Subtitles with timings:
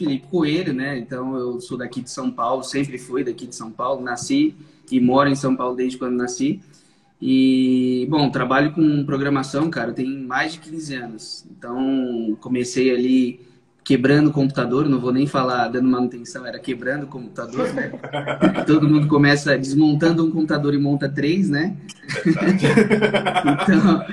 [0.00, 0.98] Felipe Coelho, né?
[0.98, 4.54] Então eu sou daqui de São Paulo, sempre fui daqui de São Paulo, nasci
[4.90, 6.60] e moro em São Paulo desde quando nasci.
[7.20, 11.44] E, bom, trabalho com programação, cara, tem mais de 15 anos.
[11.50, 13.40] Então, comecei ali
[13.90, 17.90] quebrando o computador, não vou nem falar dando manutenção, era quebrando o computador, né?
[18.64, 21.76] Todo mundo começa desmontando um computador e monta três, né?
[23.64, 24.06] então,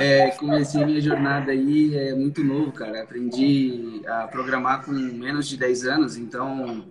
[0.00, 3.02] é, comecei minha jornada aí, é muito novo, cara.
[3.02, 6.86] Aprendi a programar com menos de 10 anos, então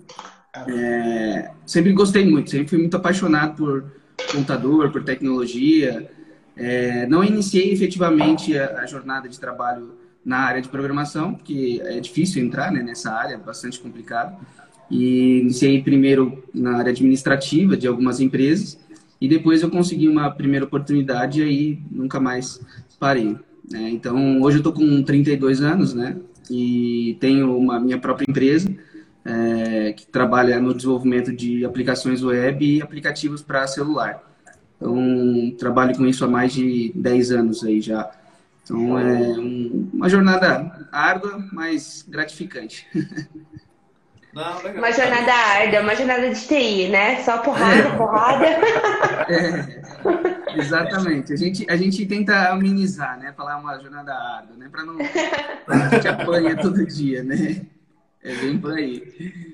[0.67, 3.83] é, sempre gostei muito, sempre fui muito apaixonado por
[4.31, 6.07] computador, por tecnologia.
[6.55, 12.01] É, não iniciei efetivamente a, a, jornada de trabalho na área de programação, porque é
[12.01, 14.37] difícil entrar né, nessa área, é bastante complicado.
[14.91, 18.77] E iniciei primeiro na área administrativa de algumas empresas,
[19.21, 22.59] e depois eu consegui uma primeira oportunidade e aí nunca mais
[22.99, 23.37] parei.
[23.71, 23.89] Né?
[23.89, 26.17] Então, hoje eu estou com 32 anos, né?
[26.51, 28.69] E tenho uma minha própria empresa,
[29.23, 34.21] é, que trabalha no desenvolvimento de aplicações web e aplicativos para celular.
[34.75, 38.11] Então, trabalho com isso há mais de 10 anos aí já.
[38.69, 42.85] Então, é um, uma jornada árdua, mas gratificante.
[44.33, 44.77] Não, legal.
[44.77, 47.23] Uma jornada árdua, uma jornada de TI, né?
[47.23, 47.97] Só porrada, é.
[47.97, 48.45] porrada.
[49.29, 51.33] É, exatamente.
[51.33, 53.33] A gente, a gente tenta amenizar, né?
[53.35, 54.69] Falar uma jornada árdua, né?
[54.71, 54.95] Para não...
[54.99, 57.61] a gente apanha todo dia, né?
[58.27, 59.01] É bem por aí.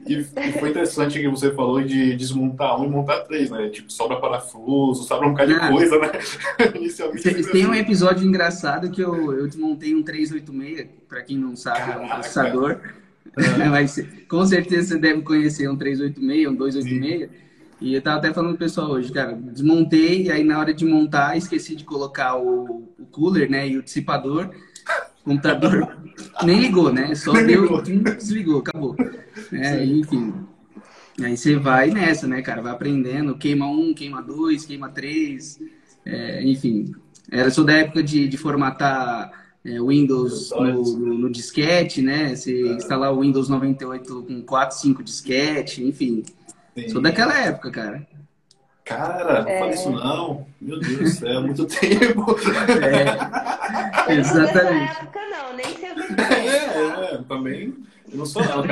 [0.07, 3.69] E, e, foi interessante que você falou de desmontar um e montar três, né?
[3.69, 6.11] Tipo, sobra parafuso, sobra um bocado ah, de coisa, né?
[6.75, 7.51] Inicialmente.
[7.51, 12.01] Tem um episódio engraçado que eu, eu desmontei um 386, para quem não sabe, Caraca.
[12.01, 12.79] é um processador.
[13.38, 13.69] É.
[13.69, 17.29] Mas com certeza você deve conhecer um 386, um 286.
[17.29, 17.44] Sim.
[17.79, 20.85] E eu tava até falando pro pessoal hoje, cara, desmontei, e aí na hora de
[20.85, 24.49] montar, esqueci de colocar o, o cooler, né, e o dissipador.
[25.25, 25.97] O computador
[26.43, 27.16] nem ligou, né?
[27.16, 27.81] Só Nem deu, ligou.
[27.81, 28.95] desligou, acabou.
[29.52, 30.33] É, enfim.
[31.21, 32.61] Aí você vai nessa, né, cara?
[32.61, 35.59] Vai aprendendo, queima um, queima dois, queima três,
[36.05, 36.94] é, enfim.
[37.31, 39.31] Era só da época de, de formatar
[39.63, 42.35] é, Windows no, no, no, disquete, né?
[42.35, 46.23] Você instalar o Windows 98 com 4, 5 disquete, enfim.
[46.75, 46.90] Sim.
[46.90, 48.07] Sou daquela época, cara.
[48.85, 49.59] Cara, não é...
[49.59, 50.45] fala isso não.
[50.59, 52.35] Meu Deus do céu, muito tempo.
[54.09, 54.73] É, exatamente.
[54.73, 57.73] Nessa época não, nem sei o que é, é, também.
[58.11, 58.63] Eu não sou não.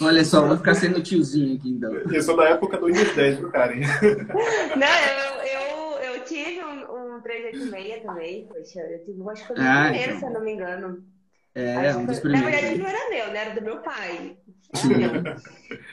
[0.00, 1.92] Olha só, vou ficar sendo tiozinho aqui então.
[1.92, 3.80] Eu sou da época do Windows 10, viu, Karen?
[3.80, 8.80] Não, eu, eu, eu tive um, um 386 também, poxa.
[8.80, 11.02] Eu tive, acho que foi o primeiro, se eu não me engano.
[11.54, 12.50] É, um dos primeiros.
[12.50, 13.40] Na verdade, não era meu, né?
[13.40, 14.36] Era do meu pai.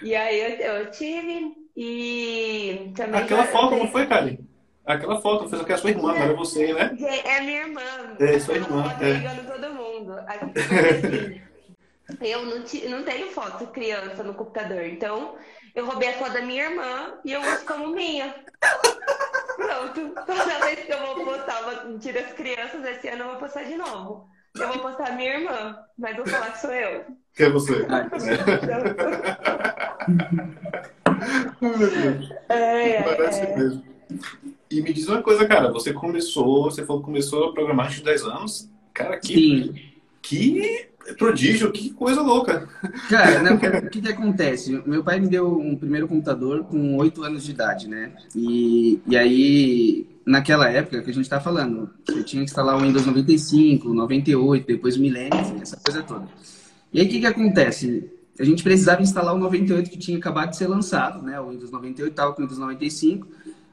[0.04, 3.22] E aí eu, eu tive e também.
[3.22, 4.40] Aquela foto não foi, Kali?
[4.86, 6.96] Aquela foto fez aqui a sua irmã, não era você, né?
[7.26, 7.82] É minha irmã.
[8.20, 8.84] É, sua irmã.
[9.02, 9.12] É.
[9.12, 10.16] ligando todo mundo.
[10.28, 11.42] Assim,
[12.22, 15.36] eu não, não tenho foto criança no computador, então
[15.76, 18.34] eu roubei a foto da minha irmã e eu uso como minha.
[19.58, 20.14] Pronto.
[20.26, 23.64] Toda vez que eu vou postar, vou tirar as crianças, esse ano eu vou postar
[23.64, 24.30] de novo.
[24.60, 27.06] Eu vou postar a minha irmã, mas vou falar que sou eu.
[27.36, 27.86] Que é você.
[32.50, 33.58] é, é, Parece é.
[33.58, 33.84] mesmo.
[34.70, 38.04] E me diz uma coisa, cara, você começou, você falou que começou a programar de
[38.04, 38.70] 10 anos.
[38.94, 39.76] Cara, que, Sim.
[40.22, 42.68] que prodígio, que coisa louca.
[43.10, 43.54] Cara,
[43.86, 44.82] o que, que acontece?
[44.86, 48.12] Meu pai me deu um primeiro computador com 8 anos de idade, né?
[48.36, 52.82] E, e aí, naquela época que a gente está falando, você tinha que instalar o
[52.82, 56.28] Windows 95, 98, depois o Millennium, essa coisa toda.
[56.94, 58.10] E aí, o que, que acontece?
[58.40, 61.40] A gente precisava instalar o 98 que tinha acabado de ser lançado, né?
[61.40, 63.28] O Windows 98 tal com o Windows 95.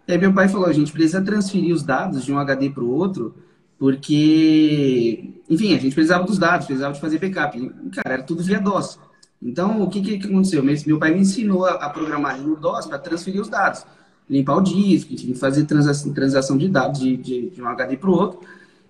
[0.06, 2.84] E aí meu pai falou, a gente precisa transferir os dados de um HD para
[2.84, 3.34] o outro,
[3.78, 7.58] porque, enfim, a gente precisava dos dados, precisava de fazer backup.
[7.58, 8.98] E, cara, era tudo via DOS.
[9.42, 10.62] Então, o que, que aconteceu?
[10.62, 13.84] Meu pai me ensinou a, programar no DOS para transferir os dados.
[14.28, 18.14] Limpar o disco, fazer transação, transação de dados de, de, de um HD para o
[18.14, 18.40] outro.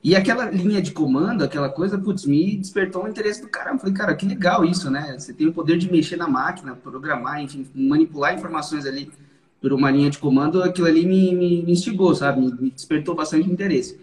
[0.04, 3.78] E aquela linha de comando, aquela coisa, putz, me despertou um interesse do caramba.
[3.78, 5.16] Falei, cara, que legal isso, né?
[5.18, 9.10] Você tem o poder de mexer na máquina, programar, enfim, manipular informações ali
[9.62, 12.38] por uma linha de comando, aquilo ali me, me, instigou, sabe?
[12.38, 13.98] Me, despertou bastante interesse.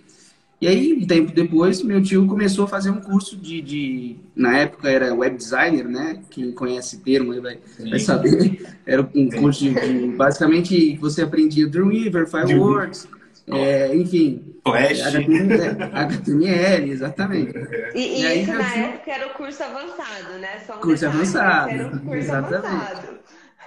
[0.62, 4.60] E aí, um tempo depois, meu tio começou a fazer um curso de, de na
[4.60, 6.22] época era web designer, né?
[6.30, 7.58] Quem conhece o termo vai,
[7.90, 8.62] vai saber.
[8.86, 13.08] Era um curso de, de basicamente, você aprendia Dreamweaver, Fireworks,
[13.48, 14.44] é, enfim.
[14.63, 15.02] Flash.
[15.02, 17.58] HTML, HTML exatamente.
[17.96, 18.84] E, e, e aí, isso na tio...
[18.84, 20.60] época era o curso avançado, né?
[20.68, 21.69] Só um curso avançado.
[21.72, 22.68] Era o curso exatamente.
[22.68, 23.08] avançado.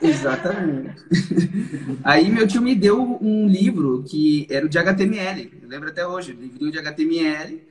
[0.03, 1.03] Exatamente.
[2.03, 5.53] Aí meu tio me deu um livro que era o de HTML.
[5.63, 7.63] Eu lembro até hoje, livrinho de HTML.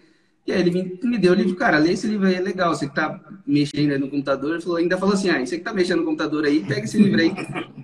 [0.45, 2.75] E aí ele me, me deu o livro, cara, lê esse livro aí, é legal.
[2.75, 3.17] Você que tá
[3.47, 6.05] mexendo aí no computador, ele falou, ainda falou assim, ah, você que tá mexendo no
[6.05, 7.33] computador aí, pega esse livro aí,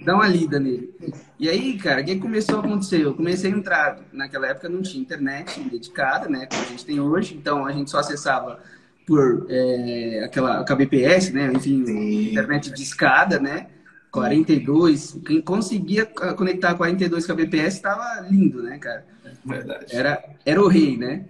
[0.03, 0.94] dá uma lida nele.
[1.39, 3.01] E aí, cara, o que começou a acontecer?
[3.01, 7.00] Eu comecei a entrar, naquela época não tinha internet dedicada, né, como a gente tem
[7.00, 8.59] hoje, então a gente só acessava
[9.07, 12.31] por é, aquela KBPS, né, enfim, Sim.
[12.31, 13.68] internet de escada, né,
[14.11, 19.06] 42, quem conseguia conectar 42 kbps estava lindo, né, cara?
[19.45, 19.85] Verdade.
[19.95, 21.25] Era, era o rei, né?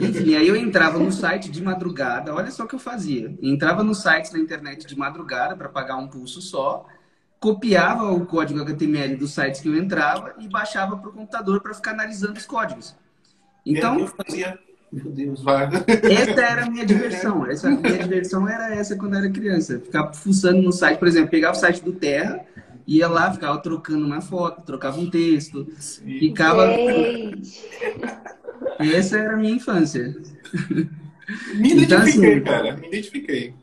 [0.00, 3.36] Enfim, aí eu entrava no site de madrugada, olha só o que eu fazia.
[3.40, 6.86] Entrava no site da internet de madrugada para pagar um pulso só,
[7.38, 11.74] copiava o código HTML dos sites que eu entrava e baixava para o computador para
[11.74, 12.96] ficar analisando os códigos.
[13.64, 14.58] Então, eu fazia
[14.92, 15.68] meu Deus, vai.
[16.10, 17.46] Essa era a minha diversão.
[17.50, 19.78] Essa a minha diversão era essa quando eu era criança.
[19.78, 22.44] Ficar fuçando no site, por exemplo, pegava o site do Terra,
[22.86, 26.18] ia lá, ficava trocando uma foto, trocava um texto, Sim.
[26.18, 26.66] ficava.
[26.66, 27.68] Gente.
[28.78, 30.16] Essa era a minha infância.
[31.54, 32.76] Me identifiquei, então, assim, cara.
[32.76, 33.54] Me identifiquei.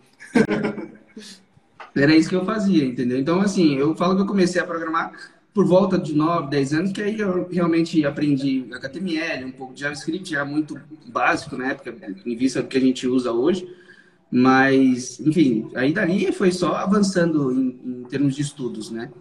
[1.96, 3.20] Era isso que eu fazia, entendeu?
[3.20, 5.12] Então, assim, eu falo que eu comecei a programar
[5.58, 9.82] por volta de 9, 10 anos, que aí eu realmente aprendi HTML, um pouco de
[9.82, 13.68] JavaScript, era muito básico na época, em vista do que a gente usa hoje.
[14.30, 19.12] Mas, enfim, aí dali foi só avançando em, em termos de estudos, né?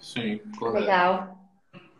[0.00, 0.80] Sim, correto.
[0.80, 1.48] Legal.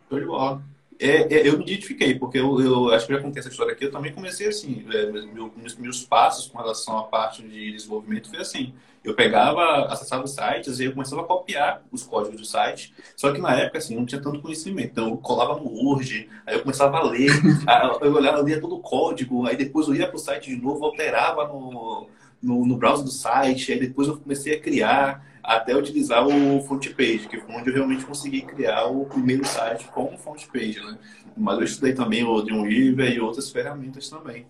[0.09, 0.61] Foi de bola.
[0.99, 3.85] É, é, eu me identifiquei, porque eu, eu, acho que já contei essa história aqui,
[3.85, 8.29] eu também comecei assim, é, meu, meus, meus passos com relação à parte de desenvolvimento
[8.29, 12.45] foi assim, eu pegava, acessava os sites e eu começava a copiar os códigos do
[12.45, 12.93] site.
[13.17, 14.91] Só que na época, assim, não tinha tanto conhecimento.
[14.91, 17.29] Então, eu colava no Word, aí eu começava a ler,
[18.01, 20.85] eu olhava, lia todo o código, aí depois eu ia para o site de novo,
[20.85, 22.07] alterava no,
[22.41, 27.27] no, no browser do site, aí depois eu comecei a criar, até utilizar o FrontPage,
[27.27, 30.97] que foi onde eu realmente consegui criar o primeiro site com o FrontPage, né?
[31.35, 34.45] Mas eu estudei também o Dreamweaver e outras ferramentas também.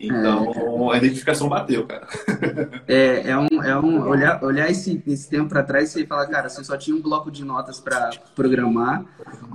[0.00, 0.94] Então, é.
[0.94, 2.08] a identificação bateu, cara.
[2.88, 6.48] É, é um, é um olhar, olhar esse, esse tempo para trás e falar, cara,
[6.48, 9.04] você só tinha um bloco de notas para programar.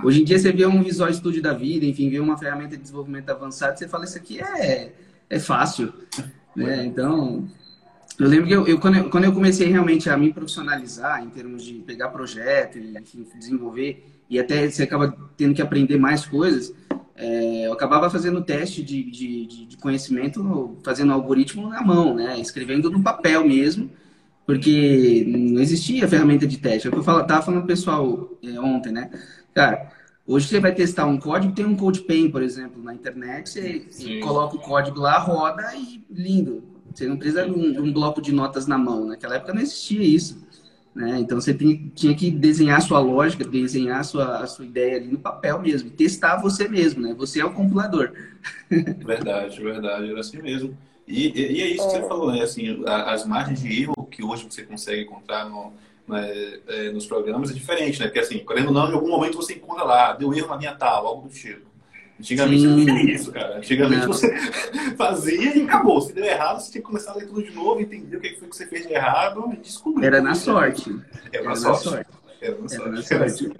[0.04, 2.82] Hoje em dia você vê um Visual Studio da vida, enfim, vê uma ferramenta de
[2.82, 4.92] desenvolvimento avançado, você fala, isso aqui é,
[5.28, 5.92] é fácil.
[6.54, 6.86] Né?
[6.86, 7.48] Então,
[8.18, 11.28] eu lembro que eu, eu, quando eu, quando eu comecei realmente a me profissionalizar em
[11.28, 16.24] termos de pegar projeto e enfim, desenvolver, e até você acaba tendo que aprender mais
[16.24, 16.72] coisas,
[17.16, 22.38] é, eu acabava fazendo teste de, de, de, conhecimento, fazendo algoritmo na mão, né?
[22.38, 23.90] Escrevendo no papel mesmo,
[24.44, 26.86] porque não existia ferramenta de teste.
[26.86, 29.10] É o que eu estava falando pro pessoal é, ontem, né?
[29.54, 29.90] Cara,
[30.26, 34.20] hoje você vai testar um código, tem um CodePen, por exemplo, na internet, você, você
[34.20, 36.62] coloca o código lá, roda e lindo.
[36.94, 39.06] Você não precisa de um, de um bloco de notas na mão.
[39.06, 40.45] Naquela época não existia isso.
[40.96, 41.18] Né?
[41.20, 44.96] Então você tem, tinha que desenhar a sua lógica, desenhar a sua, a sua ideia
[44.96, 47.14] ali no papel mesmo, testar você mesmo, né?
[47.18, 48.12] Você é o compilador.
[49.04, 50.76] Verdade, verdade, era assim mesmo.
[51.06, 52.08] E, e, e é isso que você é.
[52.08, 52.40] falou, né?
[52.40, 55.74] Assim, as margens de erro que hoje você consegue encontrar no,
[56.08, 58.06] né, é, nos programas é diferente, né?
[58.06, 60.74] Porque assim, querendo ou não, em algum momento você encontra lá, deu erro na minha
[60.74, 61.66] tal, algo do tipo.
[62.18, 62.68] Antigamente Sim.
[62.68, 63.58] não tinha isso, cara.
[63.58, 64.12] Antigamente não.
[64.12, 64.34] você
[64.96, 66.00] fazia e acabou.
[66.00, 68.36] Se deu errado, você tinha que começar a ler tudo de novo, entender o que
[68.36, 70.06] foi que você fez de errado e descobrir.
[70.06, 70.90] Era na sorte.
[71.30, 71.84] Era, Era na, sorte.
[71.84, 72.10] sorte.
[72.40, 73.14] Era na sorte.
[73.14, 73.52] Era na sorte.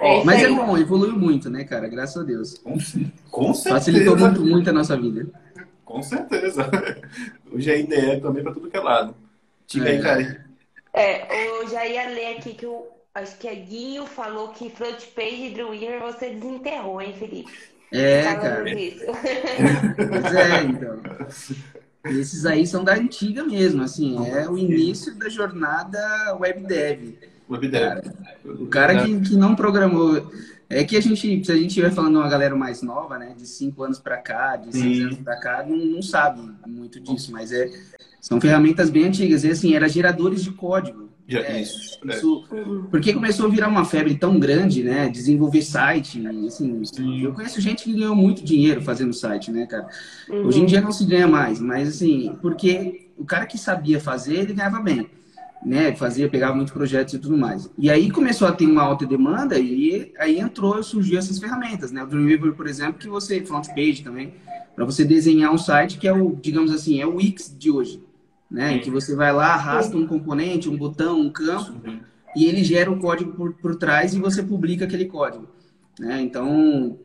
[0.00, 1.86] oh, mas é bom, evoluiu muito, né, cara?
[1.86, 2.58] Graças a Deus.
[2.58, 2.76] Com,
[3.30, 3.76] com certeza.
[3.76, 5.26] Facilitou muito, muito a nossa vida.
[5.84, 6.68] Com certeza.
[7.52, 9.14] Hoje ideia é também para tudo que é lado.
[9.68, 9.92] Diga é.
[9.92, 10.46] aí, cara.
[10.92, 15.06] É, eu já ia ler aqui que o Acho que a Guinho falou que front
[15.16, 17.50] page e Dreamweaver você desenterrou, hein, Felipe?
[17.92, 18.64] É, cara.
[18.64, 21.00] Pois é, então.
[22.04, 25.98] Esses aí são da antiga mesmo, assim, é o início da jornada
[26.38, 27.14] web dev.
[27.50, 28.04] Web dev.
[28.44, 30.30] o cara que, que não programou.
[30.70, 33.46] É que a gente, se a gente estiver falando uma galera mais nova, né, de
[33.46, 37.50] 5 anos para cá, de 6 anos para cá, não, não sabe muito disso, mas
[37.52, 37.70] é,
[38.20, 39.44] são ferramentas bem antigas.
[39.44, 41.07] E assim, era geradores de código.
[41.28, 42.16] Já, é, isso, é.
[42.16, 42.44] isso
[42.90, 45.10] porque começou a virar uma febre tão grande, né?
[45.10, 47.22] Desenvolver site, assim, Sim.
[47.22, 49.86] eu conheço gente que ganhou muito dinheiro fazendo site, né, cara?
[50.26, 50.46] Uhum.
[50.46, 54.36] Hoje em dia não se ganha mais, mas assim, porque o cara que sabia fazer,
[54.36, 55.06] ele ganhava bem,
[55.62, 55.94] né?
[55.94, 57.70] Fazia, pegava muitos projetos e tudo mais.
[57.76, 62.02] E aí começou a ter uma alta demanda e aí entrou, surgiu essas ferramentas, né?
[62.02, 64.32] O Dreamweaver, por exemplo, que você, front page também,
[64.74, 68.07] para você desenhar um site que é o, digamos assim, é o Wix de hoje
[68.50, 68.74] né?
[68.74, 71.80] Em que você vai lá, arrasta um componente, um botão, um campo,
[72.34, 75.48] e ele gera o código por, por trás e você publica aquele código.
[75.98, 76.20] Né?
[76.20, 76.98] Então,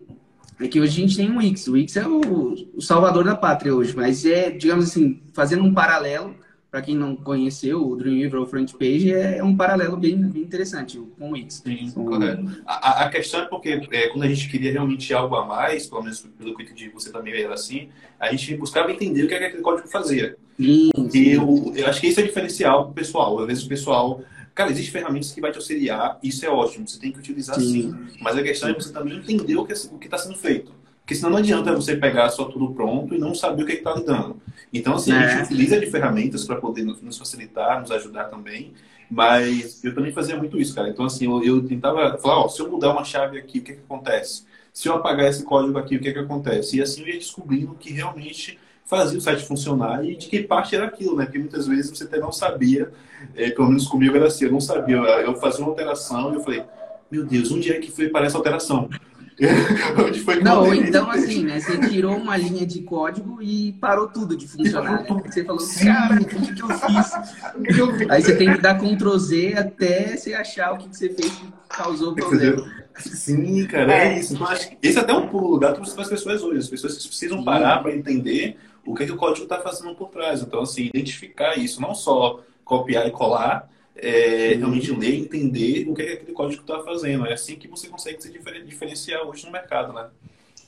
[0.60, 1.68] é que hoje a gente tem o Wix.
[1.68, 5.74] O Wix é o, o salvador da pátria hoje, mas é, digamos assim, fazendo um
[5.74, 6.36] paralelo,
[6.74, 11.00] para quem não conheceu, o Dreamweaver ou Front Page é um paralelo bem, bem interessante
[11.20, 11.62] com o Wix.
[11.64, 12.64] Sim, correto.
[12.66, 16.02] A, a, questão é porque é, quando a gente queria realmente algo a mais, pelo
[16.02, 17.90] menos pelo que entendi, você também era assim,
[18.20, 20.36] a gente buscava entender o que, é que aquele código fazia.
[20.60, 21.28] Sim, sim.
[21.28, 23.40] Eu, eu acho que isso é diferencial pro pessoal.
[23.42, 24.24] Às vezes o pessoal
[24.56, 27.92] Cara, existem ferramentas que vai te auxiliar, isso é ótimo, você tem que utilizar sim.
[27.92, 28.18] sim.
[28.22, 30.72] Mas a questão é você também entender o que está sendo feito.
[31.04, 33.94] Porque senão não adianta você pegar só tudo pronto e não saber o que está
[33.94, 34.42] lidando.
[34.72, 35.18] Então, assim, é.
[35.18, 35.44] a gente é.
[35.44, 38.74] utiliza de ferramentas para poder nos facilitar, nos ajudar também.
[39.12, 40.90] Mas eu também fazia muito isso, cara.
[40.90, 43.74] Então, assim, eu, eu tentava falar, ó, se eu mudar uma chave aqui, o que,
[43.74, 44.46] que acontece?
[44.72, 46.78] Se eu apagar esse código aqui, o que, que acontece?
[46.78, 50.76] E assim eu ia descobrindo que realmente fazia o site funcionar e de que parte
[50.76, 51.26] era aquilo, né?
[51.26, 52.92] Porque muitas vezes você até não sabia,
[53.36, 54.98] é, pelo menos comigo era assim, eu não sabia.
[54.98, 56.64] Eu fazia uma alteração e eu falei,
[57.12, 58.90] meu Deus, onde é que foi para essa alteração?
[59.98, 61.60] Onde foi que não, ou então assim, né?
[61.60, 65.02] Você tirou uma linha de código e parou tudo de funcionar.
[65.02, 65.24] Né?
[65.26, 66.70] Você falou, cara, o que, que eu
[67.94, 68.10] fiz?
[68.10, 71.32] Aí você tem que dar Ctrl Z até você achar o que, que você fez
[71.32, 72.84] que causou o problema.
[73.00, 74.36] Sim, cara, é, isso.
[74.36, 76.60] Então, acho que esse é até um pulo gato para as pessoas hoje.
[76.60, 80.42] As pessoas precisam parar para entender o que, que o código está fazendo por trás.
[80.42, 86.02] Então, assim, identificar isso, não só copiar e colar, é, realmente ler, entender o que,
[86.02, 87.26] é que aquele código está fazendo.
[87.26, 88.32] É assim que você consegue se
[88.66, 90.08] diferenciar hoje no mercado, né?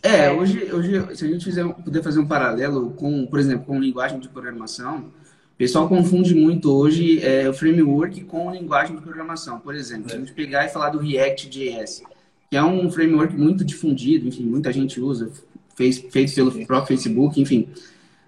[0.03, 3.79] É, hoje, hoje se a gente fizer, puder fazer um paralelo com, por exemplo, com
[3.79, 9.59] linguagem de programação, o pessoal confunde muito hoje é, o framework com linguagem de programação.
[9.59, 12.03] Por exemplo, se a gente pegar e falar do React.js,
[12.51, 15.31] que é um framework muito difundido, enfim, muita gente usa,
[15.75, 17.67] fez, feito pelo próprio Facebook, enfim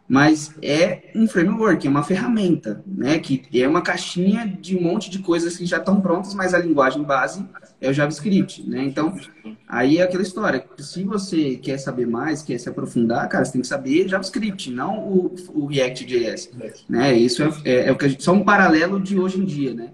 [0.07, 3.19] mas é um framework, é uma ferramenta, né?
[3.19, 6.59] Que é uma caixinha de um monte de coisas que já estão prontas, mas a
[6.59, 7.45] linguagem base
[7.81, 8.83] é o JavaScript, né?
[8.85, 9.13] Então,
[9.67, 10.65] aí é aquela história.
[10.77, 14.97] Se você quer saber mais, quer se aprofundar, cara, você tem que saber JavaScript, não
[14.97, 16.51] o, o React.js,
[16.87, 17.13] né?
[17.13, 19.73] Isso é, é, é, o que a gente, só um paralelo de hoje em dia,
[19.73, 19.89] né?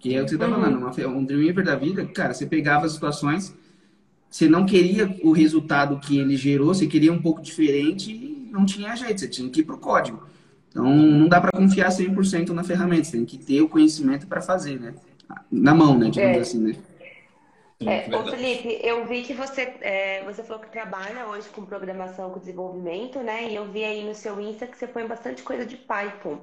[0.00, 2.86] Que é o que você está falando, uma, um Dreamweaver da vida, cara, você pegava
[2.86, 3.54] as situações,
[4.28, 8.94] você não queria o resultado que ele gerou, você queria um pouco diferente não tinha
[8.94, 10.22] jeito, você tinha que ir para o código.
[10.68, 14.40] Então, não dá para confiar 100% na ferramenta, você tem que ter o conhecimento para
[14.40, 14.94] fazer, né?
[15.50, 16.10] Na mão, né?
[16.10, 16.40] Digamos é.
[16.40, 16.76] assim, né?
[17.84, 22.30] É, ô Felipe, eu vi que você, é, você falou que trabalha hoje com programação,
[22.30, 23.50] com desenvolvimento, né?
[23.50, 26.38] E eu vi aí no seu Insta que você põe bastante coisa de Python.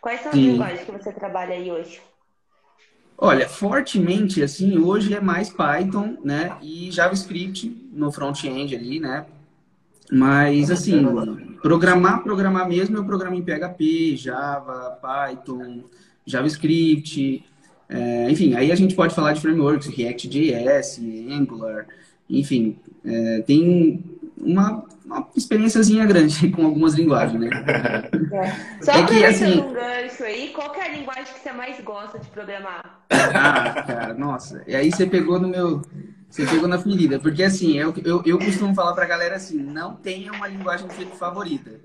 [0.00, 0.50] Quais são as Sim.
[0.50, 2.00] linguagens que você trabalha aí hoje?
[3.16, 6.56] Olha, fortemente, assim, hoje é mais Python, né?
[6.60, 9.24] E JavaScript no front-end ali, né?
[10.14, 11.02] Mas, assim,
[11.62, 15.84] programar, programar mesmo, eu programo em PHP, Java, Python,
[16.26, 17.42] JavaScript,
[17.88, 21.00] é, enfim, aí a gente pode falar de frameworks, React.js,
[21.30, 21.86] Angular,
[22.28, 24.04] enfim, é, tem
[24.36, 27.48] uma, uma experiênciazinha grande com algumas linguagens, né?
[28.32, 28.52] É.
[28.84, 32.18] Só é que, assim, um gancho aí, qual é a linguagem que você mais gosta
[32.18, 33.02] de programar?
[33.10, 35.80] Ah, cara, nossa, e aí você pegou no meu
[36.32, 37.18] você pegou na ferida.
[37.20, 41.78] Porque assim, eu, eu, eu costumo falar pra galera assim, não tenha uma linguagem favorita.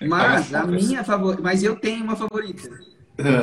[0.00, 1.42] Mas a minha favorita.
[1.42, 2.70] Mas eu tenho uma favorita.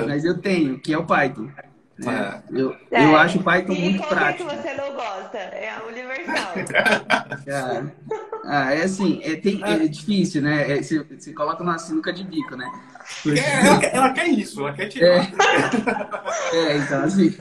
[0.07, 1.51] Mas eu tenho, que é o Python.
[1.99, 2.43] Né?
[2.51, 4.47] Eu, é, eu acho o Python e muito prático.
[4.49, 5.37] que você não gosta?
[5.37, 6.53] É a universal.
[7.51, 7.91] ah,
[8.45, 10.77] ah, é assim, é, tem, é difícil, né?
[10.77, 12.71] É, você, você coloca uma sinuca de bico, né?
[13.23, 13.39] Porque...
[13.39, 15.31] Ela, ela, quer isso, ela quer tirar.
[16.53, 17.35] É, é então assim.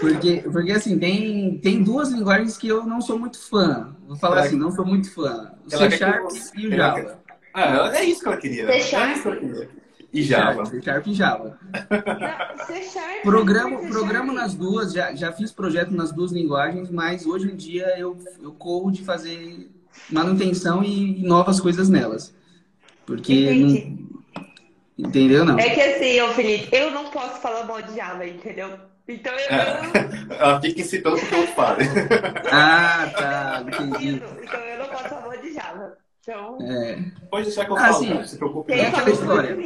[0.00, 3.94] Porque, porque assim, tem, tem duas linguagens que eu não sou muito fã.
[4.06, 5.52] Vou falar ela, assim, não sou muito fã.
[5.64, 7.02] O C Sharp e o Java.
[7.02, 7.18] Quer...
[7.54, 8.66] Ah, é isso que ela queria.
[8.66, 9.26] C Sharp.
[9.26, 9.81] É
[10.12, 10.66] e Java.
[10.66, 11.58] C Sharp e Java.
[12.66, 13.22] C Sharp.
[13.22, 17.98] Programo, programo nas duas, já, já fiz projeto nas duas linguagens, mas hoje em dia
[17.98, 19.70] eu, eu corro de fazer
[20.10, 22.34] manutenção e, e novas coisas nelas.
[23.06, 23.50] Porque.
[23.54, 24.12] Não...
[24.98, 25.58] Entendeu, não?
[25.58, 28.78] É que assim, ô Felipe, eu não posso falar mal de Java, entendeu?
[29.08, 29.50] Então eu.
[29.50, 30.38] É.
[30.38, 31.78] Ela fica incitando porque eu falo.
[32.52, 33.64] ah, tá.
[33.66, 34.22] Entendi.
[34.42, 35.96] Então eu não posso falar de Java.
[36.22, 36.56] Então.
[36.62, 37.04] É.
[37.28, 38.14] Pode deixar que eu ah, falo, sim.
[38.14, 38.72] não se preocupe.
[38.72, 39.58] É aquela história.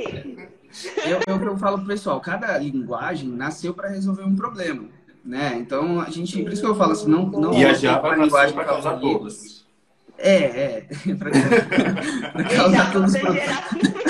[1.04, 4.88] Eu, eu, eu falo pro pessoal, cada linguagem nasceu para resolver um problema.
[5.22, 5.54] Né?
[5.58, 8.16] Então, a gente, por isso que eu falo assim, não, não e a Java a
[8.16, 9.66] linguagem para causar todos.
[10.16, 10.80] É, é,
[12.32, 13.56] para causar todos os problemas.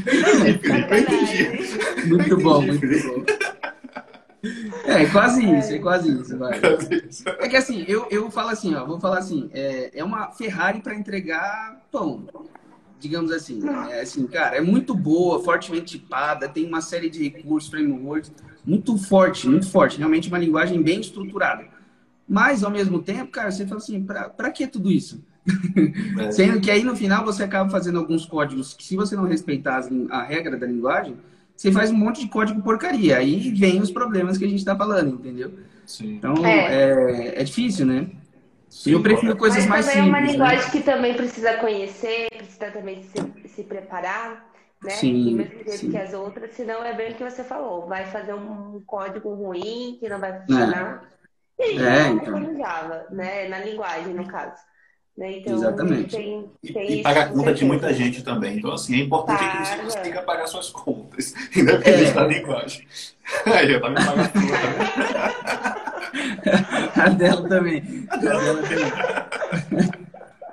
[2.06, 3.49] Muito bom, muito bom.
[4.84, 6.58] É, quase isso, é quase isso, vai.
[7.38, 10.80] É que assim, eu, eu falo assim, ó, vou falar assim, é, é uma Ferrari
[10.80, 12.24] para entregar pão,
[12.98, 13.60] digamos assim.
[13.90, 18.32] É assim, cara, é muito boa, fortemente tipada, tem uma série de recursos, frameworks,
[18.64, 21.64] muito forte, muito forte, realmente uma linguagem bem estruturada.
[22.26, 25.22] Mas, ao mesmo tempo, cara, você fala assim, para que tudo isso?
[26.18, 26.30] É.
[26.30, 29.82] Sendo que aí no final você acaba fazendo alguns códigos que, se você não respeitar
[30.10, 31.16] a regra da linguagem,
[31.60, 33.18] você faz um monte de código porcaria.
[33.18, 35.52] Aí vem os problemas que a gente está falando, entendeu?
[35.84, 36.14] Sim.
[36.14, 37.34] Então é.
[37.36, 37.40] é.
[37.42, 38.08] É, difícil, né?
[38.66, 40.06] Sim, eu prefiro coisas mais simples.
[40.06, 40.70] É uma linguagem né?
[40.70, 44.50] que também precisa conhecer, precisa também se, se preparar,
[44.82, 44.90] né?
[44.92, 48.06] Sim, do mesmo jeito que as outras, senão é bem o que você falou, vai
[48.06, 51.04] fazer um código ruim que não vai funcionar.
[51.58, 51.72] É.
[51.74, 52.56] E é, então.
[52.56, 53.48] Java, né?
[53.48, 54.56] Na linguagem, no caso.
[55.20, 55.36] Né?
[55.36, 56.16] Então, Exatamente.
[56.16, 58.56] Tem, tem e, pagar conta de muita gente também.
[58.56, 59.58] Então, assim, é importante Paga.
[59.58, 62.14] que você consiga pagar suas contas, independente é.
[62.14, 62.88] da linguagem.
[63.44, 64.20] Aí, eu também pago
[66.96, 68.06] a a dela também.
[68.08, 70.00] A dela também.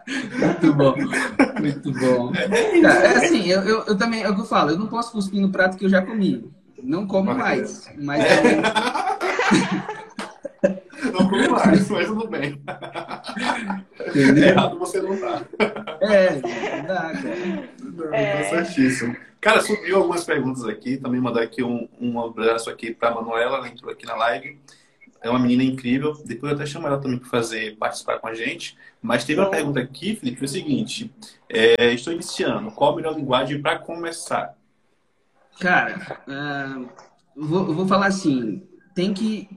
[0.07, 0.95] Muito bom,
[1.59, 2.31] muito bom.
[2.33, 2.45] É,
[2.88, 5.41] é assim, eu, eu, eu, também, é o que eu falo, eu não posso cuspir
[5.41, 6.50] no prato que eu já comi.
[6.81, 7.89] Não como mais.
[7.97, 8.62] Mas é.
[11.12, 12.62] Não como mais, mas tudo bem.
[14.24, 14.50] Entendeu?
[14.50, 15.45] Errado você não tá.
[16.01, 18.17] É, não dá, cara.
[18.17, 18.43] É.
[18.43, 19.15] Tá certíssimo.
[19.39, 20.97] Cara, subiu algumas perguntas aqui.
[20.97, 24.59] Também mandar aqui um, um abraço aqui para Manuela, ela entrou aqui na live.
[25.21, 26.13] É uma menina incrível.
[26.25, 28.77] Depois eu até chamo ela também para fazer participar com a gente.
[29.01, 31.12] Mas teve uma pergunta aqui, Felipe, é o seguinte:
[31.50, 32.71] é, estou iniciando.
[32.71, 34.55] Qual a melhor linguagem para começar?
[35.59, 36.88] Cara, uh,
[37.36, 38.63] vou, vou falar assim.
[38.93, 39.50] Tem que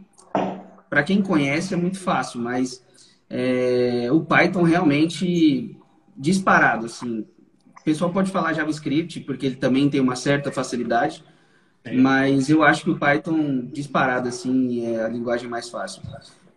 [0.91, 2.85] para quem conhece é muito fácil, mas
[3.31, 5.77] é, o Python realmente
[6.17, 7.25] disparado, assim.
[7.81, 11.25] O pessoal pode falar JavaScript, porque ele também tem uma certa facilidade,
[11.95, 16.03] mas eu acho que o Python disparado, assim, é a linguagem mais fácil.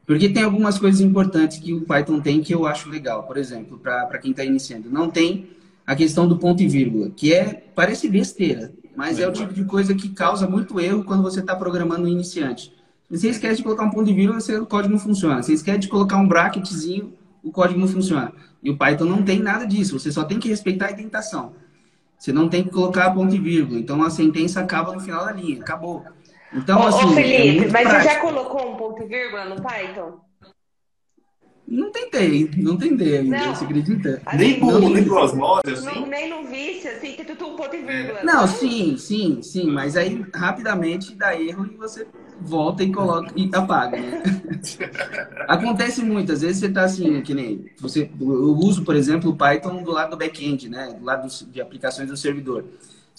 [0.06, 3.24] Porque tem algumas coisas importantes que o Python tem que eu acho legal.
[3.24, 5.48] Por exemplo, para quem está iniciando, não tem
[5.86, 9.64] a questão do ponto e vírgula, que é parece besteira, mas é o tipo de
[9.64, 12.73] coisa que causa muito erro quando você está programando um iniciante.
[13.10, 15.42] Você esquece de colocar um ponto de vírgula, o código não funciona.
[15.42, 18.34] Você esquece de colocar um bracketzinho, o código não funciona.
[18.62, 20.00] E o Python não tem nada disso.
[20.00, 21.54] Você só tem que respeitar a indentação.
[22.18, 23.80] Você não tem que colocar ponto e vírgula.
[23.80, 25.60] Então a sentença acaba no final da linha.
[25.60, 26.06] Acabou.
[26.54, 27.06] Então, ô, assim.
[27.06, 28.02] Ô, Felipe, é mas prático.
[28.02, 30.22] você já colocou um ponto e vírgula no Python?
[31.68, 33.56] Não tentei, não tentei ainda, não.
[33.56, 34.22] você acredita?
[34.26, 35.86] Assim, nem por, não, nem por osmose, assim?
[35.86, 38.24] Não, nem no vício, assim, que tu um ponto e vírgula.
[38.24, 42.06] Não, sim, sim, sim, mas aí rapidamente dá erro e você
[42.44, 44.24] volta e coloca e apaga, né?
[45.48, 49.36] Acontece muito, às vezes você tá assim, que nem você, eu uso, por exemplo, o
[49.36, 50.96] Python do lado do back-end, né?
[50.98, 52.66] Do lado de aplicações do servidor.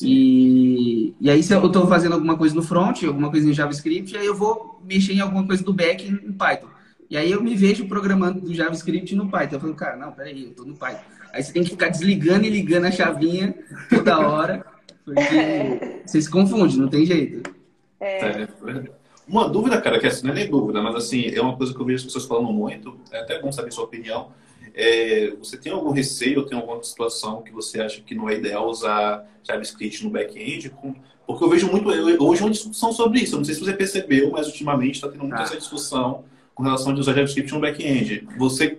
[0.01, 4.17] E, e aí, se eu estou fazendo alguma coisa no front, alguma coisa em JavaScript,
[4.17, 6.69] aí eu vou mexer em alguma coisa do back em Python.
[7.09, 9.57] E aí eu me vejo programando do JavaScript no Python.
[9.57, 11.05] Eu falo, cara, não, peraí, eu tô no Python.
[11.33, 13.55] Aí você tem que ficar desligando e ligando a chavinha
[13.89, 14.65] toda hora,
[15.05, 17.51] porque você se confunde, não tem jeito.
[18.01, 18.49] É.
[19.27, 21.81] Uma dúvida, cara, que assim, não é nem dúvida, mas assim, é uma coisa que
[21.81, 24.29] eu vejo as pessoas falando muito, é até bom saber sua opinião.
[24.75, 28.35] É, você tem algum receio ou tem alguma situação que você acha que não é
[28.35, 30.73] ideal usar JavaScript no back-end?
[31.27, 33.35] Porque eu vejo muito, hoje uma discussão sobre isso.
[33.35, 35.43] Eu não sei se você percebeu, mas ultimamente está tendo muito ah.
[35.43, 38.29] essa discussão com relação a usar JavaScript no back-end.
[38.37, 38.79] Você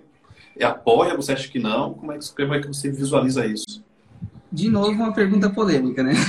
[0.60, 1.94] apoia, você acha que não?
[1.94, 3.84] Como é que, como é que você visualiza isso?
[4.52, 6.12] De novo, uma pergunta polêmica, né?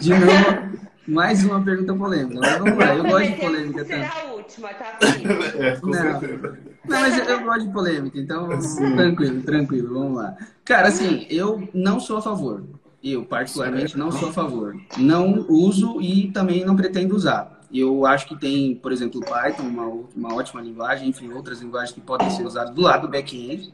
[0.00, 2.40] De novo, mais uma pergunta polêmica.
[2.40, 4.08] Mas vamos lá, eu gosto de polêmica também.
[4.08, 4.98] Será a última, tá?
[5.58, 8.96] é, com não, não, mas eu gosto de polêmica, então Sim.
[8.96, 10.36] tranquilo, tranquilo, vamos lá.
[10.64, 12.62] Cara, assim, eu não sou a favor.
[13.02, 14.76] Eu, particularmente, não sou a favor.
[14.98, 17.60] Não uso e também não pretendo usar.
[17.72, 21.92] Eu acho que tem, por exemplo, o Python, uma, uma ótima linguagem, enfim, outras linguagens
[21.92, 23.72] que podem ser usadas do lado do back-end.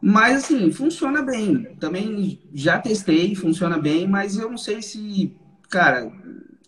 [0.00, 1.64] Mas, assim, funciona bem.
[1.78, 5.34] Também já testei, funciona bem, mas eu não sei se,
[5.72, 6.12] cara,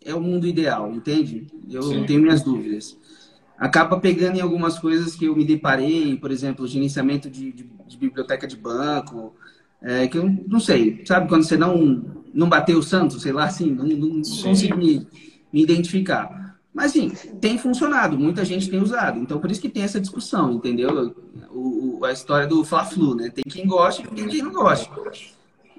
[0.05, 1.47] é o mundo ideal, entende?
[1.71, 2.07] Eu Sim.
[2.07, 2.97] tenho minhas dúvidas.
[3.57, 7.97] Acaba pegando em algumas coisas que eu me deparei, por exemplo, gerenciamento de, de, de
[7.97, 9.35] biblioteca de banco,
[9.81, 11.29] é, que eu não sei, sabe?
[11.29, 15.07] Quando você não, não bateu o santo, sei lá, assim, não, não consigo me
[15.55, 16.59] me identificar.
[16.75, 19.21] Mas, sim, tem funcionado, muita gente tem usado.
[19.21, 21.15] Então, por isso que tem essa discussão, entendeu?
[21.53, 23.31] O, o a história do Fla-Flu, né?
[23.31, 24.93] Tem quem gosta e tem quem não gosta.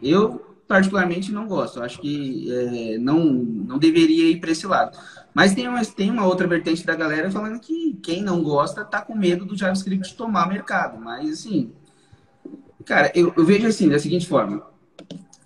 [0.02, 1.82] Eu, particularmente, não gosto.
[1.82, 4.98] Acho que é, não, não deveria ir para esse lado.
[5.34, 9.02] Mas tem uma, tem uma outra vertente da galera falando que quem não gosta tá
[9.02, 11.00] com medo do JavaScript tomar mercado.
[11.00, 11.72] Mas, assim,
[12.86, 14.76] cara, eu, eu vejo assim, da seguinte forma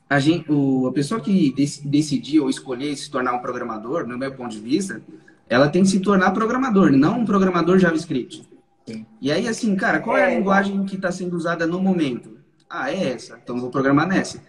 [0.09, 4.17] a, gente, o, a pessoa que dec, decidir ou escolher se tornar um programador, no
[4.17, 5.01] meu ponto de vista,
[5.47, 8.43] ela tem que se tornar programador, não um programador JavaScript.
[8.87, 9.05] Sim.
[9.21, 10.35] E aí, assim, cara, qual é a é.
[10.37, 12.39] linguagem que está sendo usada no momento?
[12.67, 13.39] Ah, é essa.
[13.41, 14.41] Então vou programar nessa.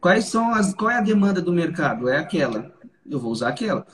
[0.00, 2.08] Quais são as, qual é a demanda do mercado?
[2.08, 2.72] É aquela.
[3.08, 3.86] Eu vou usar aquela.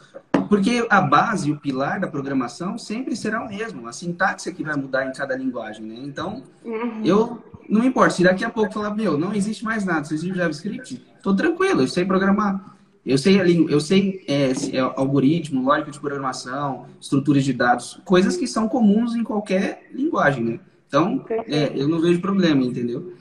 [0.49, 3.88] porque a base, o pilar da programação sempre será o mesmo.
[3.88, 5.97] A sintaxe é que vai mudar em cada linguagem, né?
[5.99, 7.01] Então, uhum.
[7.05, 8.14] eu não importa.
[8.14, 11.83] Se daqui a pouco falar, meu, não existe mais nada, se existe JavaScript, tô tranquilo,
[11.83, 12.75] eu sei programar.
[13.05, 13.38] Eu sei,
[13.69, 19.14] eu sei é, é, algoritmo, lógica de programação, estruturas de dados, coisas que são comuns
[19.14, 20.61] em qualquer linguagem, né?
[20.88, 23.12] Então, é, eu não vejo problema, entendeu?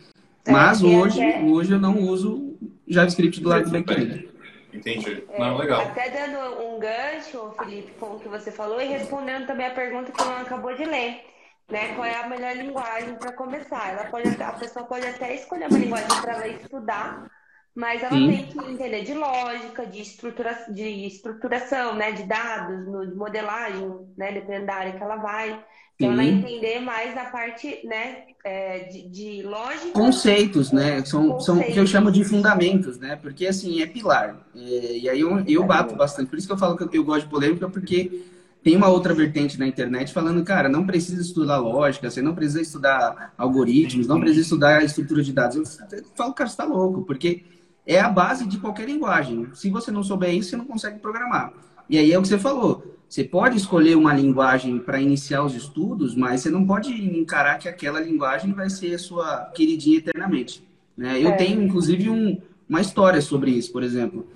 [0.45, 2.52] É, Mas hoje, hoje eu não uso
[2.93, 4.33] JavaScript do lado do backend.
[4.73, 5.23] Entendi.
[5.29, 5.81] É, não, legal.
[5.81, 10.11] Até dando um gancho, Felipe, com o que você falou e respondendo também a pergunta
[10.11, 11.21] que o acabou de ler.
[11.69, 11.93] Né?
[11.95, 13.91] Qual é a melhor linguagem para começar?
[13.91, 17.31] Ela pode, a pessoa pode até escolher uma linguagem para ela estudar,
[17.73, 18.27] mas ela Sim.
[18.29, 22.11] tem que entender de lógica, de, estrutura, de estruturação, né?
[22.11, 24.31] De dados, de modelagem, né?
[24.31, 25.63] Dependendo da área que ela vai.
[25.95, 28.25] Então, ela entender mais a parte, né?
[28.43, 29.91] É, de, de, lógica.
[29.91, 31.03] Conceitos, né?
[31.05, 31.45] São, Conceitos.
[31.45, 33.15] são o que eu chamo de fundamentos, né?
[33.15, 34.45] Porque, assim, é pilar.
[34.53, 36.29] É, e aí eu, eu bato bastante.
[36.29, 38.21] Por isso que eu falo que eu, eu gosto de polêmica, porque
[38.63, 42.61] tem uma outra vertente na internet falando, cara, não precisa estudar lógica, você não precisa
[42.61, 45.79] estudar algoritmos, não precisa estudar estrutura de dados.
[45.91, 47.43] Eu falo, cara, você tá louco, porque
[47.85, 49.49] é a base de qualquer linguagem.
[49.53, 51.53] Se você não souber isso, você não consegue programar.
[51.89, 52.93] E aí é o que você falou.
[53.07, 57.69] Você pode escolher uma linguagem para iniciar os estudos, mas você não pode encarar que
[57.69, 60.67] aquela linguagem vai ser a sua queridinha eternamente.
[60.97, 61.21] Né?
[61.21, 61.31] Eu é.
[61.33, 64.27] tenho, inclusive, um, uma história sobre isso, por exemplo.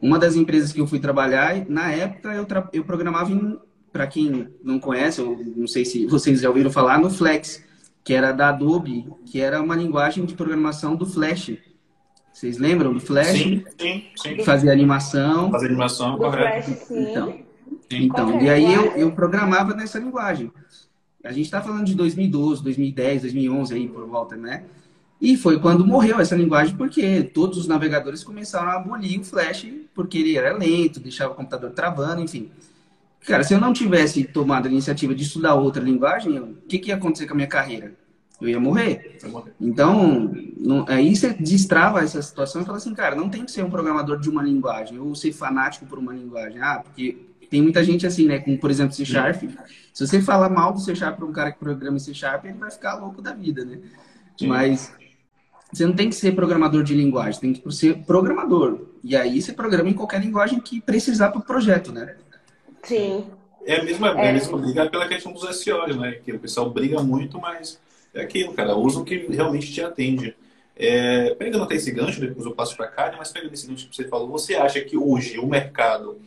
[0.00, 3.58] Uma das empresas que eu fui trabalhar, na época eu, eu programava em,
[3.92, 7.64] para quem não conhece, eu não sei se vocês já ouviram falar, no Flex,
[8.04, 11.52] que era da Adobe, que era uma linguagem de programação do Flash.
[12.40, 13.32] Vocês lembram do Flash?
[13.32, 14.44] Sim, sim, sim.
[14.44, 15.50] Fazia animação.
[15.50, 16.70] Fazia animação, correto.
[16.70, 17.10] Flash, sim.
[17.10, 17.38] Então,
[17.90, 18.44] então correto.
[18.44, 20.50] e aí eu, eu programava nessa linguagem.
[21.22, 24.62] A gente está falando de 2012, 2010, 2011 aí por volta, né?
[25.20, 29.66] E foi quando morreu essa linguagem, porque todos os navegadores começaram a abolir o Flash,
[29.94, 32.50] porque ele era lento, deixava o computador travando, enfim.
[33.26, 36.88] Cara, se eu não tivesse tomado a iniciativa de estudar outra linguagem, o que, que
[36.88, 37.92] ia acontecer com a minha carreira?
[38.40, 39.18] Eu ia morrer.
[39.60, 43.62] Então, não, aí você destrava essa situação e fala assim, cara, não tem que ser
[43.62, 46.60] um programador de uma linguagem ou ser fanático por uma linguagem.
[46.60, 47.18] Ah, porque
[47.50, 48.38] tem muita gente assim, né?
[48.38, 49.42] Como, por exemplo, C Sharp.
[49.92, 52.44] Se você fala mal do C Sharp para um cara que programa em C Sharp,
[52.44, 53.78] ele vai ficar louco da vida, né?
[54.38, 54.46] Sim.
[54.46, 54.92] Mas
[55.72, 58.86] você não tem que ser programador de linguagem, tem que ser programador.
[59.04, 62.16] E aí você programa em qualquer linguagem que precisar para o projeto, né?
[62.82, 63.26] Sim.
[63.64, 64.26] É a mesma, é.
[64.26, 66.12] é a mesma briga pela questão dos SEOs, né?
[66.12, 67.78] Que o pessoal briga muito, mas
[68.14, 68.76] é aquilo, cara.
[68.76, 70.34] Usa o que realmente te atende.
[70.76, 73.94] É, pegando até esse gancho, depois eu passo para cá, mas pegando esse gancho que
[73.94, 76.18] você falou, você acha que hoje o mercado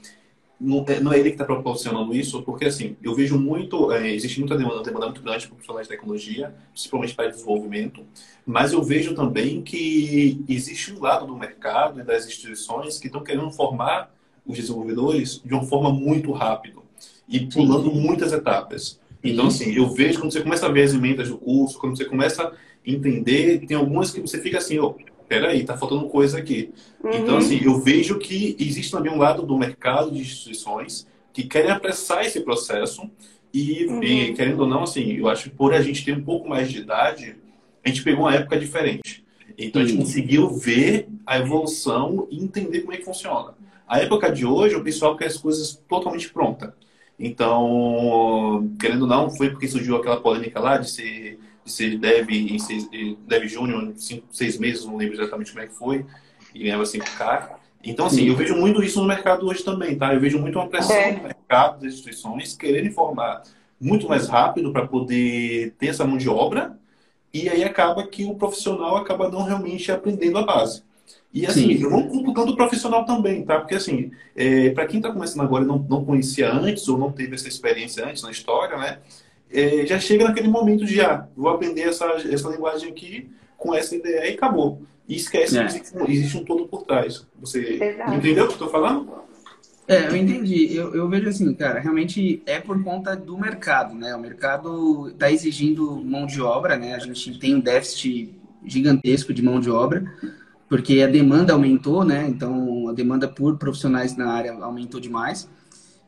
[0.59, 2.41] não é, não é ele que está proporcionando isso?
[2.43, 5.93] Porque, assim, eu vejo muito, é, existe muita demanda, demanda muito grande para profissionais de
[5.93, 8.05] tecnologia, principalmente para desenvolvimento,
[8.45, 13.23] mas eu vejo também que existe um lado do mercado e das instituições que estão
[13.23, 14.13] querendo formar
[14.45, 16.81] os desenvolvedores de uma forma muito rápida
[17.27, 18.99] e pulando muitas etapas.
[19.23, 22.05] Então, assim, eu vejo quando você começa a ver as emendas do curso, quando você
[22.05, 22.51] começa a
[22.85, 24.95] entender, tem algumas que você fica assim, ó, oh,
[25.27, 26.71] peraí, tá faltando coisa aqui.
[27.01, 27.11] Uhum.
[27.13, 31.71] Então, assim, eu vejo que existe também um lado do mercado de instituições que querem
[31.71, 33.09] apressar esse processo
[33.53, 34.03] e, uhum.
[34.03, 36.69] e, querendo ou não, assim, eu acho que por a gente ter um pouco mais
[36.69, 37.37] de idade,
[37.83, 39.23] a gente pegou uma época diferente.
[39.57, 43.53] Então, a gente conseguiu ver a evolução e entender como é que funciona.
[43.87, 46.71] A época de hoje, o pessoal quer as coisas totalmente prontas.
[47.19, 52.29] Então, querendo ou não, foi porque surgiu aquela polêmica lá de ser, de ser dev
[52.29, 52.89] em seis,
[53.27, 56.05] dev júnior em cinco, seis meses, não lembro exatamente como é que foi,
[56.53, 57.49] e ganhava 5K.
[57.83, 60.13] Então, assim, eu vejo muito isso no mercado hoje também, tá?
[60.13, 61.11] Eu vejo muito uma pressão é.
[61.11, 63.43] no mercado das instituições querendo informar
[63.79, 66.77] muito mais rápido para poder ter essa mão de obra,
[67.33, 70.83] e aí acaba que o profissional acaba não realmente aprendendo a base.
[71.33, 71.83] E assim, Sim.
[71.83, 73.59] eu vou computando o profissional também, tá?
[73.59, 77.11] Porque assim, é, para quem está começando agora e não, não conhecia antes ou não
[77.11, 78.99] teve essa experiência antes na história, né?
[79.51, 83.95] É, já chega naquele momento de, ah, vou aprender essa, essa linguagem aqui com essa
[83.95, 84.83] ideia e acabou.
[85.07, 85.61] E esquece é.
[85.61, 87.25] que existe, existe, um todo por trás.
[87.39, 88.13] Você Exato.
[88.13, 89.11] entendeu o que eu estou falando?
[89.87, 90.75] É, eu entendi.
[90.75, 94.15] Eu, eu vejo assim, cara, realmente é por conta do mercado, né?
[94.15, 96.93] O mercado está exigindo mão de obra, né?
[96.93, 98.33] A gente tem um déficit
[98.65, 100.05] gigantesco de mão de obra
[100.73, 102.27] porque a demanda aumentou, né?
[102.27, 105.47] Então a demanda por profissionais na área aumentou demais.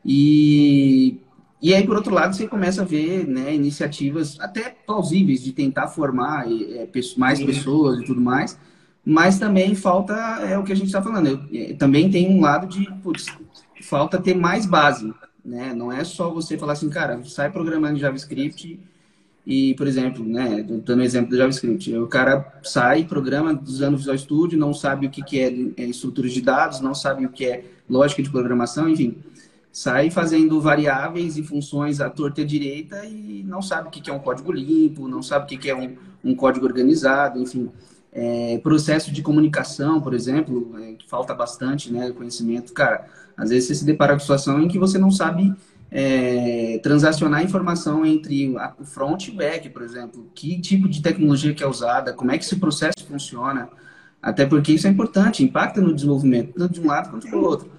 [0.04, 1.19] E,
[1.62, 5.88] e aí, por outro lado, você começa a ver né, iniciativas até plausíveis de tentar
[5.88, 8.58] formar é, mais pessoas e tudo mais,
[9.06, 12.41] mas também falta, é o que a gente está falando, eu, é, também tem um
[12.41, 13.28] lado de, putz,
[13.84, 15.13] falta ter mais base,
[15.45, 15.75] né?
[15.75, 18.80] Não é só você falar assim, cara, sai programando JavaScript
[19.45, 24.58] e, por exemplo, né, dando exemplo do JavaScript, o cara sai, programa usando Visual Studio,
[24.58, 27.63] não sabe o que, que é, é estrutura de dados, não sabe o que é
[27.88, 29.17] lógica de programação, enfim.
[29.71, 34.10] sai fazendo variáveis e funções à torta e à direita e não sabe o que
[34.10, 37.69] é um código limpo, não sabe o que é um, um código organizado, enfim.
[38.12, 42.73] É, processo de comunicação, por exemplo, é, falta bastante né, conhecimento.
[42.73, 43.05] Cara,
[43.38, 45.53] às vezes você se depara com situação em que você não sabe
[45.97, 50.29] é, transacionar informação entre o front e o back, por exemplo.
[50.36, 53.69] Que tipo de tecnologia que é usada, como é que esse processo funciona.
[54.21, 57.71] Até porque isso é importante, impacta no desenvolvimento, tanto de um lado quanto do outro.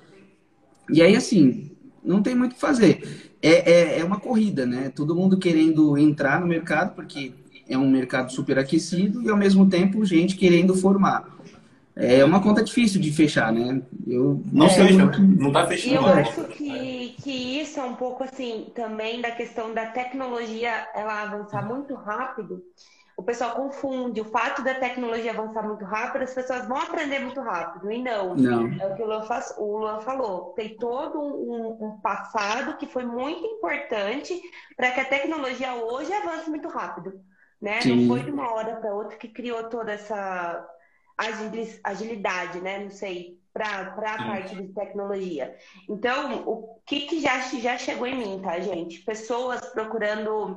[0.90, 1.70] E aí, assim,
[2.02, 3.34] não tem muito o que fazer.
[3.42, 4.88] É, é, é, uma corrida, né?
[4.88, 7.34] Todo mundo querendo entrar no mercado, porque
[7.68, 11.35] é um mercado superaquecido, e ao mesmo tempo gente querendo formar.
[11.96, 13.82] É uma conta difícil de fechar, né?
[14.06, 15.20] Eu não sei, muito...
[15.20, 15.94] não está fechando.
[15.94, 20.88] E eu acho que, que isso é um pouco assim também da questão da tecnologia
[20.94, 22.62] ela avançar muito rápido
[23.16, 27.40] o pessoal confunde o fato da tecnologia avançar muito rápido, as pessoas vão aprender muito
[27.40, 27.90] rápido.
[27.90, 28.66] E não, não.
[28.78, 30.52] é o que o Luan, faz, o Luan falou.
[30.52, 34.38] Tem todo um, um, passado que foi muito importante
[34.76, 37.18] para que a tecnologia hoje avance muito rápido.
[37.60, 37.80] Né?
[37.86, 40.62] Não foi de uma hora para outra que criou toda essa
[41.82, 42.78] agilidade, né?
[42.78, 45.56] Não sei, para a parte de tecnologia.
[45.88, 49.00] Então, o que, que já, já chegou em mim, tá, gente?
[49.00, 50.56] Pessoas procurando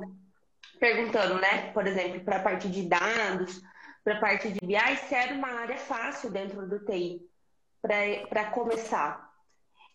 [0.78, 3.62] perguntando, né, por exemplo, para a parte de dados,
[4.02, 7.20] para a parte de BI, se era uma área fácil dentro do TI
[7.82, 9.30] para começar.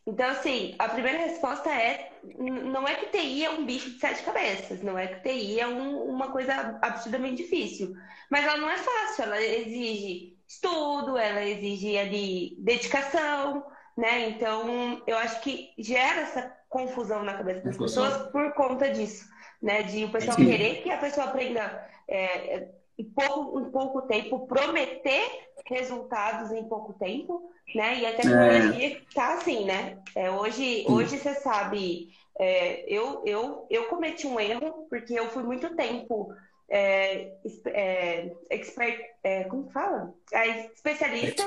[0.07, 4.23] Então, assim, a primeira resposta é: não é que TI é um bicho de sete
[4.23, 7.95] cabeças, não é que TI é um, uma coisa absurdamente difícil,
[8.29, 13.65] mas ela não é fácil, ela exige estudo, ela exige ali dedicação,
[13.97, 14.29] né?
[14.29, 19.25] Então, eu acho que gera essa confusão na cabeça das pessoas por conta disso
[19.65, 19.83] né?
[19.83, 20.45] De o pessoal Sim.
[20.45, 26.93] querer que a pessoa aprenda é, em, pouco, em pouco tempo, prometer resultados em pouco
[26.93, 27.99] tempo, né?
[27.99, 29.01] E a tecnologia é.
[29.13, 29.97] tá assim, né?
[30.15, 35.43] É, hoje, hoje você sabe, é, eu, eu, eu cometi um erro porque eu fui
[35.43, 36.31] muito tempo
[36.69, 37.33] é,
[37.67, 40.13] é, expert, é, como fala?
[40.31, 41.43] É, especialista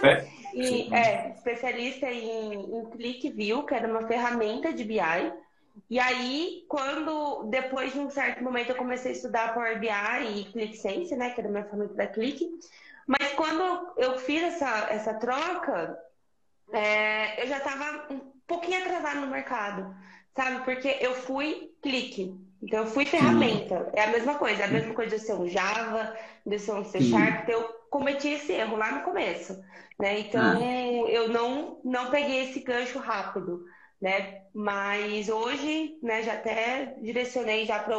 [0.54, 5.00] em, é, especialista em, em ClickView, que era uma ferramenta de BI,
[5.88, 9.88] e aí, quando, depois de um certo momento, eu comecei a estudar Power BI
[10.37, 12.46] e ClickSense, né, que era minha ferramenta da Click.
[13.07, 15.98] Mas quando eu fiz essa, essa troca,
[16.72, 19.94] é, eu já estava um pouquinho atrasado no mercado,
[20.37, 20.64] sabe?
[20.64, 22.47] Porque eu fui Click.
[22.62, 23.90] Então, eu fui ferramenta.
[23.94, 24.62] É a mesma coisa.
[24.62, 27.49] É a mesma coisa de ser um Java, de ser um C Sharp.
[27.49, 29.59] Eu cometi esse erro lá no começo,
[29.99, 30.21] né?
[30.21, 31.11] Então, ah.
[31.11, 33.64] eu não, não peguei esse gancho rápido
[34.01, 34.42] né?
[34.55, 37.99] Mas hoje, né, já até direcionei já para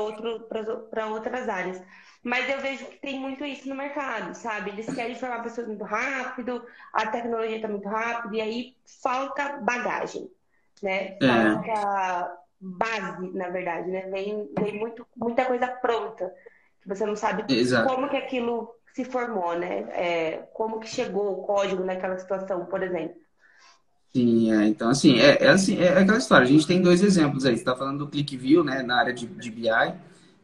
[1.08, 1.82] outras áreas.
[2.24, 4.72] Mas eu vejo que tem muito isso no mercado, sabe?
[4.72, 10.30] Eles querem formar pessoas muito rápido, a tecnologia está muito rápida e aí falta bagagem,
[10.84, 11.18] né?
[11.22, 11.28] É.
[11.28, 14.02] Falta base, na verdade, né?
[14.10, 16.32] Vem, vem muito, muita coisa pronta
[16.82, 17.88] que você não sabe Exato.
[17.88, 19.86] como que aquilo se formou, né?
[19.92, 23.16] É, como que chegou o código naquela situação, por exemplo.
[24.12, 26.46] Sim, é, então assim é, é, assim, é aquela história.
[26.46, 27.56] A gente tem dois exemplos aí.
[27.56, 29.70] Você está falando do ClickView, né, na área de, de BI.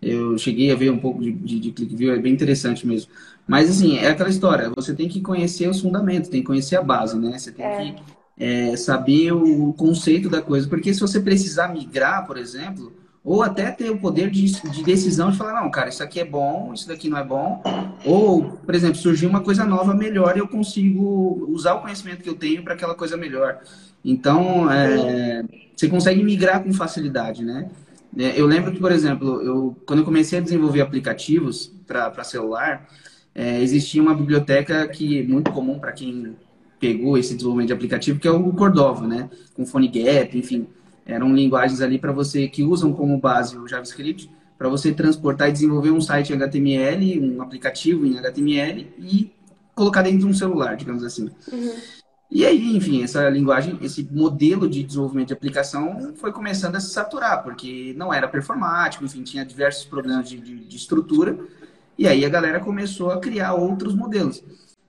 [0.02, 3.12] Eu cheguei a ver um pouco de, de, de ClickView, é bem interessante mesmo.
[3.48, 4.70] Mas assim, é aquela história.
[4.76, 7.38] Você tem que conhecer os fundamentos, tem que conhecer a base, né?
[7.38, 7.94] Você tem é.
[7.94, 8.04] que
[8.38, 12.94] é, saber o conceito da coisa, porque se você precisar migrar, por exemplo,
[13.24, 16.26] ou até ter o poder de, de, decisão de falar, não, cara, isso aqui é
[16.26, 17.64] bom, isso daqui não é bom.
[18.06, 22.30] Ou, por exemplo, surgiu uma coisa nova melhor e eu consigo usar o conhecimento que
[22.30, 23.62] eu tenho para aquela coisa melhor.
[24.04, 25.44] Então, é,
[25.76, 27.68] você consegue migrar com facilidade, né?
[28.16, 32.88] É, eu lembro que, por exemplo, eu, quando eu comecei a desenvolver aplicativos para celular,
[33.34, 36.36] é, existia uma biblioteca que é muito comum para quem
[36.80, 39.30] pegou esse desenvolvimento de aplicativo, que é o Cordova, né?
[39.54, 40.68] Com PhoneGap, enfim
[41.06, 45.52] eram linguagens ali para você que usam como base o JavaScript para você transportar e
[45.52, 49.32] desenvolver um site em HTML, um aplicativo em HTML e
[49.76, 51.30] colocar dentro de um celular, digamos assim.
[51.52, 51.74] Uhum.
[52.32, 56.90] E aí, enfim, essa linguagem, esse modelo de desenvolvimento de aplicação foi começando a se
[56.90, 61.38] saturar, porque não era performático, enfim, tinha diversos problemas de, de, de estrutura.
[61.98, 64.44] E aí a galera começou a criar outros modelos.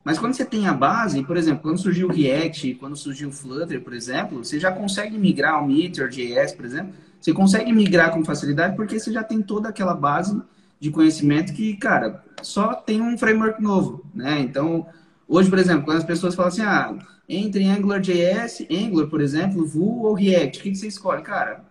[0.06, 3.32] Mas quando você tem a base, por exemplo, quando surgiu o React, quando surgiu o
[3.32, 8.24] Flutter, por exemplo, você já consegue migrar ao Meteor.js, por exemplo, você consegue migrar com
[8.24, 10.40] facilidade porque você já tem toda aquela base
[10.78, 14.38] de conhecimento que, cara, só tem um framework novo, né?
[14.38, 14.86] Então,
[15.26, 16.96] hoje, por exemplo, quando as pessoas falam assim, ah,
[17.28, 21.22] entre AngularJS, Angular, por exemplo, Vue ou React, o que você escolhe?
[21.22, 21.64] Cara,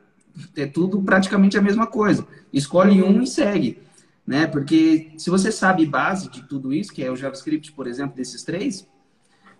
[0.57, 2.27] é tudo praticamente a mesma coisa.
[2.51, 3.84] Escolhe um e segue
[4.25, 4.47] né?
[4.47, 8.43] Porque se você sabe base de tudo isso, que é o JavaScript, por exemplo, desses
[8.43, 8.87] três,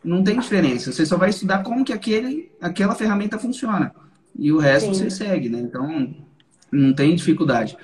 [0.04, 0.92] não tem diferença.
[0.92, 3.94] Você só vai estudar como que aquele, aquela ferramenta funciona.
[4.38, 5.04] e o resto Sim.
[5.04, 5.60] você segue, né?
[5.60, 6.14] Então,
[6.72, 7.78] não tem dificuldade.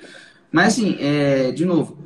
[0.50, 1.98] Mas, assim, é, de novo,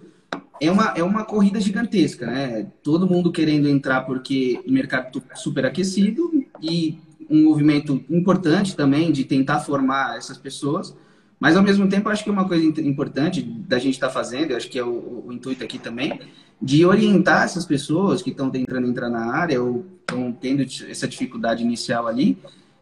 [0.60, 2.66] é uma, é uma corrida gigantesca, né?
[2.82, 6.30] Todo mundo querendo entrar porque o mercado está super aquecido
[6.62, 10.96] e um movimento importante também de tentar formar essas pessoas.
[11.38, 14.68] Mas, ao mesmo tempo, acho que uma coisa importante da gente estar tá fazendo, acho
[14.68, 16.20] que é o, o, intuito aqui também,
[16.60, 21.62] de orientar essas pessoas que estão tentando entrar na área ou estão tendo essa dificuldade
[21.62, 22.38] inicial ali,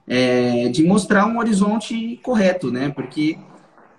[0.07, 2.91] é, de mostrar um horizonte correto, né?
[2.91, 3.37] Porque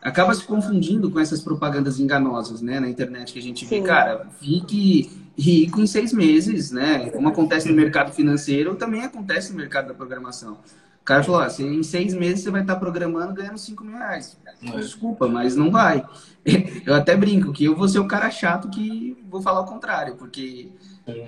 [0.02, 3.78] acaba se confundindo com essas propagandas enganosas, né, na internet que a gente vê.
[3.78, 3.84] Sim.
[3.84, 7.10] Cara, fique rico em seis meses, né?
[7.10, 10.60] Como acontece no mercado financeiro, também acontece no mercado da programação.
[11.06, 14.36] O cara falou, assim, em seis meses você vai estar programando ganhando cinco mil reais.
[14.64, 14.78] É.
[14.78, 16.04] Desculpa, mas não vai.
[16.84, 20.16] Eu até brinco que eu vou ser o cara chato que vou falar o contrário,
[20.16, 20.70] porque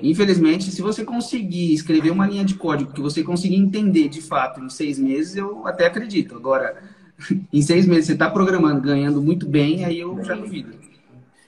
[0.02, 4.60] Infelizmente, se você conseguir escrever uma linha de código que você conseguir entender de fato
[4.60, 6.36] em seis meses, eu até acredito.
[6.36, 6.82] Agora,
[7.54, 10.87] em seis meses você está programando, ganhando muito bem, aí eu já duvido.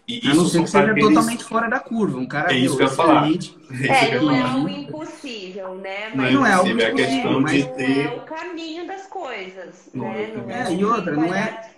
[0.10, 2.18] E a não ser que seja totalmente fora da curva.
[2.18, 3.30] Um cara é isso que eu ia falar.
[3.30, 6.12] É, não é algo impossível, né?
[6.16, 8.06] Mas não é, algo impossível, é questão mas de ter...
[8.06, 9.90] é o caminho das coisas.
[9.94, 10.34] Não, né?
[10.36, 11.70] não é, é e outra, não é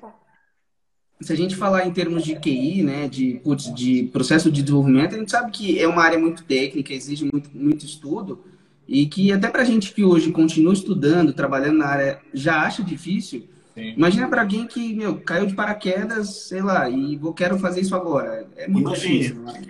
[1.21, 5.15] se a gente falar em termos de QI, né, de, putz, de processo de desenvolvimento,
[5.15, 8.43] a gente sabe que é uma área muito técnica, exige muito, muito estudo,
[8.87, 12.83] e que até para a gente que hoje continua estudando, trabalhando na área, já acha
[12.83, 13.47] difícil.
[13.73, 13.93] Sim.
[13.95, 17.95] Imagina para alguém que, meu, caiu de paraquedas, sei lá, e vou quero fazer isso
[17.95, 18.47] agora.
[18.57, 19.13] É muito Imagina.
[19.13, 19.41] difícil.
[19.43, 19.61] Né?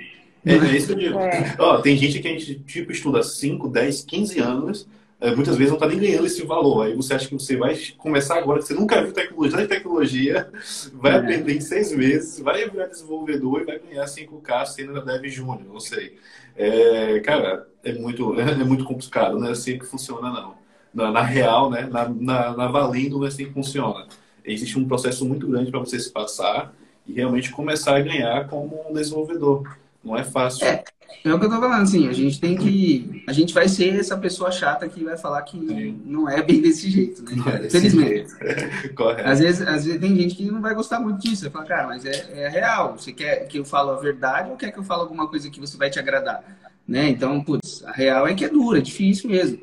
[0.45, 1.19] É, é isso que eu digo.
[1.19, 1.55] É.
[1.59, 4.87] Ó, tem gente que a gente, tipo, estuda 5, 10, 15 anos,
[5.19, 6.87] é, muitas vezes não está nem ganhando esse valor.
[6.87, 10.51] Aí você acha que você vai começar agora, que você nunca viu tecnologia de tecnologia,
[10.93, 11.15] vai é.
[11.17, 15.79] aprender em seis meses, vai virar desenvolvedor e vai ganhar 5K sendo dev júnior, não
[15.79, 16.17] sei.
[16.55, 20.60] É, cara, é muito, é muito complicado, não é assim que funciona, não.
[20.93, 24.07] Na, na real, né, na, na, na, valendo, não é assim que funciona.
[24.43, 26.73] Existe um processo muito grande para você se passar
[27.07, 29.77] e realmente começar a ganhar como um desenvolvedor.
[30.03, 30.65] Não é fácil.
[30.65, 30.83] É,
[31.23, 33.23] é o que eu tô falando, assim, a gente tem que.
[33.27, 36.01] A gente vai ser essa pessoa chata que vai falar que Sim.
[36.05, 37.67] não é bem desse jeito, né, cara?
[37.67, 38.33] Infelizmente.
[38.95, 39.29] Correto.
[39.29, 41.43] Às vezes, às vezes tem gente que não vai gostar muito disso.
[41.43, 42.97] Você fala, cara, mas é, é real.
[42.97, 45.59] Você quer que eu fale a verdade ou quer que eu fale alguma coisa que
[45.59, 46.43] você vai te agradar?
[46.87, 47.09] Né?
[47.09, 49.59] Então, putz, a real é que é dura, é difícil mesmo.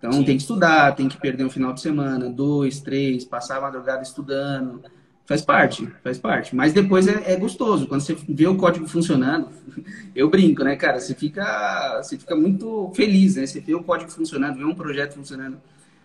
[0.00, 0.24] Então Sim.
[0.24, 4.02] tem que estudar, tem que perder um final de semana, dois, três, passar a madrugada
[4.02, 4.82] estudando
[5.30, 6.56] Faz parte, faz parte.
[6.56, 7.86] Mas depois é, é, gostoso.
[7.86, 9.46] Quando você vê o código funcionando,
[10.12, 10.98] eu brinco, né, cara?
[10.98, 13.46] Você fica, você fica muito feliz, né?
[13.46, 15.58] Você vê o código funcionando, vê um projeto funcionando.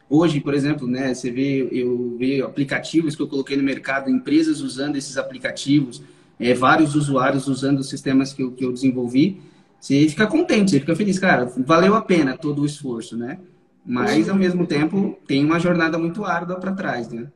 [0.07, 4.61] Hoje, por exemplo, né, você vê, eu vi aplicativos que eu coloquei no mercado, empresas
[4.61, 6.03] usando esses aplicativos,
[6.39, 9.41] é, vários usuários usando os sistemas que eu, que eu desenvolvi.
[9.79, 11.51] Você fica contente, você fica feliz, cara.
[11.65, 13.39] Valeu a pena todo o esforço, né?
[13.85, 17.27] Mas, ao mesmo tempo, tem uma jornada muito árdua para trás, né?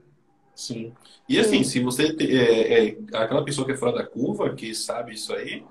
[0.55, 0.91] Sim.
[1.27, 5.13] E assim, se você é, é, aquela pessoa que é fora da curva, que sabe
[5.13, 5.63] isso aí,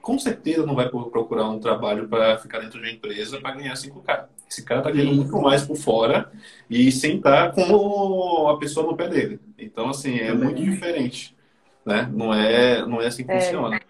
[0.00, 3.74] com certeza não vai procurar um trabalho para ficar dentro de uma empresa para ganhar
[3.74, 4.24] 5K.
[4.50, 6.30] Esse cara está ganhando muito mais por fora
[6.68, 9.38] e sem estar com a pessoa no pé dele.
[9.58, 11.36] Então, assim, é muito diferente.
[11.86, 12.10] Né?
[12.12, 13.40] Não, é, não é assim que é.
[13.40, 13.80] funciona.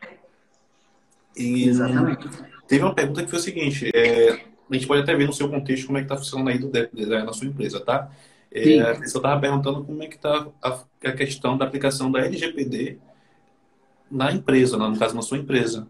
[1.36, 2.28] E, Exatamente.
[2.68, 4.40] Teve uma pergunta que foi o seguinte: é,
[4.74, 6.70] a gente pode até ver no seu contexto como é que está funcionando aí do
[6.70, 8.10] design na sua empresa, tá?
[8.50, 12.20] É, a pessoa estava perguntando como é que está a, a, questão da aplicação da
[12.20, 12.98] LGPD
[14.10, 15.86] na empresa, no caso, na sua empresa.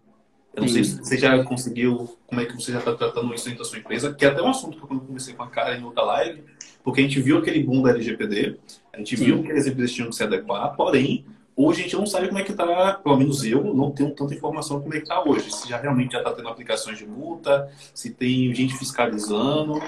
[0.55, 0.75] Eu não Sim.
[0.75, 3.69] sei se você já conseguiu, como é que você já está tratando isso dentro da
[3.69, 6.03] sua empresa, que é até um assunto que eu comecei com a cara em outra
[6.03, 6.43] live,
[6.83, 8.57] porque a gente viu aquele boom da LGPD,
[8.93, 9.25] a gente Sim.
[9.25, 12.39] viu que as empresas tinham que se adequar, porém, hoje a gente não sabe como
[12.39, 15.51] é que está, pelo menos eu não tenho tanta informação como é que está hoje,
[15.51, 19.81] se já realmente já está tendo aplicações de multa, se tem gente fiscalizando,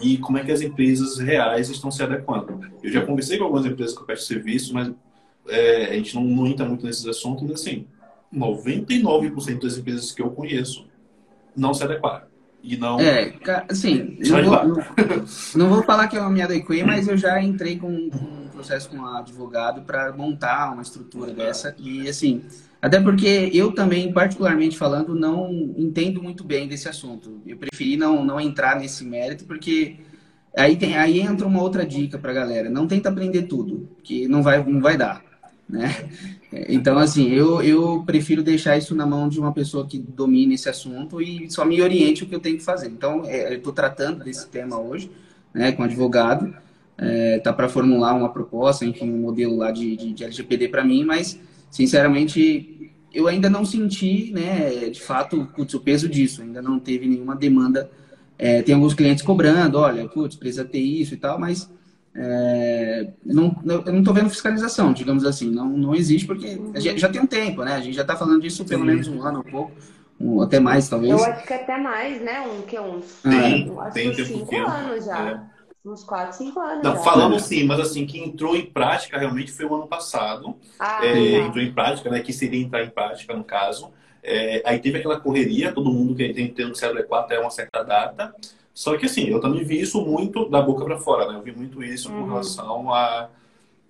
[0.00, 2.60] e como é que as empresas reais estão se adequando.
[2.82, 4.92] Eu já conversei com algumas empresas que eu peço serviço, mas
[5.48, 7.86] é, a gente não, não entra muito nesses assuntos, mas assim,
[8.34, 10.86] 99% das empresas que eu conheço
[11.56, 12.30] não se adequaram.
[12.62, 13.00] E não.
[13.00, 13.32] É,
[13.68, 14.84] assim, não vou, não,
[15.56, 18.98] não vou, falar que eu me adequei, mas eu já entrei com, com processo com
[18.98, 21.74] um advogado para montar uma estrutura dessa.
[21.78, 22.42] E assim,
[22.80, 27.40] até porque eu também, particularmente falando, não entendo muito bem desse assunto.
[27.46, 29.96] Eu preferi não, não entrar nesse mérito, porque
[30.56, 32.68] aí, tem, aí entra uma outra dica para galera.
[32.68, 35.22] Não tenta aprender tudo, que não vai, não vai dar.
[35.68, 35.88] Né?
[36.52, 40.68] Então, assim, eu, eu prefiro deixar isso na mão de uma pessoa que domine esse
[40.68, 42.88] assunto e só me oriente o que eu tenho que fazer.
[42.88, 45.08] Então, é, eu estou tratando desse tema hoje,
[45.54, 46.52] né, com advogado,
[47.00, 50.84] é, tá para formular uma proposta, enfim, um modelo lá de, de, de LGPD para
[50.84, 51.40] mim, mas
[51.70, 56.42] sinceramente, eu ainda não senti, né, de fato, putz, o peso disso.
[56.42, 57.90] Ainda não teve nenhuma demanda.
[58.38, 61.70] É, tem alguns clientes cobrando, olha, putz, precisa ter isso e tal, mas
[62.14, 65.50] é, não, eu não estou vendo fiscalização, digamos assim.
[65.50, 67.76] Não, não existe porque já tem um tempo, né?
[67.76, 68.88] A gente já está falando disso pelo Sim.
[68.88, 69.72] menos um ano, um pouco.
[70.20, 71.12] Um, até mais, talvez.
[71.12, 72.42] Eu acho que até mais, né?
[72.42, 73.22] Um que uns.
[73.22, 75.30] Tem, ah, tem tempo cinco anos já.
[75.30, 75.59] É.
[75.84, 76.84] Uns 4, 5 anos.
[76.84, 77.00] Não, já.
[77.00, 80.56] falamos sim, mas assim, que entrou em prática realmente foi o ano passado.
[80.78, 82.20] Ah, é, entrou em prática, né?
[82.20, 83.90] Que seria entrar em prática, no caso.
[84.22, 87.82] É, aí teve aquela correria, todo mundo que tem tendo célula 4 até uma certa
[87.82, 88.34] data.
[88.74, 91.38] Só que assim, eu também vi isso muito da boca para fora, né?
[91.38, 92.20] Eu vi muito isso uhum.
[92.20, 93.30] com relação a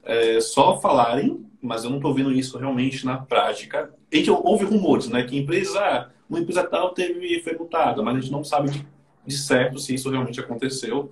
[0.05, 3.93] é, só falarem, mas eu não estou vendo isso realmente na prática.
[4.12, 5.24] A gente ouve rumores, né?
[5.24, 8.86] Que empresa, uma empresa tal teve, foi multada, mas a gente não sabe de,
[9.26, 11.11] de certo se isso realmente aconteceu.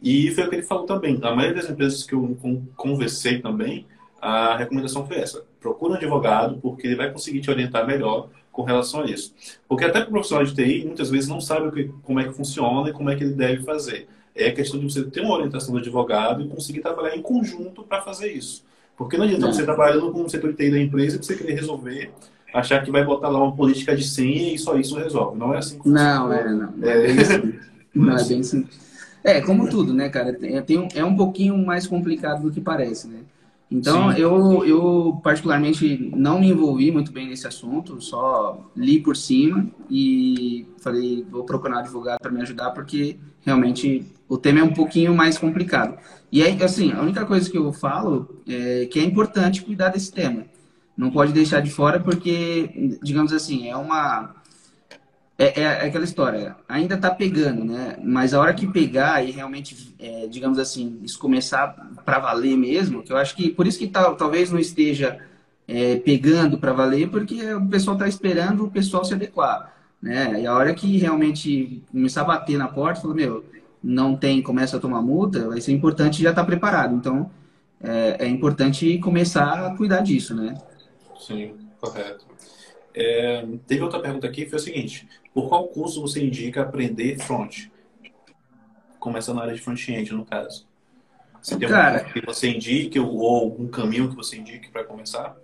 [0.00, 1.18] E foi o que ele falou também.
[1.22, 2.36] A maioria das empresas que eu
[2.76, 3.86] conversei também,
[4.20, 8.62] a recomendação foi essa: procura um advogado, porque ele vai conseguir te orientar melhor com
[8.62, 9.34] relação a isso.
[9.68, 12.32] Porque até para o profissional de TI, muitas vezes não sabe que, como é que
[12.32, 14.08] funciona e como é que ele deve fazer.
[14.34, 18.02] É questão de você ter uma orientação do advogado e conseguir trabalhar em conjunto para
[18.02, 18.64] fazer isso.
[18.96, 21.54] Porque não adianta você trabalhando com o setor de TI da empresa e você querer
[21.54, 22.10] resolver,
[22.52, 25.38] achar que vai botar lá uma política de senha e só isso resolve.
[25.38, 26.14] Não é assim que funciona.
[26.14, 26.74] Não, é, não.
[26.82, 27.68] É, é bem simples.
[27.94, 28.87] Não, é bem simples.
[29.22, 30.36] É, como tudo, né, cara?
[30.42, 33.20] É, tem um, é um pouquinho mais complicado do que parece, né?
[33.70, 39.66] Então, eu, eu particularmente não me envolvi muito bem nesse assunto, só li por cima
[39.90, 44.72] e falei, vou procurar um advogado para me ajudar, porque realmente o tema é um
[44.72, 45.98] pouquinho mais complicado.
[46.32, 50.10] E aí, assim, a única coisa que eu falo é que é importante cuidar desse
[50.12, 50.46] tema.
[50.96, 54.34] Não pode deixar de fora, porque, digamos assim, é uma
[55.38, 57.96] é, é, aquela história, ainda está pegando, né?
[58.02, 61.68] Mas a hora que pegar e realmente, é, digamos assim, isso começar
[62.04, 65.20] para valer mesmo, que eu acho que por isso que tal, talvez não esteja
[65.68, 69.72] é, pegando para valer, porque o pessoal está esperando o pessoal se adequar,
[70.02, 70.42] né?
[70.42, 73.44] E a hora que realmente começar a bater na porta, falou, meu,
[73.80, 76.96] não tem, começa a tomar multa, vai ser importante já estar tá preparado.
[76.96, 77.30] Então,
[77.80, 80.60] é, é importante começar a cuidar disso, né?
[81.20, 82.27] Sim, correto.
[83.00, 87.66] É, teve outra pergunta aqui, foi o seguinte: por qual curso você indica aprender front?
[88.98, 90.66] Começando na área de front-end, no caso.
[91.40, 95.36] Você tem Cara, um que você indique ou algum caminho que você indique para começar?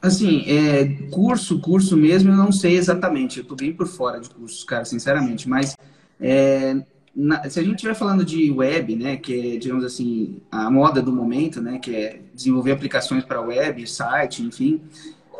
[0.00, 3.38] Assim, é, curso, curso mesmo, eu não sei exatamente.
[3.38, 5.46] Eu estou bem por fora de cursos, cara, sinceramente.
[5.46, 5.76] Mas
[6.18, 6.80] é,
[7.14, 11.02] na, se a gente estiver falando de web, né, que é, digamos assim, a moda
[11.02, 14.80] do momento, né, que é desenvolver aplicações para web, site, enfim,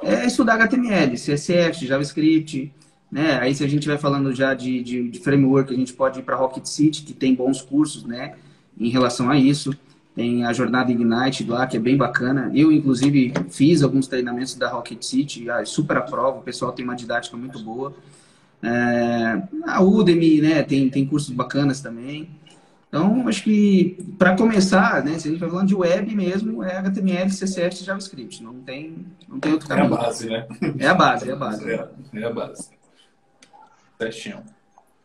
[0.02, 2.72] é estudar HTML, CSS, JavaScript,
[3.10, 3.38] né?
[3.40, 6.22] Aí se a gente vai falando já de, de, de framework, a gente pode ir
[6.22, 8.34] para Rocket City, que tem bons cursos, né?
[8.78, 9.74] Em relação a isso.
[10.14, 12.50] Tem a jornada Ignite lá, que é bem bacana.
[12.54, 16.96] Eu, inclusive, fiz alguns treinamentos da Rocket City, ah, super aprova, o pessoal tem uma
[16.96, 17.94] didática muito boa.
[18.62, 22.30] É, a Udemy, né, tem, tem cursos bacanas também.
[22.88, 26.76] Então, acho que para começar, né, se a gente vai falando de web mesmo, é
[26.76, 28.42] HTML, CSS e JavaScript.
[28.42, 29.92] Não tem, não tem outro caminho.
[29.92, 30.46] É a base, né?
[30.78, 31.64] É a base, é a base.
[31.70, 32.70] É, é a base.
[33.98, 34.44] Certinho.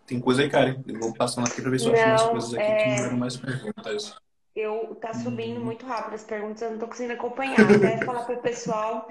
[0.05, 0.75] Tem coisa aí, Karen.
[0.87, 2.95] Eu vou passando aqui para ver se eu acho mais coisas aqui é...
[2.95, 4.15] que não mais perguntas.
[4.55, 5.65] Eu, tá subindo hum.
[5.65, 7.59] muito rápido as perguntas, eu não tô conseguindo acompanhar.
[7.59, 9.07] Até falar pro pessoal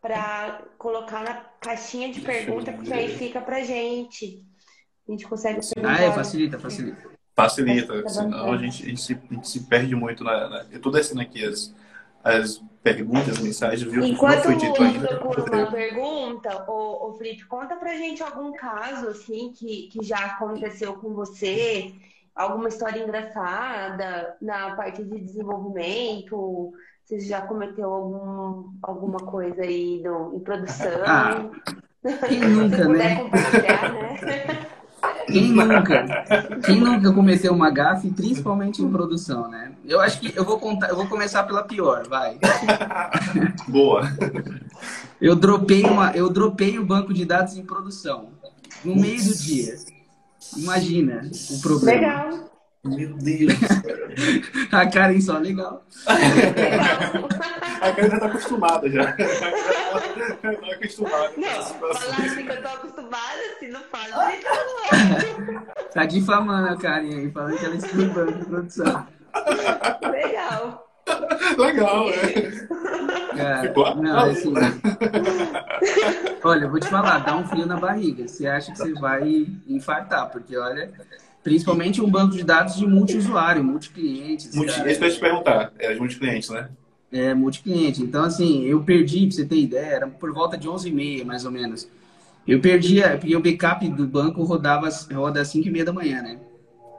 [0.00, 4.44] para colocar na caixinha de pergunta, porque aí fica pra gente.
[5.08, 5.98] A gente consegue perguntar.
[5.98, 7.13] Ah, é, facilita, facilita.
[7.36, 10.64] Facilita, senão a gente, a gente, se, a gente se perde muito na, na...
[10.70, 11.74] Eu tô descendo aqui as,
[12.22, 14.04] as perguntas, mensagens, viu?
[14.04, 15.08] Enquanto foi dito ainda.
[15.18, 20.18] procura uma pergunta, o, o Felipe, conta pra gente algum caso, assim, que, que já
[20.18, 21.92] aconteceu com você,
[22.34, 26.72] alguma história engraçada na parte de desenvolvimento,
[27.02, 31.02] você já cometeu algum, alguma coisa aí no, em produção?
[31.04, 31.50] Ah,
[32.28, 33.16] quem nunca, né?
[33.16, 34.66] compartilhar, né?
[35.26, 36.24] Quem nunca?
[36.64, 39.72] Quem nunca cometeu uma gafe, principalmente em produção, né?
[39.84, 42.38] Eu acho que eu vou contar, eu vou começar pela pior, vai.
[43.68, 44.02] Boa.
[45.20, 48.28] Eu dropei uma, eu dropei o banco de dados em produção
[48.84, 49.74] no meio do dia.
[50.56, 52.00] Imagina o problema.
[52.00, 52.50] Legal.
[52.84, 53.54] Meu Deus.
[54.70, 55.86] A Karen só, legal.
[57.84, 59.16] A Karen já tá acostumada já.
[60.40, 61.32] Tá acostumada.
[61.36, 61.62] Não,
[61.94, 65.84] falar assim que eu tô acostumada, se não fala, não.
[65.92, 69.06] Tá difamando a Karen aí, falando que ela estuda banco de produção.
[70.10, 70.86] Legal.
[71.58, 73.40] Legal, é.
[73.40, 73.94] é Ficou?
[73.96, 74.54] Não, assim,
[76.42, 78.26] olha, eu vou te falar, dá um frio na barriga.
[78.26, 80.92] Você acha que você vai infartar, porque olha,
[81.42, 84.54] Principalmente um banco de dados de multiusuário, multiclientes.
[84.54, 86.70] Multi, esse eu te perguntar, era de multiclientes, né?
[87.14, 88.02] É, multicliente.
[88.02, 91.52] Então, assim, eu perdi, pra você ter ideia, era por volta de 11h30, mais ou
[91.52, 91.88] menos.
[92.44, 96.40] Eu perdi, porque o backup do banco rodava, roda às 5h30 da manhã, né?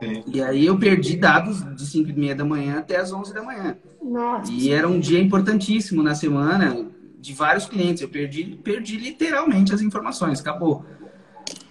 [0.01, 0.23] Sim.
[0.27, 3.43] E aí eu perdi dados de 5 e meia da manhã até as 11 da
[3.43, 3.75] manhã.
[4.01, 4.51] Nossa.
[4.51, 6.87] E era um dia importantíssimo na semana
[7.19, 8.01] de vários clientes.
[8.01, 10.85] Eu perdi, perdi literalmente as informações, acabou.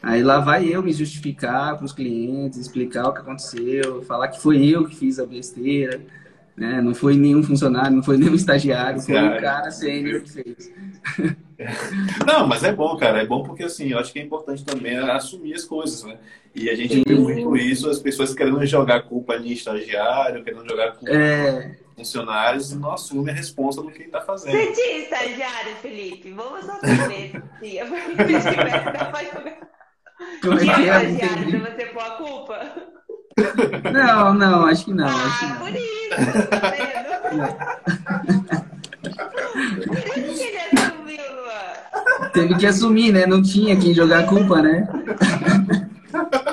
[0.03, 4.41] Aí lá vai eu me justificar para os clientes, explicar o que aconteceu, falar que
[4.41, 6.01] foi eu que fiz a besteira,
[6.57, 6.81] né?
[6.81, 10.73] Não foi nenhum funcionário, não foi nenhum estagiário, foi um cara sênior que fez.
[12.27, 13.23] Não, mas é bom, cara.
[13.23, 16.19] É bom porque, assim, eu acho que é importante também assumir as coisas, né?
[16.55, 20.93] E a gente vê muito isso, as pessoas querendo jogar culpa em estagiário, querendo jogar
[20.93, 21.77] culpa é...
[21.93, 24.53] em funcionários e não assumem a resposta do que está fazendo.
[24.53, 26.33] Você tinha estagiário, Felipe?
[26.33, 27.43] Vamos só saber.
[27.61, 29.75] Tia, porque se tivesse, dá pra jogar.
[30.21, 31.05] É que é?
[31.05, 32.95] estagiário pra você pôr a culpa?
[33.93, 35.07] Não, não, acho que não.
[35.07, 35.57] Ah, acho que não.
[35.57, 37.15] por isso, tá vendo?
[40.03, 42.31] Por isso que ele assumiu, Luan.
[42.33, 43.27] Teve que assumir, né?
[43.27, 44.89] Não tinha quem jogar a culpa, né?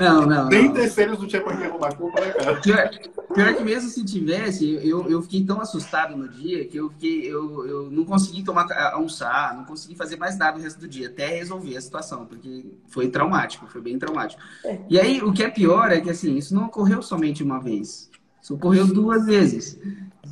[0.00, 0.48] Não, não.
[0.48, 0.72] Nem não.
[0.72, 2.60] terceiros não tinha pra quem arrumar culpa, né, cara?
[2.60, 2.90] Pior,
[3.34, 7.30] pior que mesmo se tivesse, eu, eu fiquei tão assustado no dia que eu, fiquei,
[7.30, 11.08] eu, eu não consegui tomar almoçar, não consegui fazer mais nada o resto do dia,
[11.08, 14.40] até resolver a situação, porque foi traumático, foi bem traumático.
[14.88, 18.08] E aí, o que é pior é que, assim, isso não ocorreu somente uma vez.
[18.42, 19.78] Isso ocorreu duas vezes.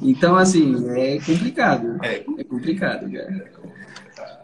[0.01, 1.99] Então, assim, é complicado.
[2.03, 3.59] É, é complicado, cara.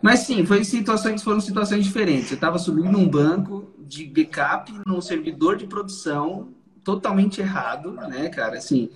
[0.03, 2.31] Mas sim, foi situações, foram situações diferentes.
[2.31, 6.49] Eu estava subindo um banco de backup num servidor de produção
[6.83, 8.59] totalmente errado, né, cara?
[8.59, 8.91] Assim,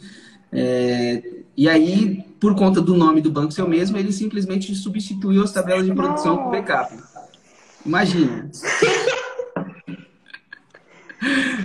[0.52, 1.22] é...
[1.56, 5.86] e aí, por conta do nome do banco seu mesmo, ele simplesmente substituiu as tabelas
[5.86, 6.94] de produção com backup.
[7.84, 8.50] Imagina.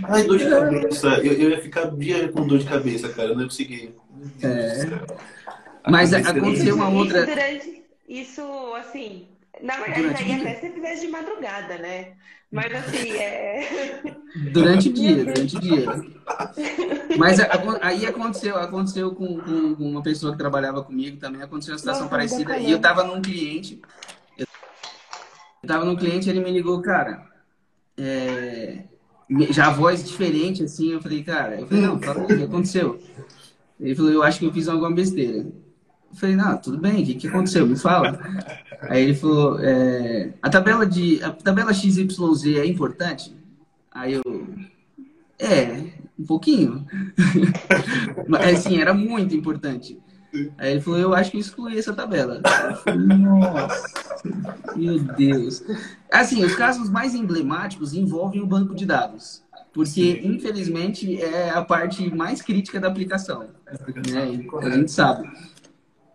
[0.03, 1.07] Ai, dor de cabeça.
[1.17, 3.29] Eu, eu ia ficar dia com dor de cabeça, cara.
[3.29, 3.95] Eu não ia conseguir.
[4.41, 4.89] É.
[5.89, 7.27] Mas aconteceu uma outra.
[8.07, 8.41] Isso,
[8.75, 9.27] assim,
[9.61, 12.13] na verdade, aí até se fizesse de madrugada, né?
[12.51, 14.15] Mas assim, é.
[14.51, 15.85] Durante o dia, durante o dia.
[17.17, 17.39] Mas
[17.81, 22.15] aí aconteceu, aconteceu com, com, uma pessoa que trabalhava comigo também, aconteceu uma situação Nossa,
[22.15, 22.57] parecida.
[22.57, 23.81] E eu tava num cliente.
[24.37, 24.47] Eu
[25.67, 27.27] tava num cliente ele me ligou, cara.
[27.97, 28.83] É,
[29.49, 32.99] já a voz diferente, assim, eu falei, cara, eu falei, não, fala o que aconteceu?
[33.79, 35.45] Ele falou, eu acho que eu fiz alguma besteira.
[36.13, 37.65] Eu falei, não, tudo bem, o que, que aconteceu?
[37.65, 38.19] Me fala.
[38.81, 43.35] Aí ele falou, é, a tabela de a tabela XYZ é importante?
[43.91, 44.47] Aí eu,
[45.39, 46.85] é, um pouquinho.
[48.29, 49.99] Mas assim, era muito importante.
[50.57, 52.41] Aí ele falou, eu acho que eu excluí essa tabela.
[52.69, 53.83] Eu falei, nossa,
[54.75, 55.63] meu Deus.
[56.11, 59.43] Assim, os casos mais emblemáticos envolvem o banco de dados.
[59.73, 60.27] Porque, Sim.
[60.27, 63.47] infelizmente, é a parte mais crítica da aplicação.
[64.11, 64.45] Né?
[64.61, 65.27] A gente sabe.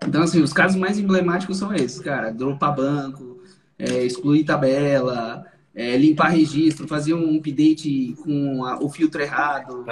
[0.09, 2.31] Então, assim, os casos mais emblemáticos são esses, cara.
[2.33, 3.41] Dropar banco,
[3.79, 5.45] é, excluir tabela,
[5.75, 9.85] é, limpar registro, fazer um update com a, o filtro errado.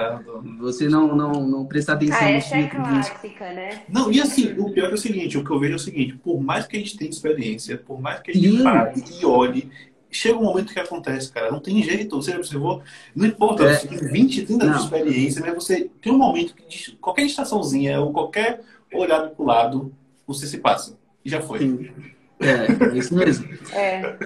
[0.59, 3.83] Você não, não, não prestar atenção ah, no essa é clássica, né?
[3.89, 6.15] Não, e assim, o pior é o seguinte, o que eu vejo é o seguinte,
[6.15, 9.71] por mais que a gente tenha experiência, por mais que a gente pare e olhe,
[10.11, 12.83] chega um momento que acontece, cara, não tem jeito, você observou,
[13.15, 13.75] não importa, é.
[13.75, 18.01] você tem 20, 30 anos de experiência, mas você tem um momento que qualquer estaçãozinha
[18.01, 18.61] ou qualquer
[18.93, 19.93] olhado pro lado,
[20.27, 20.99] você se passa.
[21.25, 21.61] E já foi.
[21.61, 22.15] Sim.
[22.41, 23.49] É, é isso mesmo.
[23.73, 24.19] É.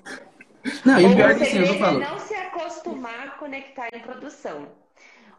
[0.84, 2.01] Não, e o pior é que assim, eu tô falando.
[2.01, 4.66] não se acostumar a conectar em produção.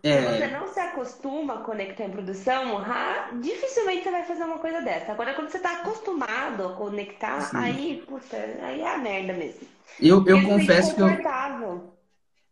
[0.03, 0.19] É...
[0.19, 4.57] Se você não se acostuma a conectar em produção, ah, dificilmente você vai fazer uma
[4.57, 5.11] coisa dessa.
[5.11, 7.57] Agora, quando você está acostumado a conectar, Sim.
[7.57, 9.67] aí, puta, aí é a merda mesmo.
[9.99, 11.07] Eu, eu confesso que eu,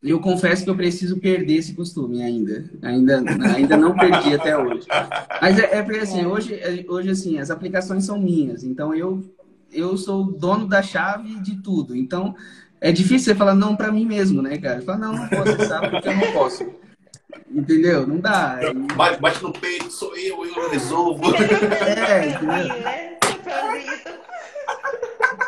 [0.02, 2.70] eu confesso que eu preciso perder esse costume ainda.
[2.82, 3.22] Ainda,
[3.54, 4.88] ainda não perdi até hoje.
[5.42, 6.28] Mas é, é porque assim, é.
[6.28, 9.22] hoje, é, hoje assim, as aplicações são minhas, então eu,
[9.72, 11.96] eu sou dono da chave de tudo.
[11.96, 12.34] Então
[12.80, 14.82] é difícil você falar não para mim mesmo, né, cara?
[14.82, 16.66] Fala, não, não posso acessar porque eu não posso.
[17.52, 18.08] Entendeu?
[18.08, 18.58] Não dá.
[18.96, 21.36] Bate, bate no peito, sou eu, eu resolvo.
[21.36, 23.10] É, entendeu?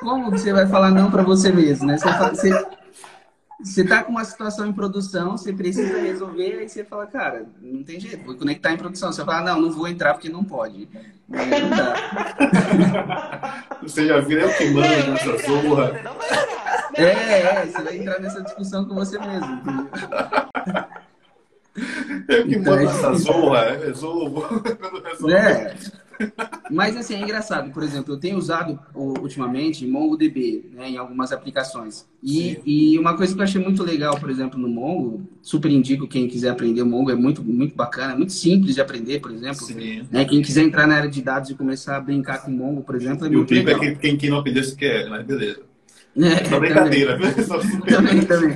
[0.02, 1.98] Como você vai falar não para você mesmo, né?
[1.98, 2.66] Você, fala, você
[3.64, 7.84] você tá com uma situação em produção, você precisa resolver, aí você fala, cara, não
[7.84, 9.12] tem jeito, vou conectar em produção.
[9.12, 10.90] Você fala, não, não vou entrar porque não pode.
[11.32, 11.96] Aí não dá.
[13.82, 15.92] Você já viu eu que manda essa zorra.
[16.94, 19.90] É, é, você vai entrar nessa discussão com você mesmo.
[22.28, 24.46] Eu que mando então, essa zorra, resolvo.
[25.34, 25.76] É.
[26.70, 27.72] Mas assim, é engraçado.
[27.72, 32.06] Por exemplo, eu tenho usado ultimamente MongoDB né, em algumas aplicações.
[32.24, 36.08] E, e, uma coisa que eu achei muito legal, por exemplo, no Mongo, super indico
[36.08, 39.66] quem quiser aprender o Mongo, é muito, muito bacana, muito simples de aprender, por exemplo.
[40.12, 42.84] Né, quem quiser entrar na área de dados e começar a brincar com o Mongo,
[42.84, 43.84] por exemplo, é e muito o legal.
[43.84, 45.71] é quem, quem não aprendeu se quer, mas beleza.
[46.18, 47.18] É, Só brincadeira.
[47.88, 48.56] Também, também.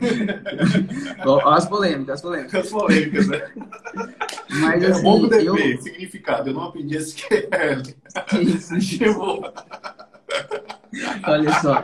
[1.45, 2.66] As polêmicas, as polêmicas.
[2.66, 3.49] As polêmicas, né?
[4.49, 5.82] Mas é assim, bom DP, eu...
[5.82, 6.49] significado.
[6.49, 7.82] Eu não aprendi SQL.
[8.41, 9.41] Isso, isso.
[11.28, 11.84] Olha só.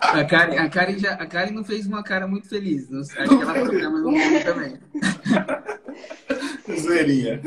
[0.00, 2.92] A Karen, a, Karen já, a Karen não fez uma cara muito feliz.
[2.92, 4.78] Acho que ela programa no mundo também.
[6.80, 7.40] Zoeirinha.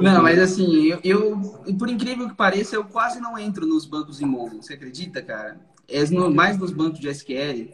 [0.00, 1.40] Não, mas assim, eu, eu,
[1.78, 4.62] por incrível que pareça, eu quase não entro nos bancos em Mongo.
[4.62, 5.58] Você acredita, cara?
[5.90, 7.68] É no, mais nos bancos de SQL.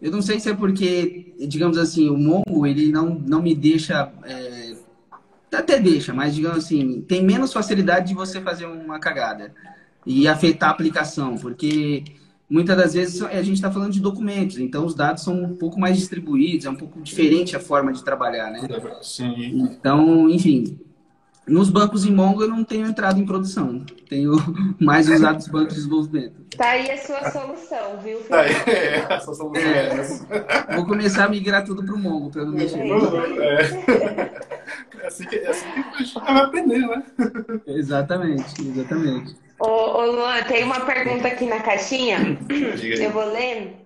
[0.00, 4.12] Eu não sei se é porque, digamos assim, o Mongo, ele não, não me deixa...
[4.24, 4.74] É,
[5.52, 9.54] até deixa, mas digamos assim, tem menos facilidade de você fazer uma cagada
[10.04, 12.04] e afetar a aplicação, porque
[12.48, 15.78] muitas das vezes a gente está falando de documentos, então os dados são um pouco
[15.78, 18.60] mais distribuídos, é um pouco diferente a forma de trabalhar, né?
[19.00, 19.34] Sim.
[19.62, 20.78] Então, enfim,
[21.46, 24.32] nos bancos em Mongo eu não tenho entrado em produção, tenho
[24.80, 26.44] mais usado os bancos de desenvolvimento.
[26.56, 28.18] Tá aí a sua solução, viu?
[28.20, 32.30] Tá aí, é, a sua solução é, Vou começar a migrar tudo para o Mongo,
[32.30, 32.78] para não mexer.
[32.80, 34.30] É.
[35.02, 37.02] É assim que, é assim que a gente vai aprender, né?
[37.66, 39.36] Exatamente, exatamente.
[39.58, 42.38] Ô, ô Luan, tem uma pergunta aqui na caixinha.
[42.48, 43.83] Eu vou ler.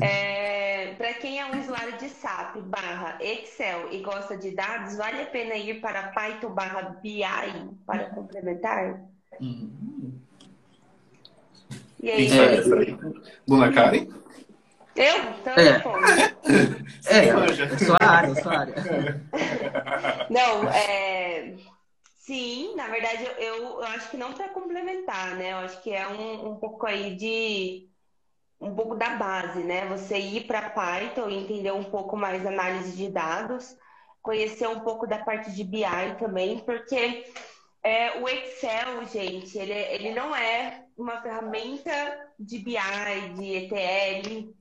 [0.00, 5.22] É, para quem é um usuário de SAP barra Excel e gosta de dados, vale
[5.22, 7.22] a pena ir para Python barra BI
[7.86, 9.00] para complementar?
[9.40, 10.20] Uhum.
[12.00, 12.28] E aí?
[13.46, 14.08] Dona Karen?
[14.94, 15.16] Eu?
[15.40, 15.82] Então é.
[17.06, 18.74] É, é sua área, sua área.
[20.28, 21.54] Não, é...
[22.18, 25.52] Sim, na verdade, eu, eu acho que não para complementar, né?
[25.52, 27.87] Eu acho que é um, um pouco aí de
[28.60, 29.86] um pouco da base, né?
[29.86, 33.76] Você ir para Python e entender um pouco mais análise de dados,
[34.22, 35.84] conhecer um pouco da parte de BI
[36.18, 37.24] também, porque
[37.82, 41.92] é, o Excel, gente, ele, ele não é uma ferramenta
[42.38, 42.76] de BI,
[43.36, 44.54] de ETL,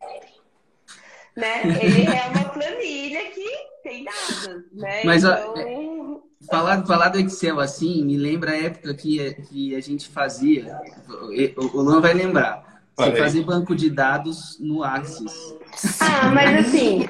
[1.36, 1.64] né?
[1.82, 3.50] Ele é uma planilha que
[3.84, 5.04] tem dados, né?
[5.04, 6.24] Mas, então...
[6.48, 10.80] Falar, falar do Excel assim me lembra a época que, que a gente fazia.
[11.10, 12.77] O, o Luan vai lembrar.
[12.98, 15.56] Você fazia banco de dados no Axis.
[16.00, 17.08] Ah, mas assim.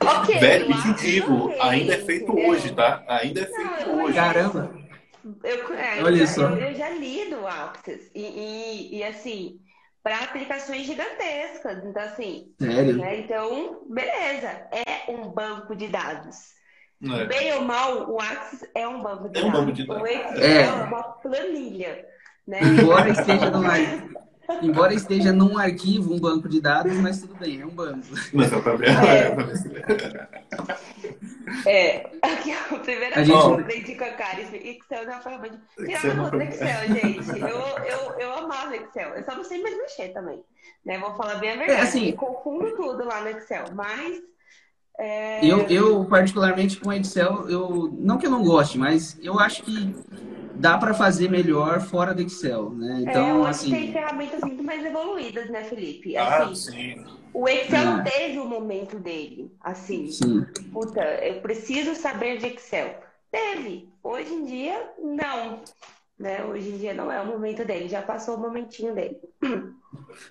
[0.00, 0.38] ok.
[0.38, 1.50] Velho, intuitivo.
[1.62, 2.46] Ainda é feito é.
[2.46, 3.02] hoje, tá?
[3.08, 4.14] Ainda é feito Não, hoje.
[4.14, 4.74] Caramba.
[5.42, 6.50] Eu, é, Olha eu, só.
[6.50, 8.10] Eu, eu, já li do Axis.
[8.14, 9.58] E, e, e assim,
[10.02, 11.82] para aplicações gigantescas.
[11.82, 12.52] Então, assim.
[12.60, 12.98] Sério?
[12.98, 13.20] Né?
[13.20, 14.68] Então, beleza.
[14.70, 16.52] É um banco de dados.
[17.02, 17.24] É.
[17.24, 19.58] Bem ou mal, o Axis é um banco de é dados.
[19.58, 20.02] Um banco de dados.
[20.02, 20.62] O Excel é.
[20.64, 22.06] é uma planilha.
[22.46, 22.60] Né?
[22.62, 23.72] Embora esteja numa,
[24.62, 28.06] embora esteja num arquivo, um banco de dados, mas tudo bem, é um banco.
[28.32, 30.28] Mas é para
[31.66, 33.38] É, aqui a primeira a gente...
[33.38, 36.86] que eu aprendi com a Karen, Excel é uma forma de tirar uma do Excel,
[36.88, 37.40] gente.
[37.40, 39.14] Eu, eu, eu amava Excel.
[39.14, 40.42] Eu só não sei mais mexer também.
[40.84, 40.98] Né?
[40.98, 41.80] Vou falar bem a verdade.
[41.80, 42.10] É, assim...
[42.10, 44.22] Eu confundo tudo lá no Excel, mas
[44.98, 45.44] é...
[45.44, 49.94] Eu, eu, particularmente, com Excel, eu não que eu não goste, mas eu acho que
[50.54, 53.00] dá para fazer melhor fora do Excel, né?
[53.02, 53.70] Então, é, assim...
[53.70, 56.16] tem ferramentas muito mais evoluídas, né, Felipe?
[56.16, 57.04] Ah, assim, sim.
[57.32, 58.02] O Excel é.
[58.02, 60.10] teve o momento dele, assim.
[60.10, 60.46] Sim.
[60.72, 62.94] Puta, eu preciso saber de Excel.
[63.30, 63.88] Teve.
[64.02, 65.60] Hoje em dia, não.
[66.16, 66.44] Né?
[66.44, 69.18] Hoje em dia não é o momento dele, já passou o momentinho dele.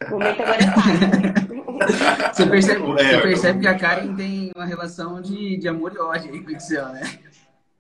[0.08, 1.54] O momento agora é fácil.
[2.34, 6.32] Você percebe, você percebe que a Karen tem uma relação de, de amor e ódio
[6.32, 7.02] aí com o Excel, né?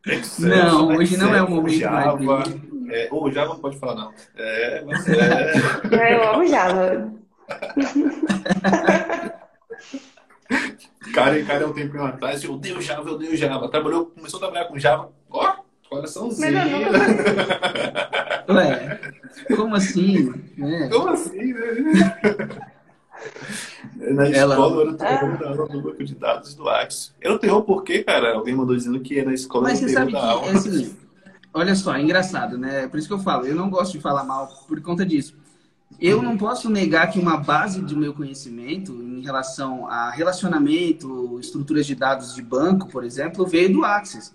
[0.05, 2.49] Excel, não, hoje Excel, não é o momento Java, mais
[2.89, 4.13] é, Ou Java não pode falar, não.
[4.35, 5.53] É, mas é...
[6.13, 7.13] Eu amo Java.
[11.13, 13.69] Karen, Karen, um tempinho atrás, eu odeio Java, eu odeio Java.
[13.69, 15.55] Trabalhou, começou a trabalhar com Java, ó,
[15.95, 16.53] coraçãozinho.
[18.49, 18.99] Ué,
[19.55, 20.33] como assim?
[20.59, 20.89] É.
[20.89, 22.17] Como assim, né?
[23.95, 24.81] Na escola Ela...
[24.81, 27.13] era terror no banco de dados do Axis.
[27.21, 30.17] Era o terror porque, cara, alguém mandou dizendo que na escola Mas você sabe que,
[30.17, 30.93] é assim,
[31.53, 32.87] olha só, é engraçado, né?
[32.87, 35.35] Por isso que eu falo, eu não gosto de falar mal por conta disso.
[36.01, 41.85] Eu não posso negar que uma base do meu conhecimento em relação a relacionamento, estruturas
[41.85, 44.33] de dados de banco, por exemplo, veio do Axis.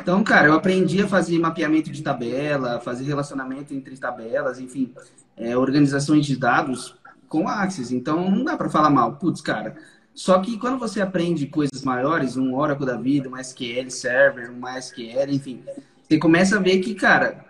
[0.00, 4.92] Então, cara, eu aprendi a fazer mapeamento de tabela, fazer relacionamento entre tabelas, enfim,
[5.36, 6.94] é, organizações de dados
[7.28, 7.92] com Axis.
[7.92, 9.16] Então, não dá para falar mal.
[9.16, 9.76] Putz, cara.
[10.14, 14.60] Só que quando você aprende coisas maiores, um Oracle da vida, um SQL Server, um
[14.60, 15.62] MySQL, enfim,
[16.02, 17.44] você começa a ver que, cara,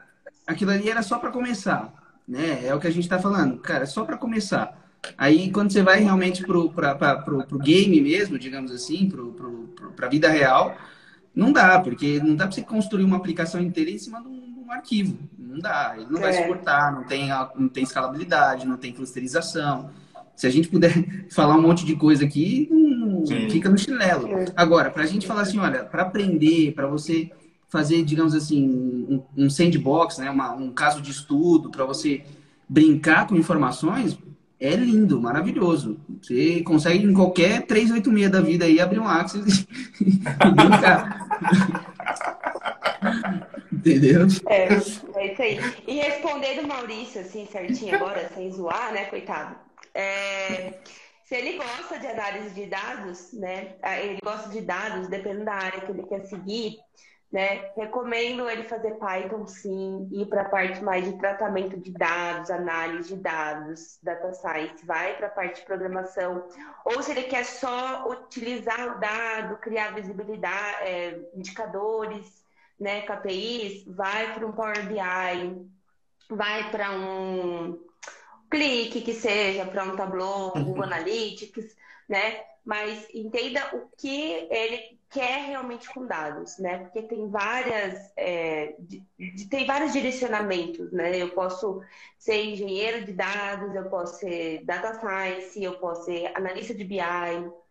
[0.46, 1.92] aquilo ali era só para começar,
[2.28, 2.66] né?
[2.66, 4.78] É o que a gente está falando, cara, só para começar.
[5.16, 9.32] Aí, quando você vai realmente pro, pra, pra, pro, pro game mesmo, digamos assim, pro,
[9.32, 10.76] pro, pro, vida real,
[11.40, 14.50] não dá, porque não dá para você construir uma aplicação inteira em cima de um
[14.70, 15.18] um arquivo.
[15.36, 15.94] Não dá.
[15.96, 16.22] Ele não é.
[16.22, 19.90] vai suportar, não tem, não tem escalabilidade, não tem clusterização.
[20.36, 20.92] Se a gente puder
[21.30, 24.28] falar um monte de coisa aqui, não, fica no chinelo.
[24.28, 24.46] É.
[24.56, 27.30] Agora, para a gente falar assim, olha, para aprender, para você
[27.68, 32.22] fazer, digamos assim, um, um sandbox, né, Uma, um caso de estudo, para você
[32.68, 34.18] brincar com informações,
[34.58, 35.98] é lindo, maravilhoso.
[36.20, 39.66] Você consegue em qualquer 386 da vida aí abrir um Axis
[40.00, 41.29] e, brincar.
[43.72, 44.26] Entendeu?
[44.48, 44.76] É, é
[45.32, 45.58] isso aí.
[45.86, 49.56] E responder do Maurício, assim, certinho agora, sem zoar, né, coitado?
[49.94, 50.74] É,
[51.24, 55.80] se ele gosta de análise de dados, né, ele gosta de dados, dependendo da área
[55.80, 56.76] que ele quer seguir,
[57.32, 57.70] né?
[57.76, 63.14] Recomendo ele fazer Python sim, ir para a parte mais de tratamento de dados, análise
[63.14, 66.48] de dados, data science, vai para a parte de programação.
[66.84, 72.44] Ou se ele quer só utilizar o dado, criar visibilidade, é, indicadores,
[72.78, 75.70] né, KPIs, vai para um Power BI,
[76.28, 77.78] vai para um
[78.50, 80.82] clique que seja, para um Tableau, Google uhum.
[80.82, 81.76] Analytics,
[82.08, 82.42] né?
[82.64, 86.78] Mas entenda o que ele quer realmente com dados, né?
[86.78, 91.20] Porque tem várias, é, de, de, tem vários direcionamentos, né?
[91.20, 91.82] Eu posso
[92.16, 97.00] ser engenheiro de dados, eu posso ser data science, eu posso ser analista de BI,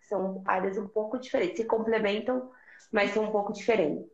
[0.01, 2.51] são áreas um pouco diferentes, se complementam,
[2.91, 4.05] mas são um pouco diferentes.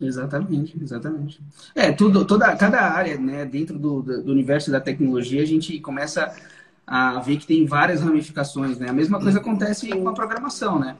[0.00, 1.42] Exatamente, exatamente.
[1.74, 6.32] É, tudo, toda, cada área, né, dentro do, do universo da tecnologia, a gente começa
[6.86, 8.88] a ver que tem várias ramificações, né?
[8.88, 10.96] A mesma coisa acontece com a programação, né?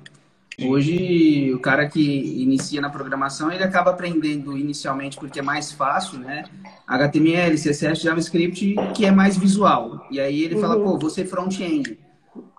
[0.64, 6.18] Hoje, o cara que inicia na programação, ele acaba aprendendo inicialmente porque é mais fácil,
[6.18, 6.44] né?
[6.86, 10.07] HTML, CSS, JavaScript, que é mais visual.
[10.11, 10.61] E aí ele uhum.
[10.62, 11.98] fala, pô, você front-end.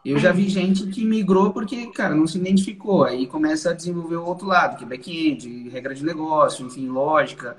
[0.05, 3.03] Eu já vi gente que migrou porque, cara, não se identificou.
[3.03, 7.57] Aí começa a desenvolver o outro lado, que é back-end, regra de negócio, enfim, lógica.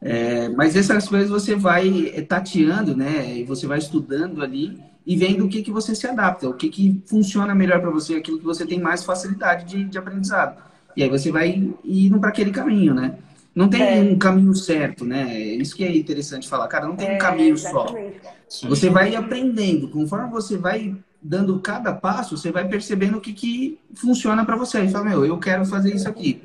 [0.00, 1.90] É, mas essas coisas você vai
[2.28, 3.38] tateando, né?
[3.38, 6.68] E você vai estudando ali e vendo o que, que você se adapta, o que,
[6.68, 10.62] que funciona melhor para você, aquilo que você tem mais facilidade de, de aprendizado.
[10.96, 13.16] E aí você vai indo para aquele caminho, né?
[13.54, 14.00] Não tem é.
[14.00, 15.38] um caminho certo, né?
[15.38, 16.68] Isso que é interessante falar.
[16.68, 18.20] Cara, não tem é, um caminho exatamente.
[18.48, 18.68] só.
[18.68, 19.88] Você vai aprendendo.
[19.88, 24.82] Conforme você vai dando cada passo, você vai percebendo o que, que funciona para você.
[24.82, 26.42] E fala, meu, eu quero fazer isso aqui.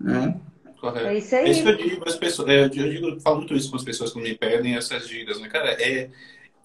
[0.00, 0.36] Né?
[0.80, 1.06] Correto.
[1.06, 1.46] É isso aí.
[1.46, 3.76] É isso que eu digo, as pessoas, é, eu, digo, eu falo muito isso com
[3.76, 5.48] as pessoas que me pedem essas dicas, né?
[5.48, 6.10] Cara, é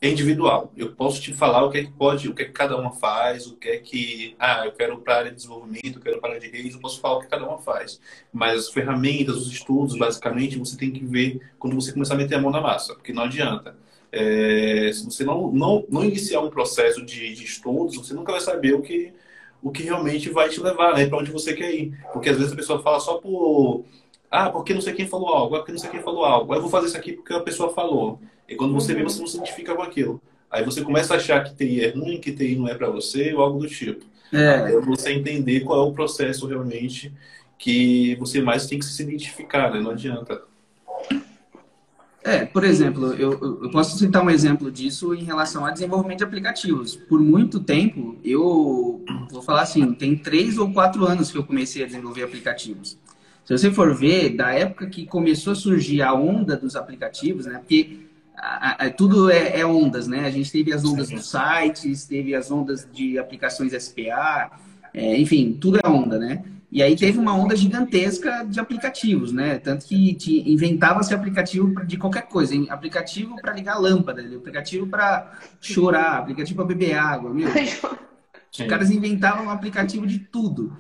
[0.02, 0.74] é individual.
[0.76, 2.92] Eu posso te falar o que é que pode, o que é que cada uma
[2.92, 6.20] faz, o que é que, ah, eu quero para a área de desenvolvimento, eu quero
[6.20, 8.02] para a área de redes, eu posso falar o que cada uma faz.
[8.34, 12.36] Mas as ferramentas, os estudos, basicamente, você tem que ver quando você começar a meter
[12.36, 13.76] a mão na massa, porque não adianta.
[14.12, 18.42] É, se você não, não, não iniciar um processo de, de estudos, você nunca vai
[18.42, 19.14] saber o que,
[19.62, 21.96] o que realmente vai te levar, né, para onde você quer ir.
[22.12, 23.86] Porque às vezes a pessoa fala só por
[24.32, 26.54] ah, porque não sei quem falou algo, ah, porque não sei quem falou algo.
[26.54, 28.22] Ah, eu vou fazer isso aqui porque a pessoa falou.
[28.52, 30.22] E quando você vê, você não se identifica com aquilo.
[30.52, 33.34] Aí você começa a achar que TI é ruim, que TI não é para você,
[33.34, 34.06] ou algo do tipo.
[34.34, 34.80] É.
[34.82, 37.14] você entender qual é o processo realmente
[37.58, 39.80] que você mais tem que se identificar, né?
[39.80, 40.42] Não adianta.
[42.24, 43.32] É, por exemplo, eu,
[43.64, 46.96] eu posso citar um exemplo disso em relação a desenvolvimento de aplicativos.
[46.96, 51.84] Por muito tempo, eu vou falar assim, tem três ou quatro anos que eu comecei
[51.84, 52.98] a desenvolver aplicativos.
[53.46, 57.58] Se você for ver, da época que começou a surgir a onda dos aplicativos, né?
[57.58, 60.26] Porque a, a, tudo é, é, ondas, né?
[60.26, 64.52] A gente teve as ondas dos sites, teve as ondas de aplicações SPA,
[64.94, 66.44] é, enfim, tudo é onda, né?
[66.72, 69.60] E aí teve uma onda gigantesca de aplicativos, né?
[69.60, 72.68] Tanto que inventava-se aplicativo de qualquer coisa, hein?
[72.70, 77.50] aplicativo para ligar lâmpada, aplicativo para chorar, aplicativo para beber água, meu.
[78.52, 80.78] Os caras inventavam um aplicativo de tudo.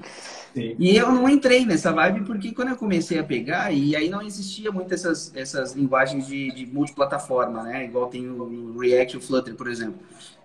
[0.53, 0.75] Sim.
[0.77, 4.21] E eu não entrei nessa vibe porque quando eu comecei a pegar, e aí não
[4.21, 7.85] existia muito essas, essas linguagens de, de multiplataforma, né?
[7.85, 9.99] Igual tem o React e o Flutter, por exemplo.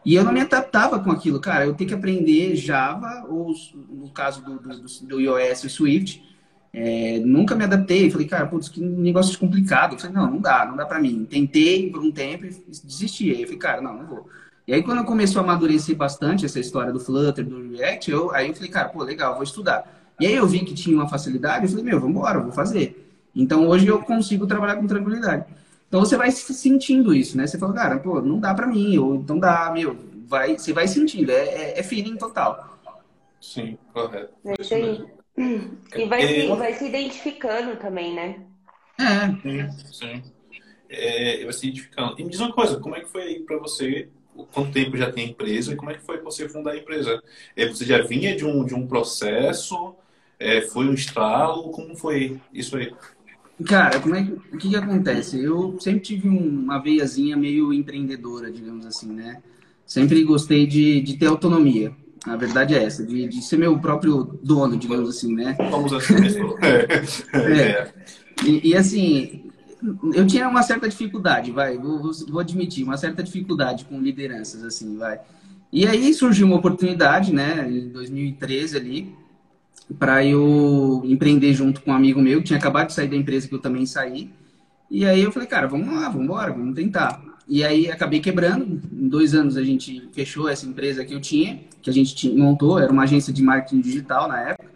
[0.05, 1.67] E eu não me adaptava com aquilo, cara.
[1.67, 3.53] Eu tenho que aprender Java, ou
[3.91, 6.25] no caso do, do, do iOS e Swift.
[6.73, 8.09] É, nunca me adaptei.
[8.09, 9.95] Falei, cara, putz, que negócio complicado.
[9.95, 11.27] Eu falei, não, não dá, não dá pra mim.
[11.29, 12.51] Tentei por um tempo e
[12.85, 13.33] desisti.
[13.33, 14.29] Aí eu falei, cara, não, não vou.
[14.67, 18.49] E aí, quando começou a amadurecer bastante essa história do Flutter, do React, eu, aí
[18.49, 19.96] eu falei, cara, pô, legal, vou estudar.
[20.19, 23.07] E aí eu vi que tinha uma facilidade, eu falei, meu, vamos embora, vou fazer.
[23.35, 25.45] Então, hoje eu consigo trabalhar com tranquilidade.
[25.89, 27.47] Então, você vai sentindo isso, né?
[27.47, 29.97] Você fala, cara, pô, não dá pra mim, ou então dá, meu,
[30.27, 32.79] vai, você vai sentindo, é, é, é feeling total.
[33.41, 34.33] Sim, correto.
[34.45, 35.05] É isso aí.
[35.95, 36.41] E vai, é...
[36.41, 38.41] se, vai se identificando também, né?
[38.99, 39.29] É.
[39.43, 40.23] Sim, sim.
[40.89, 42.19] É, vai se identificando.
[42.19, 44.09] E me diz uma coisa, como é que foi para você
[44.53, 47.23] quanto tempo já tem a empresa e como é que foi você fundar a empresa?
[47.55, 49.95] É, você já vinha de um, de um processo?
[50.39, 51.71] É, foi um estralo?
[51.71, 52.93] Como foi isso aí?
[53.65, 55.43] Cara, como é que, o que, que acontece?
[55.43, 59.43] Eu sempre tive uma veiazinha meio empreendedora, digamos assim, né?
[59.87, 61.93] Sempre gostei de, de ter autonomia.
[62.27, 65.57] A verdade é essa, de, de ser meu próprio dono, digamos assim, né?
[65.71, 66.57] Vamos assim mesmo.
[67.33, 67.93] é.
[68.45, 69.51] E, e, assim,
[70.13, 74.99] eu tinha uma certa dificuldade, vai, vou, vou, admitir, uma certa dificuldade com lideranças, assim,
[74.99, 75.21] vai.
[75.73, 79.15] E aí surgiu uma oportunidade, né, em 2013 ali,
[79.99, 83.49] para eu empreender junto com um amigo meu, que tinha acabado de sair da empresa
[83.49, 84.31] que eu também saí.
[84.91, 87.23] E aí eu falei, cara, vamos lá, vamos embora, vamos tentar.
[87.49, 88.81] E aí acabei quebrando.
[88.93, 92.79] Em dois anos a gente fechou essa empresa que eu tinha, que a gente montou,
[92.79, 94.71] era uma agência de marketing digital na época.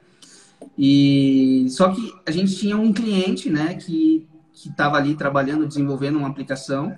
[0.79, 4.27] E só que a gente tinha um cliente, né, que
[4.61, 6.97] que estava ali trabalhando, desenvolvendo uma aplicação.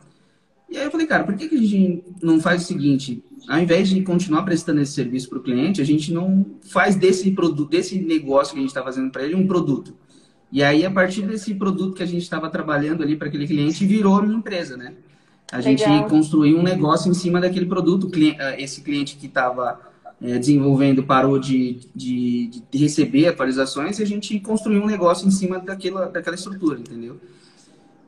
[0.68, 3.22] E aí eu falei, cara, por que, que a gente não faz o seguinte?
[3.48, 7.30] Ao invés de continuar prestando esse serviço para o cliente, a gente não faz desse
[7.32, 9.94] produto, desse negócio que a gente está fazendo para ele um produto.
[10.50, 13.86] E aí, a partir desse produto que a gente estava trabalhando ali para aquele cliente,
[13.86, 14.94] virou a minha empresa, né?
[15.50, 15.76] A Legal.
[15.76, 18.10] gente construiu um negócio em cima daquele produto.
[18.14, 19.80] Eh, esse cliente que estava
[20.20, 25.30] é, desenvolvendo parou de, de, de, receber atualizações e a gente construiu um negócio em
[25.30, 27.18] cima daquela, daquela estrutura, entendeu?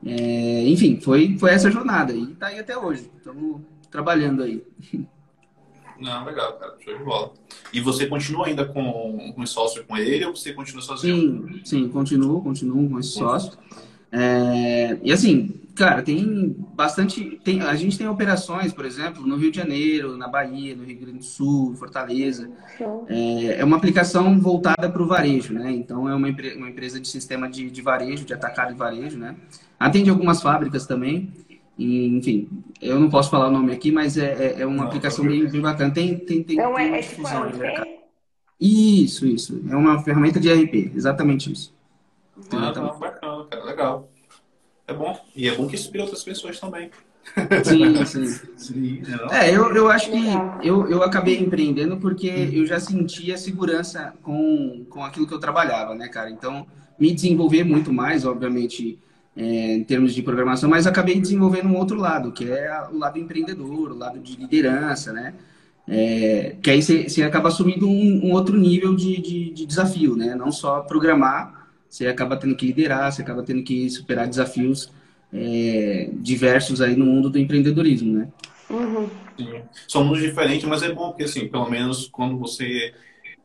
[0.05, 3.09] É, enfim, foi, foi essa jornada e tá aí até hoje.
[3.17, 3.61] Estamos
[3.91, 4.63] trabalhando aí.
[5.99, 6.75] Não, legal, cara.
[6.83, 7.33] Show de bola.
[7.71, 11.47] E você continua ainda com, com sócio com ele ou você continua sozinho?
[11.47, 13.57] Sim, sim, continuo, continuo com esse sócio.
[14.11, 17.39] É, e assim, cara, tem bastante.
[17.43, 20.97] Tem, a gente tem operações, por exemplo, no Rio de Janeiro, na Bahia, no Rio
[20.97, 22.49] Grande do Sul, Fortaleza.
[23.07, 25.71] É, é uma aplicação voltada para o varejo, né?
[25.71, 29.35] Então é uma, uma empresa de sistema de, de varejo, de atacado e varejo, né?
[29.77, 31.31] Atende algumas fábricas também.
[31.77, 32.49] E, enfim,
[32.81, 35.47] eu não posso falar o nome aqui, mas é, é, é uma não, aplicação bem,
[35.49, 35.93] bem, bacana.
[35.93, 37.23] Tem, tem, tem, não, tem é, é tipo
[38.59, 39.61] Isso, isso.
[39.69, 41.73] É uma ferramenta de RP, exatamente isso.
[42.51, 43.63] Ah, tá bacana, cara.
[43.65, 44.09] Legal.
[44.87, 45.19] É bom.
[45.35, 46.91] E é bom que inspira outras pessoas também.
[47.63, 48.25] Sim, sim.
[48.55, 49.01] sim
[49.31, 50.17] é, eu, eu acho que
[50.63, 55.95] eu, eu acabei empreendendo porque eu já sentia segurança com, com aquilo que eu trabalhava,
[55.95, 56.29] né, cara?
[56.29, 56.67] Então,
[56.99, 58.99] me desenvolver muito mais, obviamente,
[59.35, 63.19] é, em termos de programação, mas acabei desenvolvendo um outro lado, que é o lado
[63.19, 65.33] empreendedor, o lado de liderança, né?
[65.87, 70.33] É, que aí você acaba assumindo um, um outro nível de, de, de, desafio, né?
[70.33, 74.91] Não só programar, você acaba tendo que liderar, você acaba tendo que superar desafios
[75.31, 78.27] é, diversos aí no mundo do empreendedorismo, né?
[78.69, 79.07] Uhum.
[79.37, 79.61] Sim.
[79.87, 82.93] São mundos diferentes, mas é bom porque, assim, pelo menos quando você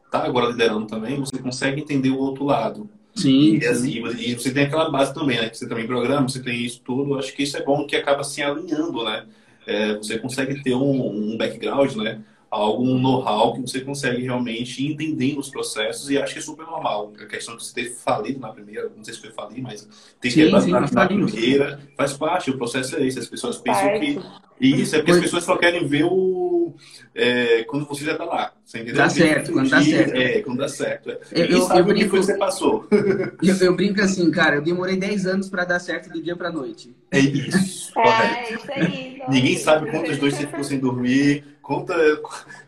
[0.05, 2.89] está agora liderando também, você consegue entender o outro lado.
[3.23, 3.59] Sim.
[3.59, 5.49] E, assim, e você tem aquela base também, né?
[5.49, 7.19] Que você também programa, você tem isso tudo.
[7.19, 9.27] Acho que isso é bom que acaba se alinhando, né?
[9.67, 12.23] É, você consegue ter um, um background, né?
[12.51, 17.13] Algum know-how que você consegue realmente entender os processos e acho que é super normal.
[17.21, 19.89] A questão de você ter falido na primeira, não sei se foi falir, mas
[20.21, 23.21] ter quebrado na, na primeira, faz parte, o processo é esse.
[23.21, 24.01] As pessoas pensam parte.
[24.01, 24.51] que.
[24.61, 26.75] Isso, é porque as pessoas só querem ver o.
[27.15, 28.53] É, quando você já está lá.
[28.65, 28.97] Você entendeu?
[28.97, 30.15] Dá certo, quando dá certo.
[30.15, 31.11] É, quando dá certo.
[31.11, 31.19] É.
[31.33, 32.87] Eu, eu, sabe eu brinco, o que foi que você passou.
[33.43, 36.53] Eu, eu, brinco assim, cara, eu demorei 10 anos para dar certo do dia para
[36.53, 36.95] noite.
[37.11, 37.93] É isso.
[37.99, 39.23] É, isso aí.
[39.29, 41.95] Ninguém sabe quantos dois você ficou sem dormir Conta,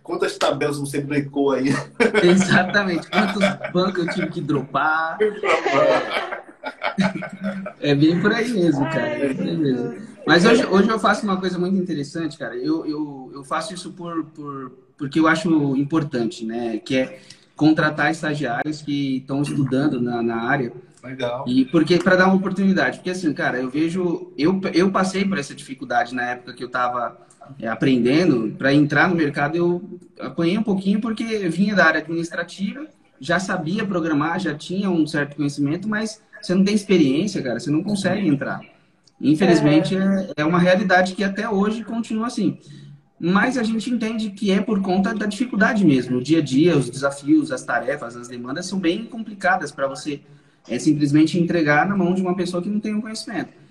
[0.00, 1.70] quantas tabelas você brincou aí?
[2.22, 3.10] Exatamente.
[3.10, 3.42] Quantos
[3.72, 5.18] bancos eu tive que dropar?
[7.80, 9.08] é bem por aí mesmo, cara.
[9.08, 9.96] É por aí mesmo.
[10.24, 12.54] Mas hoje, hoje eu faço uma coisa muito interessante, cara.
[12.54, 16.78] Eu, eu, eu faço isso por, por, porque eu acho importante, né?
[16.78, 17.20] Que é
[17.56, 20.72] contratar estagiários que estão estudando na, na área.
[21.02, 21.44] Legal.
[21.48, 25.38] E porque para dar uma oportunidade, porque assim, cara, eu vejo, eu, eu passei por
[25.38, 27.18] essa dificuldade na época que eu estava
[27.66, 32.86] aprendendo, para entrar no mercado eu apanhei um pouquinho porque vinha da área administrativa,
[33.20, 37.70] já sabia programar, já tinha um certo conhecimento, mas você não tem experiência, cara, você
[37.70, 38.60] não consegue entrar.
[39.20, 42.58] Infelizmente, é, é uma realidade que até hoje continua assim.
[43.20, 46.18] Mas a gente entende que é por conta da dificuldade mesmo.
[46.18, 50.20] O dia a dia, os desafios, as tarefas, as demandas são bem complicadas para você
[50.68, 53.61] é, simplesmente entregar na mão de uma pessoa que não tem o um conhecimento.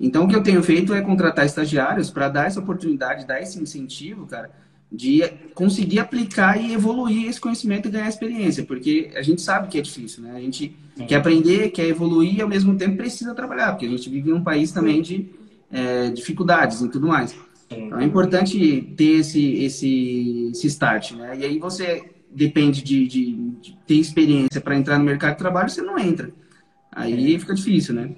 [0.00, 3.60] Então, o que eu tenho feito é contratar estagiários para dar essa oportunidade, dar esse
[3.60, 4.50] incentivo, cara,
[4.90, 5.22] de
[5.54, 9.82] conseguir aplicar e evoluir esse conhecimento e ganhar experiência, porque a gente sabe que é
[9.82, 10.32] difícil, né?
[10.34, 11.06] A gente Sim.
[11.06, 14.32] quer aprender, quer evoluir e ao mesmo tempo precisa trabalhar, porque a gente vive em
[14.32, 15.28] um país também de
[15.70, 17.36] é, dificuldades e tudo mais.
[17.70, 21.36] Então é importante ter esse, esse, esse start, né?
[21.38, 25.68] E aí você depende de, de, de ter experiência para entrar no mercado de trabalho,
[25.68, 26.30] você não entra.
[26.90, 28.10] Aí fica difícil, né?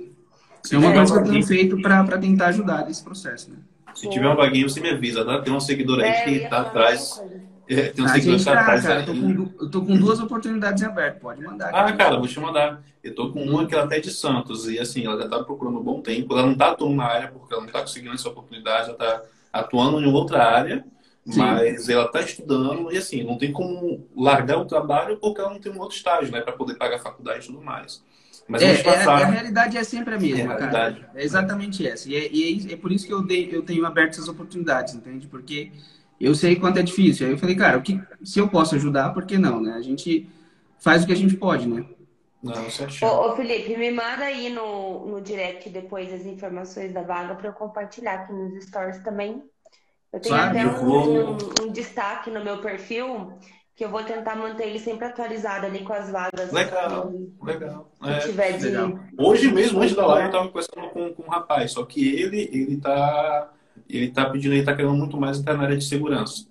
[0.73, 3.57] É uma coisa que eu tenho feito para tentar ajudar nesse processo, né?
[3.95, 5.41] Se tiver uma vaguinha, você me avisa, tá?
[5.41, 7.23] Tem um seguidor aí é, que tá atrás.
[7.69, 9.01] É, tem um a seguidor que tá, atrás cara.
[9.01, 11.21] Eu tô, com, du- eu tô com duas oportunidades em aberto.
[11.21, 11.71] Pode mandar.
[11.75, 12.83] Ah, cara, vou te mandar.
[13.03, 15.43] Eu tô com uma que ela até é de Santos, e assim, ela já tá
[15.43, 16.35] procurando um bom tempo.
[16.37, 19.23] Ela não tá atuando na área, porque ela não tá conseguindo essa oportunidade, ela tá
[19.53, 20.85] atuando em outra área,
[21.27, 21.39] Sim.
[21.39, 25.59] mas ela tá estudando, e assim, não tem como largar o trabalho porque ela não
[25.61, 28.03] tem um outro estágio, né, para poder pagar a faculdade e tudo mais.
[28.51, 29.27] Mas É, vamos é, a passar.
[29.27, 31.11] realidade é sempre a mesma, É a cara.
[31.15, 32.09] É exatamente essa.
[32.09, 34.95] E é, e é- é por isso que eu, dei, eu tenho aberto essas oportunidades,
[34.95, 35.27] entende?
[35.29, 35.73] Porque
[36.21, 37.27] eu sei quanto é difícil.
[37.27, 39.73] Aí eu falei, cara, o que, se eu posso ajudar, por que não, né?
[39.75, 40.29] A gente
[40.79, 41.85] faz o que a gente pode, né?
[42.43, 43.13] Não, certinho.
[43.13, 47.49] Ô, ô, Felipe, me manda aí no, no direct depois as informações da vaga para
[47.49, 49.43] eu compartilhar aqui nos stories também.
[50.13, 53.39] Eu tenho Claro, até eu um, vou- um- um destaque no meu perfil
[53.81, 57.91] que eu vou tentar manter ele sempre atualizado ali com as vagas Legal, que legal.
[57.99, 58.65] que É, tiver de.
[58.67, 58.99] legal.
[59.17, 62.43] Hoje mesmo, antes da live, eu tava conversando com, com um rapaz, só que ele,
[62.53, 63.51] ele tá,
[63.89, 66.45] ele tá pedindo, ele tá querendo muito mais entrar na área de segurança,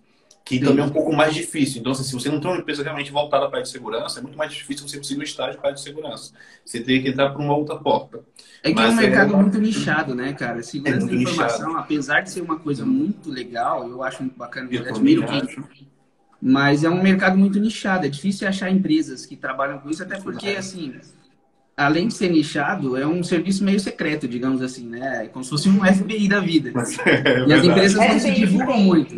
[0.43, 0.63] que Sim.
[0.65, 1.81] também é um pouco mais difícil.
[1.81, 4.17] Então, assim, se você não tem uma empresa realmente voltada para a área de segurança,
[4.19, 6.33] é muito mais difícil você conseguir um estágio para a área de segurança.
[6.65, 8.23] Você teria que entrar por uma outra porta.
[8.63, 10.63] É que Mas é um é- mercado muito nichado, né, cara?
[10.63, 14.67] Segurança É da informação, apesar de ser uma coisa muito legal, eu acho muito bacana,
[14.71, 15.41] eu admiro quem
[16.41, 20.17] Mas é um mercado muito nichado, é difícil achar empresas que trabalham com isso, até
[20.19, 20.95] porque, assim,
[21.75, 25.25] além de ser nichado, é um serviço meio secreto, digamos assim, né?
[25.25, 26.71] É como se fosse um FBI da vida.
[27.05, 29.15] É E as empresas não se divulgam muito.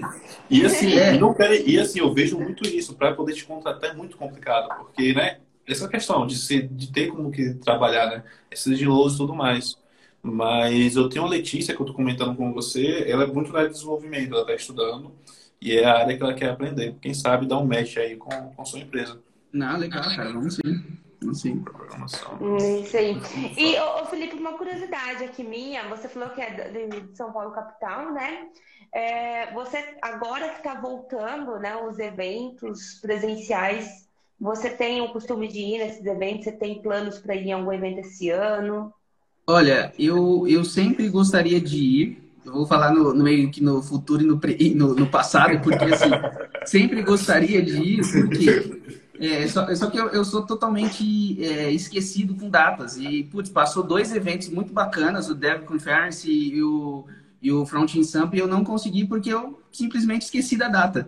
[0.49, 1.15] E assim, É.
[1.15, 4.69] e não e assim, eu vejo muito isso, para poder te contratar é muito complicado,
[4.78, 9.17] porque, né, essa questão de, ser, de ter como que trabalhar, né, é sigiloso e
[9.17, 9.78] tudo mais.
[10.22, 13.59] Mas eu tenho a Letícia, que eu tô comentando com você, ela é muito na
[13.59, 15.11] área de desenvolvimento, ela tá estudando,
[15.62, 16.95] e é a área que ela quer aprender.
[16.99, 19.20] Quem sabe dar um match aí com, com a sua empresa.
[19.53, 20.84] Não, legal, cara, vamos sim.
[21.22, 21.59] Vamos sim.
[21.59, 22.38] Programação.
[22.41, 23.16] Hum, Isso aí.
[23.57, 27.51] E, ô, Felipe, uma curiosidade aqui minha, você falou que é de de São Paulo
[27.51, 28.47] capital, né?
[28.93, 34.07] É, você, agora que está voltando, né, os eventos presenciais,
[34.39, 36.45] você tem o costume de ir nesses eventos?
[36.45, 38.91] Você tem planos para ir em algum evento esse ano?
[39.45, 42.30] Olha, eu, eu sempre gostaria de ir.
[42.46, 45.62] Eu vou falar no, no meio que no futuro e no, pre- no, no passado,
[45.62, 46.10] porque assim,
[46.66, 48.82] sempre gostaria de ir, porque
[49.20, 52.98] é, só, só que eu, eu sou totalmente é, esquecido com datas.
[52.98, 57.06] E, putz, passou dois eventos muito bacanas, o Dev Conference e o,
[57.42, 61.08] e o Front in Samp, e eu não consegui porque eu simplesmente esqueci da data.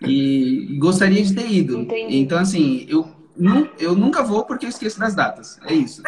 [0.00, 1.78] E, gostaria de ter ido.
[1.78, 2.18] Entendi.
[2.18, 3.08] Então, assim, eu,
[3.78, 5.58] eu nunca vou porque eu esqueço das datas.
[5.64, 6.02] É isso.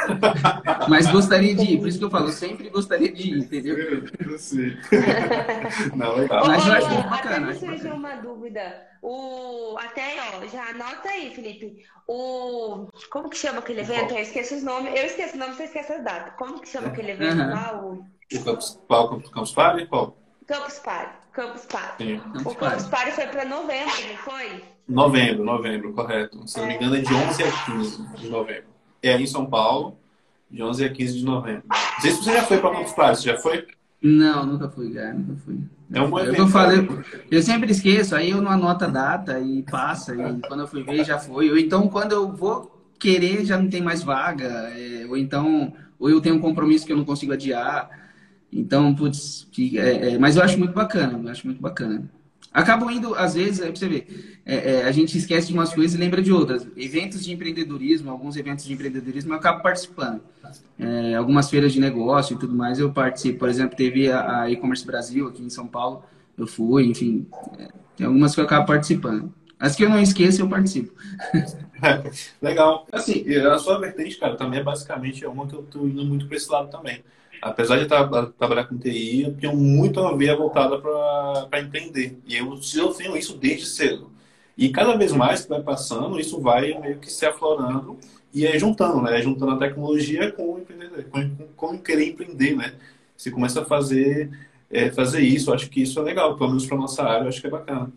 [0.89, 3.77] Mas gostaria de ir, por isso que eu falo, eu sempre gostaria de ir, entendeu?
[4.19, 4.77] Eu sei.
[5.95, 6.47] Não, legal.
[6.47, 8.91] Mas eu acho muito até bacana, me acho surgiu uma dúvida.
[9.03, 11.85] O, até, ó, já anota aí, Felipe.
[12.07, 14.13] O, como que chama aquele evento?
[14.13, 14.93] Eu esqueço os nomes.
[14.95, 16.35] Eu esqueço o nome, você esquece as datas.
[16.37, 17.51] Como que chama aquele evento Aham.
[17.51, 17.83] lá?
[17.83, 19.87] O O Campus, qual Campus Party?
[19.87, 20.17] Qual?
[20.47, 21.20] Campus Party.
[21.33, 22.05] Campus Party.
[22.05, 22.19] Sim.
[22.19, 23.13] Campus O Campus Party.
[23.13, 24.65] Foi para novembro, não foi?
[24.89, 26.47] Novembro, novembro, correto.
[26.49, 28.65] Se não me engano, é de 11 a 15 de novembro.
[29.03, 29.97] É aí em São Paulo,
[30.51, 31.63] de 11 a 15 de novembro.
[31.69, 33.67] Não sei se você já foi para Campus Party, você já foi?
[34.03, 35.59] Não, nunca fui, cara, nunca fui.
[35.93, 36.37] É um bom Eu, evento.
[36.39, 40.61] tô falando, eu sempre esqueço, aí eu não anoto a data e passa, e quando
[40.61, 41.51] eu fui ver já foi.
[41.51, 46.09] Ou então, quando eu vou querer, já não tem mais vaga, é, ou então, ou
[46.09, 48.00] eu tenho um compromisso que eu não consigo adiar.
[48.53, 49.47] Então, putz,
[49.77, 52.11] é, é, mas eu acho muito bacana, eu acho muito bacana.
[52.53, 55.73] Acabo indo, às vezes, é pra você ver, é, é, a gente esquece de umas
[55.73, 56.67] coisas e lembra de outras.
[56.77, 60.21] Eventos de empreendedorismo, alguns eventos de empreendedorismo eu acabo participando.
[60.77, 63.39] É, algumas feiras de negócio e tudo mais eu participo.
[63.39, 66.03] Por exemplo, teve a, a e-commerce Brasil aqui em São Paulo,
[66.37, 67.25] eu fui, enfim.
[67.57, 69.33] é, tem algumas que eu acabo participando.
[69.57, 70.93] As que eu não esqueço, eu participo.
[72.43, 72.87] Legal.
[72.91, 76.37] Assim, a sua vertente, cara, também é basicamente uma que eu tô indo muito para
[76.37, 77.05] esse lado também.
[77.41, 78.07] Apesar de tra
[78.39, 82.19] trabalhar com TI, eu tenho muito a ver voltada para empreender.
[82.27, 84.11] E eu, eu tenho isso desde cedo.
[84.57, 87.99] E cada vez mais que vai passando, isso vai meio que se aflorando
[88.33, 89.21] e é juntando, né?
[89.23, 92.75] Juntando a tecnologia com o empreender, com, com, querer empreender, né?
[93.17, 94.31] Você começa a fazer,
[94.71, 97.47] é, fazer isso, acho que isso é legal, pelo menos para nossa área, acho que
[97.47, 97.91] é bacana.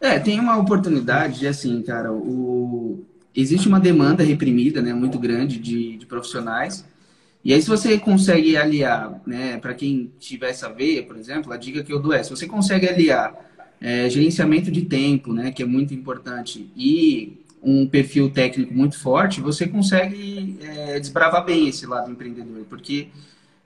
[0.00, 3.04] É, tem uma oportunidade de, assim, cara, o...
[3.34, 6.84] existe uma demanda reprimida, né, muito grande de, de profissionais.
[7.46, 11.56] E aí, se você consegue aliar, né, para quem tiver essa veia, por exemplo, a
[11.56, 13.32] dica que eu dou é: se você consegue aliar
[13.80, 19.40] é, gerenciamento de tempo, né, que é muito importante, e um perfil técnico muito forte,
[19.40, 23.10] você consegue é, desbravar bem esse lado empreendedor, porque,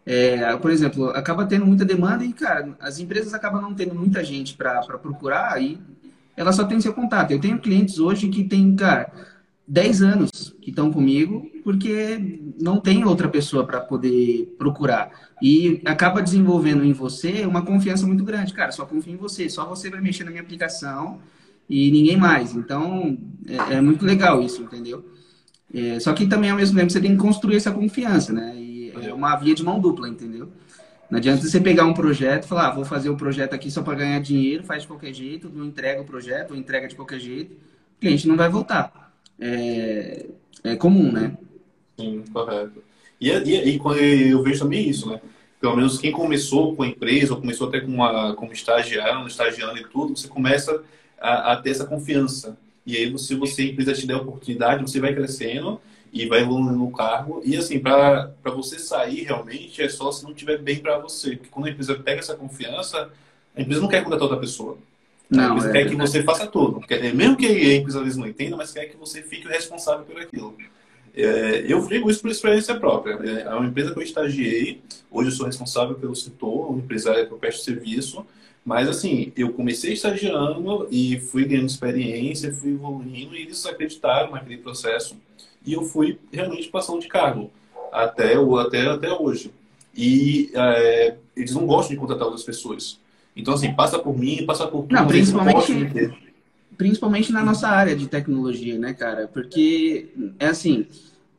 [0.04, 4.22] é, por exemplo, acaba tendo muita demanda e, cara, as empresas acabam não tendo muita
[4.22, 5.78] gente para procurar e
[6.36, 7.30] ela só tem seu contato.
[7.30, 9.10] Eu tenho clientes hoje que tem, cara,
[9.66, 15.10] 10 anos que estão comigo porque não tem outra pessoa para poder procurar.
[15.42, 18.52] E acaba desenvolvendo em você uma confiança muito grande.
[18.52, 21.18] Cara, só confio em você, só você vai mexer na minha aplicação
[21.68, 22.54] e ninguém mais.
[22.54, 25.04] Então, é, é muito legal isso, entendeu?
[25.72, 28.54] É, só que também, ao mesmo tempo, você tem que construir essa confiança, né?
[28.56, 30.50] E é uma via de mão dupla, entendeu?
[31.08, 33.70] Não adianta você pegar um projeto e falar, ah, vou fazer o um projeto aqui
[33.70, 36.94] só para ganhar dinheiro, faz de qualquer jeito, não entrega o projeto, ou entrega de
[36.94, 39.12] qualquer jeito, o cliente não vai voltar.
[39.38, 40.26] É,
[40.62, 41.36] é comum, né?
[42.00, 42.82] Sim, correto.
[43.20, 45.20] E, e, e eu vejo também isso, né?
[45.60, 49.78] Pelo menos quem começou com a empresa, ou começou até com uma, como estagiário, estagiando
[49.78, 50.82] e tudo, você começa
[51.20, 52.56] a, a ter essa confiança.
[52.86, 55.78] E aí, se você, a empresa te der a oportunidade, você vai crescendo
[56.12, 57.42] e vai evoluindo no cargo.
[57.44, 61.36] E assim, para você sair realmente, é só se não estiver bem para você.
[61.36, 63.10] Porque quando a empresa pega essa confiança,
[63.54, 64.78] a empresa não quer contratar outra pessoa.
[65.28, 66.82] Não, a empresa é, quer que você faça tudo.
[67.14, 70.18] Mesmo que a empresa às vezes não entenda, mas quer que você fique responsável por
[70.18, 70.56] aquilo.
[71.14, 73.18] É, eu digo isso por experiência própria.
[73.22, 74.80] É, é uma empresa que eu estagiei,
[75.10, 78.24] hoje eu sou responsável pelo setor, uma empresa que eu presto serviço,
[78.64, 84.58] mas assim, eu comecei estagiando e fui ganhando experiência, fui evoluindo e eles acreditaram naquele
[84.58, 85.16] processo
[85.64, 87.50] e eu fui realmente passando de cargo
[87.92, 89.52] até, até, até hoje.
[89.94, 93.00] E é, eles não gostam de contratar outras pessoas.
[93.34, 94.86] Então, assim, passa por mim, passa por.
[94.90, 96.29] Não, principalmente,
[96.80, 99.28] principalmente na nossa área de tecnologia, né, cara?
[99.28, 100.08] Porque
[100.38, 100.86] é assim,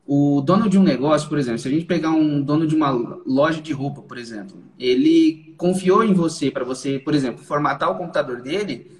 [0.05, 2.91] o dono de um negócio, por exemplo, se a gente pegar um dono de uma
[3.25, 7.97] loja de roupa, por exemplo, ele confiou em você para você, por exemplo, formatar o
[7.97, 8.91] computador dele,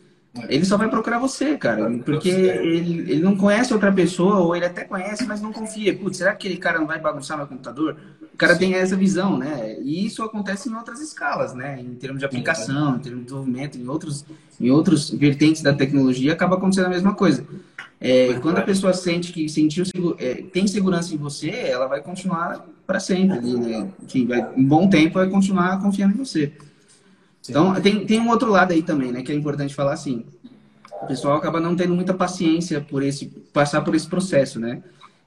[0.49, 1.91] ele só vai procurar você, cara.
[2.03, 5.95] Porque ele, ele não conhece outra pessoa, ou ele até conhece, mas não confia.
[5.95, 7.97] Putz, será que aquele cara não vai bagunçar meu computador?
[8.33, 8.59] O cara Sim.
[8.59, 9.77] tem essa visão, né?
[9.81, 11.79] E isso acontece em outras escalas, né?
[11.79, 14.25] Em termos de aplicação, em termos de desenvolvimento, em outros,
[14.59, 17.45] em outros vertentes da tecnologia, acaba acontecendo a mesma coisa.
[17.99, 19.83] É, quando a pessoa sente que sentiu,
[20.17, 23.39] é, tem segurança em você, ela vai continuar para sempre.
[23.39, 23.87] Né?
[24.03, 26.51] Enfim, vai, um bom tempo vai continuar confiando em você.
[27.47, 30.25] Então, tem, tem um outro lado aí também, né, que é importante falar assim.
[31.03, 34.83] O pessoal acaba não tendo muita paciência por esse passar por esse processo, né?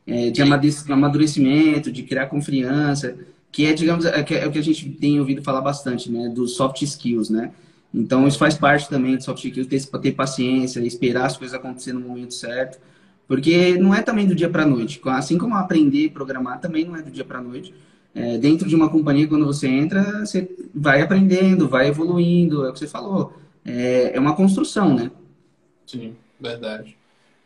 [0.07, 3.17] É, de amadurecimento, de criar confiança,
[3.51, 6.29] que é, digamos, é, é, o que a gente tem ouvido falar bastante, né?
[6.29, 7.53] Dos soft skills, né?
[7.93, 12.01] Então, isso faz parte também de soft skills, ter, ter paciência, esperar as coisas acontecerem
[12.01, 12.79] no momento certo.
[13.27, 15.01] Porque não é também do dia para noite.
[15.07, 17.73] Assim como aprender a programar também não é do dia para noite
[18.15, 22.73] é, dentro de uma companhia, quando você entra, você vai aprendendo, vai evoluindo, é o
[22.73, 23.37] que você falou.
[23.65, 25.11] É, é uma construção, né?
[25.85, 26.97] Sim, verdade.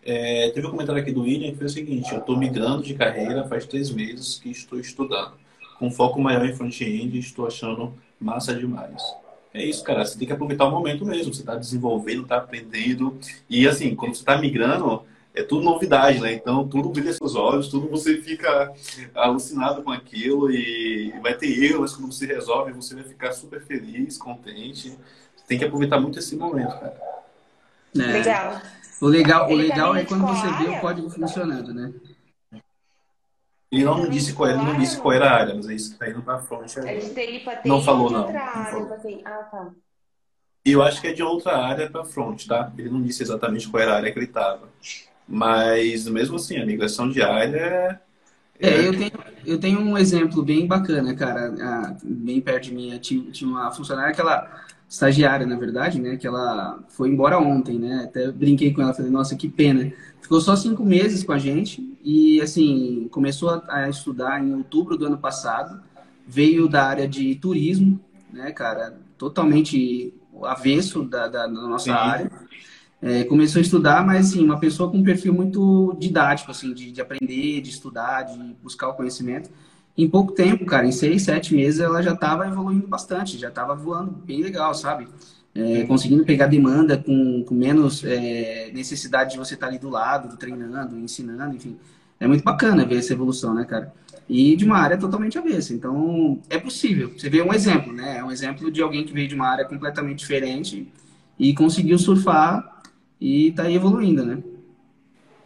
[0.02, 2.94] É, teve um comentário aqui do William que foi o seguinte: eu estou migrando de
[2.94, 5.32] carreira faz três meses que estou estudando.
[5.78, 9.02] Com foco maior em front-end, estou achando massa demais.
[9.52, 10.04] É isso, cara.
[10.04, 11.32] Você tem que aproveitar o momento mesmo.
[11.32, 13.18] Você está desenvolvendo, está aprendendo.
[13.48, 15.02] E assim, quando você está migrando,
[15.34, 16.32] é tudo novidade, né?
[16.32, 18.72] Então tudo brilha seus olhos, tudo você fica
[19.14, 23.62] alucinado com aquilo e vai ter erros, mas quando você resolve, você vai ficar super
[23.62, 24.90] feliz, contente.
[25.36, 27.00] Você tem que aproveitar muito esse momento, cara.
[27.96, 28.00] É.
[28.00, 28.60] Legal.
[29.00, 31.92] O legal, o legal é quando você vê o código funcionando, né?
[33.70, 35.98] Ele não disse qual era, não disse qual era a área, mas é isso que
[35.98, 36.74] tá indo pra frente.
[37.66, 38.32] Não falou, não.
[38.32, 38.94] não falou.
[38.94, 39.20] Assim.
[39.24, 39.70] Ah, tá.
[40.64, 42.72] Eu acho que é de outra área para front, tá?
[42.76, 44.68] Ele não disse exatamente qual era a área que ele estava.
[45.26, 48.00] Mas mesmo assim, a migração diária é.
[48.60, 49.12] É, eu tenho,
[49.46, 52.98] eu tenho um exemplo bem bacana, cara, bem perto de mim.
[52.98, 57.78] Tinha, tinha uma funcionária que ela, estagiária, na verdade, né, que ela foi embora ontem,
[57.78, 59.92] né, até brinquei com ela, falei, nossa, que pena.
[60.20, 64.96] Ficou só cinco meses com a gente e, assim, começou a, a estudar em outubro
[64.96, 65.80] do ano passado,
[66.26, 68.00] veio da área de turismo,
[68.32, 71.90] né, cara, totalmente avesso da, da, da nossa Sim.
[71.90, 72.30] área
[73.00, 76.90] é, começou a estudar, mas assim, uma pessoa com um perfil muito didático, assim, de,
[76.90, 79.50] de, aprender, de estudar, de buscar o conhecimento.
[79.96, 83.74] Em pouco tempo, cara, em seis, sete meses, ela já estava evoluindo bastante, já estava
[83.74, 85.08] voando bem legal, sabe?
[85.54, 90.36] É, conseguindo pegar demanda com, com menos é, necessidade de você estar ali do lado,
[90.36, 91.76] treinando, ensinando, enfim.
[92.20, 93.92] É muito bacana ver essa evolução, né, cara?
[94.28, 95.72] E de uma área totalmente avessa.
[95.72, 97.12] Então, é possível.
[97.16, 98.18] Você vê um exemplo, né?
[98.18, 100.92] É um exemplo de alguém que veio de uma área completamente diferente
[101.38, 102.77] e conseguiu surfar
[103.20, 104.42] e tá aí evoluindo, né?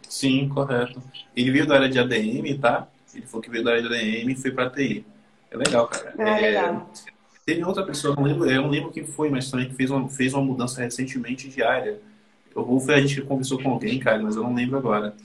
[0.07, 1.01] Sim, correto.
[1.35, 2.87] Ele veio da área de ADM, tá?
[3.13, 5.05] Ele falou que veio da área de ADM e foi para TI.
[5.49, 6.13] É legal, cara.
[6.17, 6.91] Ah, é, legal.
[7.45, 10.07] Teve outra pessoa, não lembro, eu não lembro quem foi, mas também que fez uma,
[10.07, 11.99] fez uma mudança recentemente de área.
[12.55, 15.15] Ou foi a gente que conversou com alguém, cara, mas eu não lembro agora.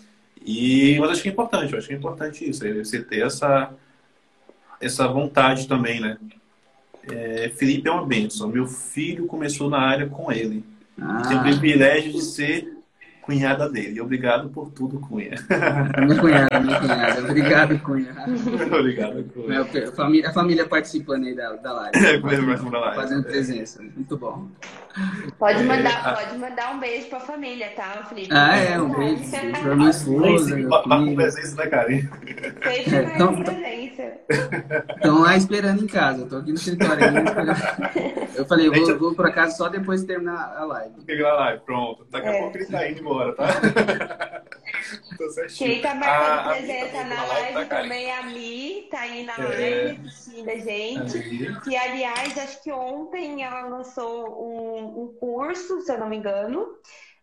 [0.45, 3.25] E, mas acho que é importante, eu acho que é importante isso, é você ter
[3.25, 3.73] essa,
[4.81, 6.19] essa vontade também, né?
[7.11, 8.49] É, Felipe é uma benção.
[8.49, 10.65] Meu filho começou na área com ele.
[11.01, 11.23] Ah.
[11.23, 12.79] Tem o privilégio de ser
[13.29, 14.01] cunhada dele.
[14.01, 15.35] Obrigado por tudo, Cunha.
[16.03, 17.20] Minha cunhada, minha cunhada.
[17.20, 18.15] Obrigado, Cunha.
[18.79, 19.61] Obrigado, Cunha.
[19.61, 21.99] a, família, a família participando aí da, da live.
[21.99, 22.97] É, fazendo, da live.
[22.97, 23.83] Fazendo presença.
[23.83, 24.49] Muito bom.
[25.39, 28.28] Pode mandar, é, pode mandar um beijo pra família, tá, Felipe?
[28.32, 29.23] Ah, é, um beijo.
[29.62, 30.56] pra minha esposa.
[30.86, 32.09] Marca presença, né?
[32.09, 34.19] Sempre é, presença.
[34.97, 36.23] Estão lá esperando em casa.
[36.23, 37.36] Eu tô aqui no escritório ainda.
[38.35, 41.05] Eu falei, eu vou, vou pra casa só depois de terminar a live.
[41.05, 42.06] Terminar a live, pronto.
[42.10, 42.40] Daqui a é.
[42.40, 43.47] pouco ele tá indo embora, tá?
[45.57, 49.25] Quem tá marcando ah, presença tá na live, tá também é a Mi, tá aí
[49.25, 49.39] na é.
[49.39, 51.61] live assistindo a gente.
[51.65, 56.79] Que, aliás, acho que ontem ela lançou um, um curso, se eu não me engano.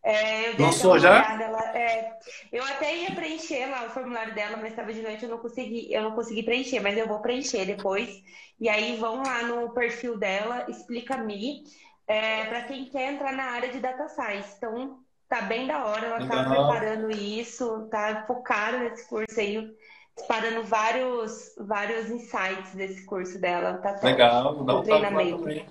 [0.06, 1.42] É, eu Lançou já?
[1.42, 2.20] Ela, é,
[2.52, 5.92] eu até ia preencher lá o formulário dela, mas estava de noite, eu não consegui,
[5.92, 8.22] eu não consegui preencher, mas eu vou preencher depois.
[8.60, 11.64] E aí vão lá no perfil dela, explica-me,
[12.08, 14.54] é, para quem quer entrar na área de data science.
[14.56, 15.00] Então,
[15.30, 19.72] tá bem da hora, ela tá preparando isso, tá focada nesse curso aí,
[20.16, 23.74] disparando vários, vários insights desse curso dela.
[23.76, 25.40] Tá Legal, vou dar um treinamento.
[25.40, 25.66] Também.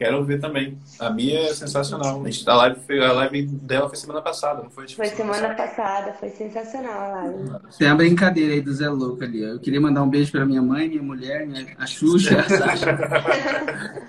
[0.00, 0.78] Quero ver também.
[0.98, 2.22] A minha é sensacional.
[2.22, 4.86] A, gente, a, live, a live dela foi semana passada, não foi?
[4.86, 7.50] Tipo, foi semana passada, foi sensacional a live.
[7.76, 9.42] Tem uma brincadeira aí do Zé Louco ali.
[9.42, 12.98] Eu queria mandar um beijo para minha mãe, minha mulher, minha, a Xuxa, a Sasha.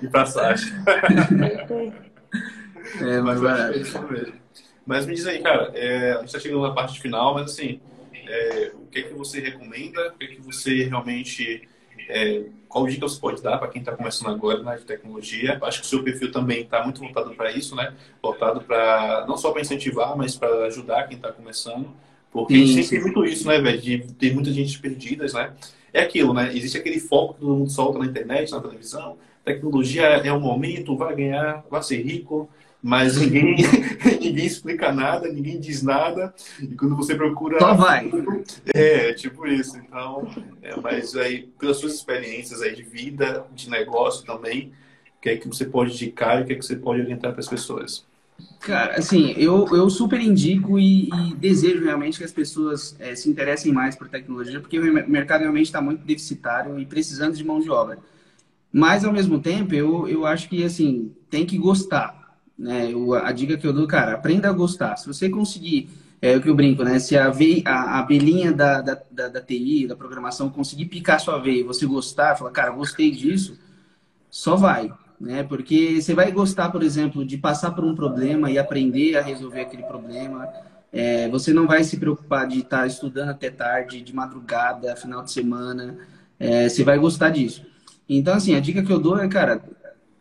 [0.01, 0.73] e pra Sasha.
[3.01, 3.93] é, mas, mas,
[4.85, 7.79] mas me diz aí, cara, é, a gente tá chegando na parte final, mas assim,
[8.27, 10.09] é, o que é que você recomenda?
[10.09, 11.67] O que é que você realmente
[12.09, 15.59] é, qual dica você pode dar para quem está começando agora na área de tecnologia?
[15.61, 17.93] Acho que o seu perfil também está muito voltado para isso, né?
[18.21, 21.89] Voltado para não só para incentivar, mas para ajudar quem está começando.
[22.31, 23.81] Porque sim, a gente tem muito isso, né, velho?
[23.81, 25.53] De ter muita gente perdida, né?
[25.93, 26.55] É aquilo, né?
[26.55, 29.17] Existe aquele foco que todo mundo solta na internet, na televisão.
[29.43, 32.49] Tecnologia é o momento, vai ganhar, vai ser rico
[32.81, 33.57] mas ninguém,
[34.19, 37.59] ninguém explica nada, ninguém diz nada, e quando você procura.
[37.59, 38.09] Só vai.
[38.73, 39.77] É, tipo isso.
[39.77, 40.27] Então,
[40.61, 44.71] é, mas aí, pelas suas experiências aí de vida, de negócio também,
[45.17, 47.31] o que é que você pode indicar e o que é que você pode orientar
[47.31, 48.03] para as pessoas?
[48.61, 53.29] Cara, assim, eu, eu super indico e, e desejo realmente que as pessoas é, se
[53.29, 57.59] interessem mais por tecnologia, porque o mercado realmente está muito deficitário e precisando de mão
[57.59, 57.99] de obra.
[58.73, 62.20] Mas, ao mesmo tempo, eu, eu acho que, assim, tem que gostar
[62.61, 62.93] né?
[62.93, 64.95] Eu, a dica que eu dou, cara, aprenda a gostar.
[64.95, 65.89] Se você conseguir,
[66.21, 66.99] é o que eu brinco, né?
[66.99, 71.19] Se a, veia, a, a abelhinha da, da, da, da, TI, da programação, conseguir picar
[71.19, 73.57] sua veia e você gostar, falar, cara, gostei disso,
[74.29, 74.93] só vai.
[75.19, 75.41] Né?
[75.41, 79.61] Porque você vai gostar, por exemplo, de passar por um problema e aprender a resolver
[79.61, 80.47] aquele problema.
[80.93, 85.31] É, você não vai se preocupar de estar estudando até tarde, de madrugada, final de
[85.31, 85.97] semana.
[86.39, 87.65] É, você vai gostar disso.
[88.07, 89.63] Então, assim, a dica que eu dou é, cara,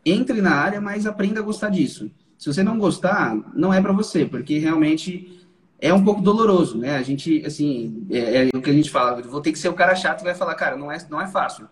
[0.06, 2.10] entre na área, mas aprenda a gostar disso.
[2.40, 5.46] Se você não gostar, não é para você, porque realmente
[5.78, 6.96] é um pouco doloroso, né?
[6.96, 9.74] A gente, assim, é, é, o que a gente fala, vou ter que ser o
[9.74, 11.68] cara chato que vai falar, cara, não é, não é fácil.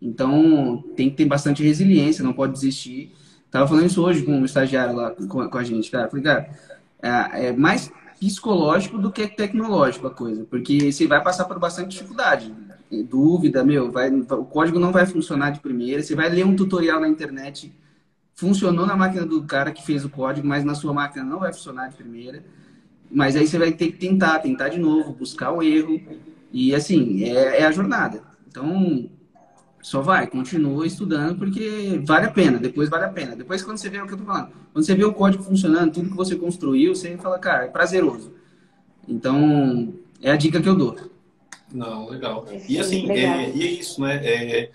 [0.00, 3.12] Então, tem que ter bastante resiliência, não pode desistir.
[3.50, 6.08] Tava falando isso hoje com um estagiário lá com, com a gente, cara.
[6.08, 6.48] Falei, cara,
[7.02, 11.88] é, é, mais psicológico do que tecnológico a coisa, porque você vai passar por bastante
[11.88, 12.54] dificuldade,
[13.10, 17.00] dúvida, meu, vai, o código não vai funcionar de primeira, você vai ler um tutorial
[17.00, 17.74] na internet
[18.34, 21.52] funcionou na máquina do cara que fez o código, mas na sua máquina não vai
[21.52, 22.44] funcionar de primeira.
[23.10, 26.00] Mas aí você vai ter que tentar, tentar de novo, buscar o erro.
[26.52, 28.22] E assim, é, é a jornada.
[28.48, 29.08] Então,
[29.80, 33.36] só vai, continua estudando, porque vale a pena, depois vale a pena.
[33.36, 35.92] Depois, quando você vê o que eu tô falando, quando você vê o código funcionando,
[35.92, 38.32] tudo que você construiu, você fala, cara, é prazeroso.
[39.06, 40.96] Então, é a dica que eu dou.
[41.72, 42.46] Não, legal.
[42.68, 44.24] E assim, é, e é isso, né?
[44.24, 44.70] É,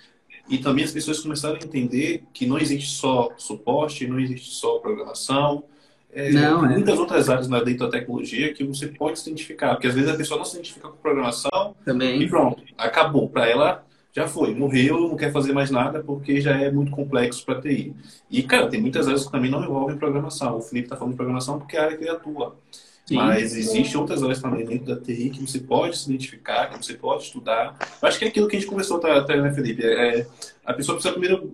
[0.49, 4.79] e também as pessoas começaram a entender que não existe só suporte, não existe só
[4.79, 5.63] programação.
[6.11, 6.69] É, não, é.
[6.69, 9.75] muitas outras áreas na dentro da tecnologia que você pode se identificar.
[9.75, 12.21] Porque às vezes a pessoa não se identifica com programação também.
[12.21, 13.29] e pronto, acabou.
[13.29, 17.45] Para ela, já foi, morreu, não quer fazer mais nada porque já é muito complexo
[17.45, 17.93] para TI.
[18.29, 20.57] E, cara, tem muitas áreas que também não envolvem programação.
[20.57, 22.55] O Felipe está falando de programação porque é a área que ele atua.
[23.09, 23.15] Sim.
[23.15, 26.93] Mas existem outras áreas também dentro da TI que você pode se identificar, que você
[26.93, 27.75] pode estudar.
[27.99, 29.83] Eu acho que é aquilo que a gente conversou até, né, Felipe?
[29.83, 30.27] É,
[30.63, 31.51] a pessoa precisa primeiro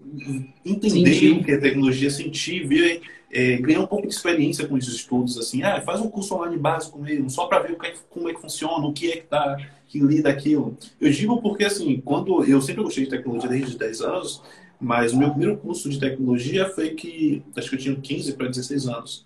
[0.65, 1.31] entender sentir.
[1.31, 5.37] o que é tecnologia, sentir, ver, é, ganhar um pouco de experiência com esses estudos.
[5.37, 8.27] Assim, ah, faz um curso online básico mesmo, só para ver o que é, como
[8.27, 9.57] é que funciona, o que é que tá,
[9.87, 10.77] que lida aquilo.
[10.99, 14.41] Eu digo porque, assim, quando eu sempre gostei de tecnologia desde os 10 anos,
[14.77, 18.49] mas o meu primeiro curso de tecnologia foi que, acho que eu tinha 15 para
[18.49, 19.25] 16 anos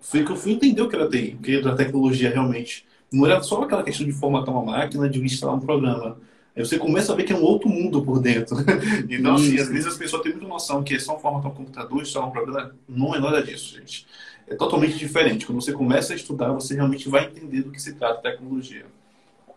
[0.00, 2.86] foi que eu fui entender o que era TI, o que era tecnologia realmente.
[3.12, 6.16] Não era só aquela questão de formatar uma máquina, de instalar um programa.
[6.56, 8.56] Aí você começa a ver que é um outro mundo por dentro.
[9.08, 12.02] então, assim, às vezes as pessoas têm muita noção que é só formatar um computador,
[12.02, 12.74] instalar um programa.
[12.88, 14.06] Não é nada disso, gente.
[14.48, 15.46] é totalmente diferente.
[15.46, 18.86] Quando você começa a estudar, você realmente vai entender do que se trata tecnologia.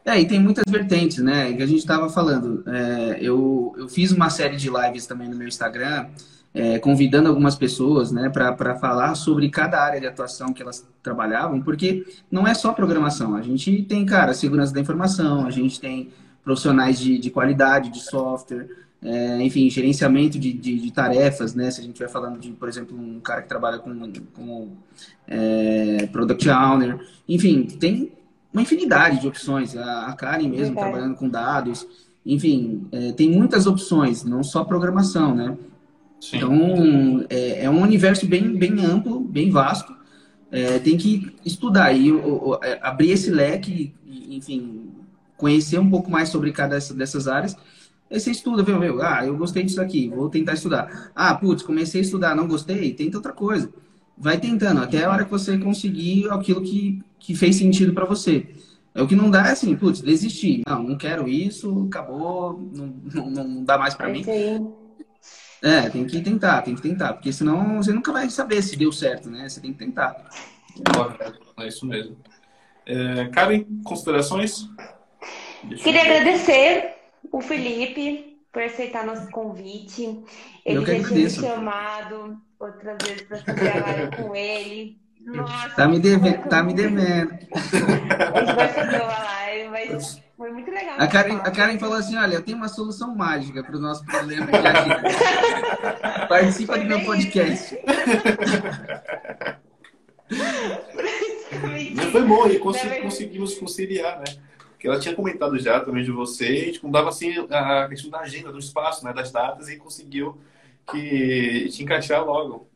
[0.05, 1.53] É, e tem muitas vertentes, né?
[1.53, 2.63] Que a gente estava falando.
[2.67, 6.07] É, eu, eu fiz uma série de lives também no meu Instagram,
[6.53, 11.61] é, convidando algumas pessoas, né, para falar sobre cada área de atuação que elas trabalhavam,
[11.61, 13.35] porque não é só programação.
[13.35, 16.09] A gente tem, cara, segurança da informação, a gente tem
[16.43, 18.67] profissionais de, de qualidade de software,
[19.01, 21.69] é, enfim, gerenciamento de, de, de, tarefas, né?
[21.69, 24.77] Se a gente vai falando de, por exemplo, um cara que trabalha com, como
[25.27, 28.13] é, product owner, enfim, tem
[28.53, 29.75] uma infinidade de opções.
[29.75, 31.85] A, a Karen mesmo trabalhando com dados,
[32.25, 35.57] enfim, é, tem muitas opções, não só programação, né?
[36.23, 36.37] Sim.
[36.37, 39.93] Então, é, é, um universo bem, bem amplo, bem vasto.
[40.49, 42.11] É, tem que estudar e
[42.61, 44.89] é, abrir esse leque, enfim,
[45.35, 47.57] conhecer um pouco mais sobre cada dessas áreas
[48.13, 51.11] Aí você estuda, vê, meu, ah, eu gostei disso aqui, vou tentar estudar.
[51.15, 53.73] Ah, putz, comecei a estudar, não gostei, tenta outra coisa.
[54.15, 58.47] Vai tentando, até a hora que você conseguir aquilo que, que fez sentido para você.
[58.93, 60.61] É o que não dá é assim, putz, desistir.
[60.67, 64.23] Não, não quero isso, acabou, não, não, não dá mais para é mim.
[65.63, 68.91] É, tem que tentar, tem que tentar, porque senão você nunca vai saber se deu
[68.91, 69.47] certo, né?
[69.47, 70.13] Você tem que tentar.
[71.57, 72.17] É isso mesmo.
[72.85, 74.67] É, Karen, considerações?
[75.63, 76.95] Deixa Queria agradecer
[77.31, 80.21] o Felipe por aceitar nosso convite.
[80.65, 84.99] Ele já tinha me chamado outras vezes para gravar com ele.
[85.21, 87.31] Nossa, tá me devendo, tá me devendo.
[87.31, 90.21] A gente vai fazer uma live, mas
[90.53, 90.95] muito legal.
[90.97, 94.05] A Karen, a Karen falou assim: olha, eu tenho uma solução mágica para o nosso
[94.05, 94.89] problema aqui.
[96.29, 97.77] Participa do meu podcast.
[101.95, 104.25] Mas foi bom, e conseguimos conciliar, né?
[104.83, 108.19] que ela tinha comentado já também de você, a gente mudava assim a questão da
[108.19, 110.37] agenda, do espaço, né, das datas e conseguiu
[110.91, 112.67] que te encaixar logo.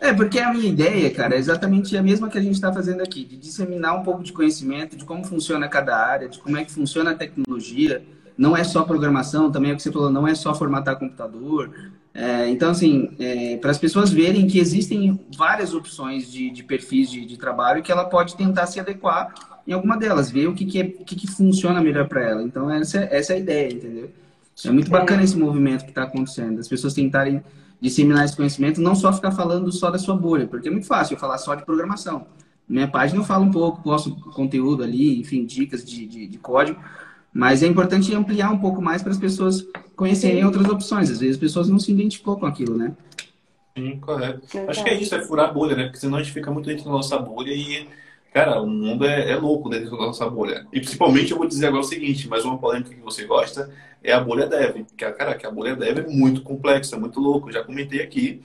[0.00, 3.02] É, porque a minha ideia, cara, é exatamente a mesma que a gente está fazendo
[3.02, 6.64] aqui, de disseminar um pouco de conhecimento de como funciona cada área, de como é
[6.64, 8.04] que funciona a tecnologia.
[8.36, 11.70] Não é só programação, também é o que você falou, não é só formatar computador.
[12.12, 17.10] É, então, assim, é, para as pessoas verem que existem várias opções de, de perfis
[17.10, 19.34] de, de trabalho que ela pode tentar se adequar
[19.66, 22.42] em alguma delas, ver o que, que, é, o que, que funciona melhor para ela.
[22.42, 24.10] Então, essa, essa é a ideia, entendeu?
[24.64, 26.60] É muito bacana esse movimento que está acontecendo.
[26.60, 27.42] As pessoas tentarem
[27.84, 31.14] disseminar esse conhecimento, não só ficar falando só da sua bolha, porque é muito fácil
[31.14, 32.26] eu falar só de programação.
[32.66, 36.82] Minha página eu falo um pouco, posto conteúdo ali, enfim, dicas de, de, de código,
[37.30, 40.44] mas é importante ampliar um pouco mais para as pessoas conhecerem Sim.
[40.44, 41.10] outras opções.
[41.10, 42.96] Às vezes as pessoas não se identificam com aquilo, né?
[43.76, 44.46] Sim, correto.
[44.66, 45.84] Acho que é isso, é furar a bolha, né?
[45.84, 47.86] Porque senão a gente fica muito dentro da nossa bolha e
[48.34, 50.66] Cara, o mundo é, é, louco dentro da nossa bolha.
[50.72, 53.70] E principalmente eu vou dizer agora o seguinte, mas uma polêmica que você gosta
[54.02, 54.84] é a bolha dev.
[54.96, 57.52] Que, cara, que a bolha dev é muito complexa, é muito louco.
[57.52, 58.42] Já comentei aqui.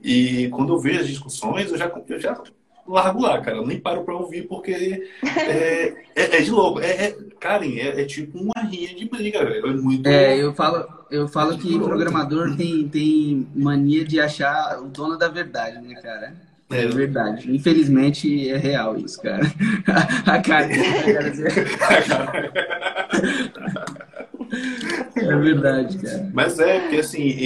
[0.00, 2.40] E quando eu vejo as discussões, eu já, eu já
[2.86, 3.56] largo lá, cara.
[3.56, 6.78] Eu nem paro pra ouvir porque é, é, é de louco.
[6.78, 9.66] É, é Karen, é, é, tipo uma rinha de briga, velho.
[9.66, 10.06] É muito.
[10.06, 15.26] É, eu falo, eu falo que programador tem, tem mania de achar o dono da
[15.26, 16.51] verdade, né, cara?
[16.72, 17.54] É verdade.
[17.54, 19.42] Infelizmente é real isso, cara.
[20.26, 20.68] A cara.
[25.16, 26.30] é verdade, cara.
[26.32, 27.36] Mas é, porque assim,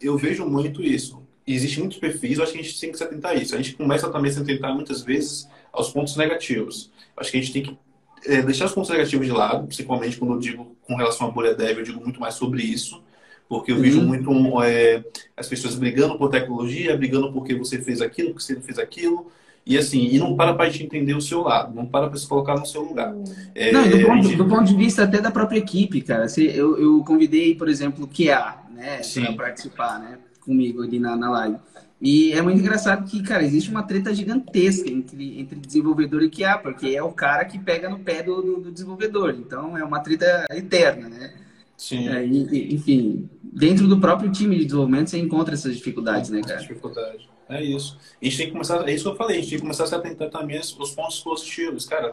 [0.00, 1.22] eu vejo muito isso.
[1.46, 3.54] Existem muitos perfis, eu acho que a gente tem que se atentar a isso.
[3.54, 6.90] A gente começa também a se atentar muitas vezes aos pontos negativos.
[7.16, 7.78] Acho que a gente tem que
[8.26, 11.54] é, deixar os pontos negativos de lado, principalmente quando eu digo com relação à bolha
[11.54, 13.05] dev, eu digo muito mais sobre isso
[13.48, 14.06] porque eu vejo uhum.
[14.06, 15.04] muito é,
[15.36, 19.30] as pessoas brigando por tecnologia, brigando porque você fez aquilo, porque você não fez aquilo.
[19.64, 22.26] E assim, e não para para te entender o seu lado, não para para se
[22.26, 23.12] colocar no seu lugar.
[23.52, 24.36] É, não, do ponto, gente...
[24.36, 26.26] do ponto, de vista até da própria equipe, cara.
[26.36, 31.30] Eu, eu convidei, por exemplo, o QA, né, para participar, né, comigo ali na, na
[31.30, 31.56] live.
[32.00, 36.58] E é muito engraçado que, cara, existe uma treta gigantesca entre, entre desenvolvedor e QA,
[36.58, 39.34] porque é o cara que pega no pé do, do, do desenvolvedor.
[39.36, 41.32] Então é uma treta eterna, né?
[41.76, 42.08] Sim.
[42.08, 46.60] É, enfim, dentro do próprio time de desenvolvimento você encontra essas dificuldades, né, cara?
[46.60, 47.28] Dificuldade.
[47.48, 47.98] É isso.
[48.20, 49.84] A gente tem que começar, é isso que eu falei, a gente tem que começar
[49.84, 52.10] a se atentar também aos pontos positivos, cara.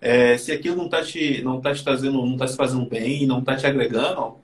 [0.00, 3.26] É, se aquilo não tá te, não tá te trazendo, não tá te fazendo bem,
[3.26, 4.36] não tá te agregando,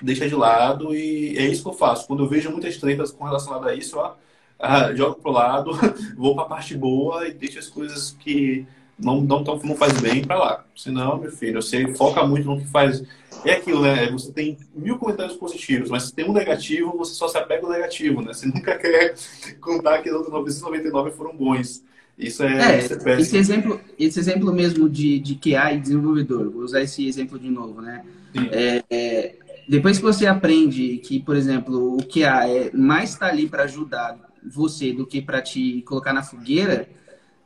[0.00, 2.06] deixa de lado e é isso que eu faço.
[2.06, 4.14] Quando eu vejo muitas tretas com relação a isso, ó,
[4.58, 5.72] ah, jogo pro lado,
[6.16, 8.66] vou para a parte boa e deixo as coisas que
[8.98, 10.64] não, não, não faz bem para lá.
[10.76, 13.02] Senão, meu filho, você foca muito no que faz
[13.44, 14.10] é aquilo, né?
[14.10, 17.72] Você tem mil comentários positivos, mas se tem um negativo, você só se apega ao
[17.72, 18.32] negativo, né?
[18.32, 19.14] Você nunca quer
[19.60, 21.82] contar que os outros 999 foram bons.
[22.16, 26.48] Isso é, é, isso é esse exemplo, esse exemplo mesmo de, de QA e desenvolvedor,
[26.48, 28.04] vou usar esse exemplo de novo, né?
[28.52, 29.34] É, é,
[29.68, 34.16] depois que você aprende que, por exemplo, o QA é mais está ali para ajudar
[34.44, 36.88] você do que para te colocar na fogueira,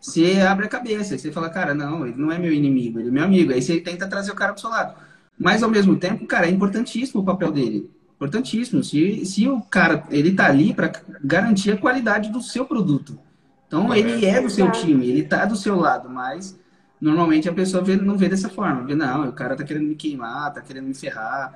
[0.00, 1.18] você abre a cabeça.
[1.18, 3.52] Você fala, cara, não, ele não é meu inimigo, ele é meu amigo.
[3.52, 4.94] Aí você tenta trazer o cara pro seu lado.
[5.38, 7.90] Mas ao mesmo tempo, cara, é importantíssimo o papel dele.
[8.16, 8.82] Importantíssimo.
[8.82, 10.90] Se, se o cara, ele tá ali para
[11.22, 13.18] garantir a qualidade do seu produto.
[13.66, 16.58] Então, ele é do seu time, ele tá do seu lado, mas
[16.98, 18.82] normalmente a pessoa vê, não vê dessa forma.
[18.82, 21.52] Vê, não, o cara tá querendo me queimar, tá querendo me ferrar.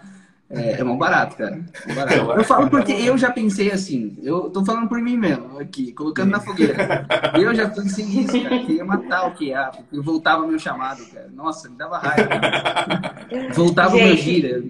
[0.53, 1.65] É, é mal barato, cara.
[1.89, 2.33] É barato.
[2.33, 4.19] Eu falo porque eu já pensei assim.
[4.23, 7.07] Eu tô falando por mim mesmo, aqui, colocando na fogueira.
[7.35, 8.59] Eu já pensei nisso, cara.
[8.59, 11.31] Queria matar o que porque eu voltava meu chamado, cara.
[11.33, 12.29] Nossa, me dava raiva.
[12.29, 13.27] Cara.
[13.55, 14.63] Voltava o meu gira.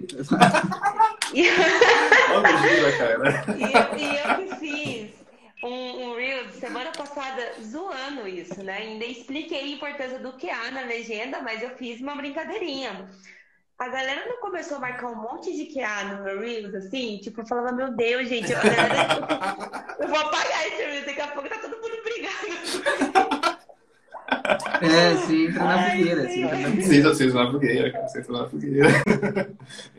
[2.31, 3.45] Olha o gira, cara.
[3.57, 5.11] E eu, e eu que fiz
[5.63, 8.77] um, um reel semana passada zoando isso, né?
[8.77, 13.09] Ainda expliquei a importância do que há na legenda, mas eu fiz uma brincadeirinha.
[13.77, 17.17] A galera não começou a marcar um monte de QA no meu Reels, assim?
[17.17, 18.57] Tipo, eu falava, meu Deus, gente, eu,
[19.99, 23.53] eu vou apagar esse Reels, daqui a pouco tá todo mundo brigando.
[24.81, 26.21] É, você entra na fogueira.
[26.23, 26.87] Você entra na fogueira.
[26.87, 28.01] Sim, você entra na fogueira.
[28.01, 28.89] Você entra na fogueira.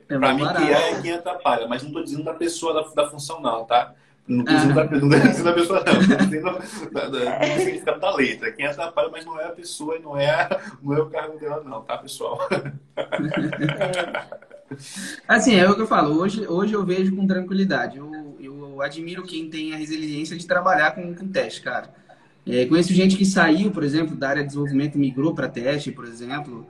[0.09, 0.66] É pra mim, barato.
[0.66, 3.94] QA é quem atrapalha, mas não tô dizendo da pessoa, da, da função, não, tá?
[4.26, 4.55] Não Ah.
[4.55, 5.94] dizendo da, não dizendo da pessoa, não.
[5.94, 6.44] Tô dizendo
[6.92, 8.52] da, da, do significado da letra.
[8.52, 10.48] Quem atrapalha, mas não é a pessoa e não é,
[10.82, 12.38] não é o cargo dela, não, tá, pessoal?
[15.28, 16.18] Assim, é o que eu falo.
[16.18, 17.98] Hoje, hoje eu vejo com tranquilidade.
[17.98, 21.90] Eu, eu admiro quem tem a resiliência de trabalhar com, com teste, cara.
[22.46, 25.90] É, conheço gente que saiu, por exemplo, da área de desenvolvimento e migrou para teste,
[25.90, 26.66] por exemplo,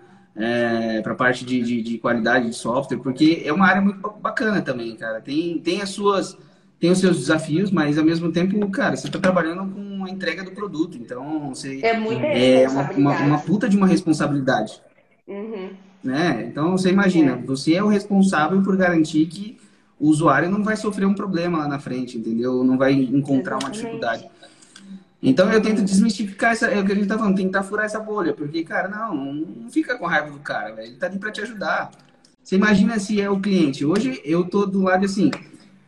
[1.02, 4.10] para a parte de, de, de qualidade de software, porque é uma área muito ba-
[4.20, 5.20] bacana também, cara.
[5.20, 6.36] Tem, tem as suas.
[6.85, 10.44] Tem os seus desafios, mas ao mesmo tempo, cara, você está trabalhando com a entrega
[10.44, 10.98] do produto.
[10.98, 14.82] Então, você É muita é uma, uma, uma puta de uma responsabilidade
[15.27, 15.70] Uhum.
[16.02, 16.44] né?
[16.47, 17.36] Então você imagina, É.
[17.36, 19.56] você é o responsável por garantir que
[19.98, 22.62] o usuário não vai sofrer um problema lá na frente, entendeu?
[22.62, 23.77] Não vai encontrar uma Exatamente.
[23.78, 24.28] dificuldade.
[25.23, 27.98] Então eu tento desmistificar essa, é o que a gente tá falando, tentar furar essa
[27.98, 30.89] bolha, porque cara, não, não fica com raiva do cara, velho.
[30.89, 31.93] Ele tá ali para te ajudar.
[32.43, 33.86] Você imagina se é o cliente.
[33.86, 35.31] Hoje eu tô do lado assim,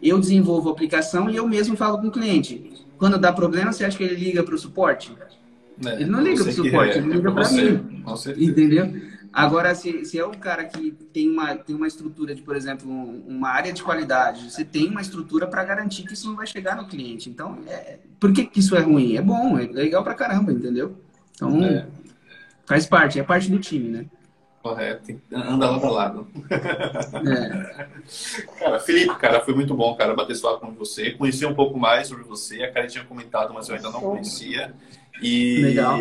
[0.08, 2.72] eu desenvolvo a aplicação e eu mesmo falo com o cliente.
[2.98, 5.12] Quando dá problema, você acha que ele liga para o suporte?
[5.84, 8.02] É, Ele não liga pro que suporte, é, ele liga é você, mim.
[8.38, 8.92] Entendeu?
[9.32, 12.90] Agora, se, se é um cara que tem uma, tem uma estrutura de, por exemplo,
[12.90, 16.46] um- uma área de qualidade, você tem uma estrutura para garantir que isso não vai
[16.46, 17.28] chegar no cliente.
[17.28, 19.16] Então, é, por que, que isso é ruim?
[19.16, 20.96] É bom, é legal pra caramba, entendeu?
[21.34, 21.86] Então, É.
[22.64, 24.06] faz parte, é parte do time, né?
[24.66, 25.20] Correto.
[25.32, 26.26] Anda lado a lado.
[27.24, 27.86] É,
[28.58, 31.78] Cara, Felipe, cara, foi muito bom, cara, bater esse papo com você, conhecer um pouco
[31.78, 32.62] mais sobre você.
[32.62, 34.74] A Karen tinha comentado, mas eu ainda não conhecia.
[35.22, 35.98] E Legal.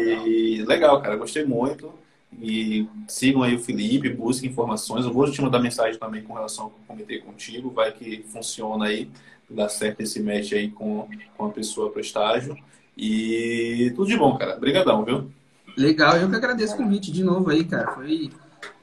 [0.68, 1.94] legal, cara, gostei muito.
[2.42, 5.06] E sigam aí o Felipe, busquem informações.
[5.06, 8.26] Eu vou te mandar mensagem também com relação ao que eu comentei contigo, vai que
[8.28, 9.10] funciona aí,
[9.50, 12.58] dá certo esse match aí com, com a pessoa pro estágio.
[12.98, 14.58] E tudo de bom, cara.
[14.58, 15.32] Obrigadão, viu?
[15.78, 17.94] legal, eu que agradeço o convite de novo aí, cara.
[17.94, 18.32] Foi.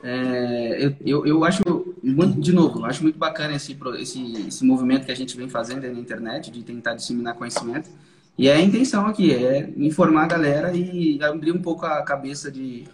[0.03, 1.63] É, eu, eu, acho
[2.03, 5.49] muito, de novo, eu acho muito bacana esse, esse, esse movimento que a gente vem
[5.49, 7.89] fazendo na internet, de tentar disseminar conhecimento.
[8.37, 12.85] E a intenção aqui é informar a galera e abrir um pouco a cabeça de,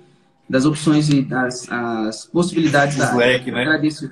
[0.48, 3.36] das opções e das as possibilidades da área.
[3.36, 3.62] Slack, né?
[3.62, 4.10] Agradeço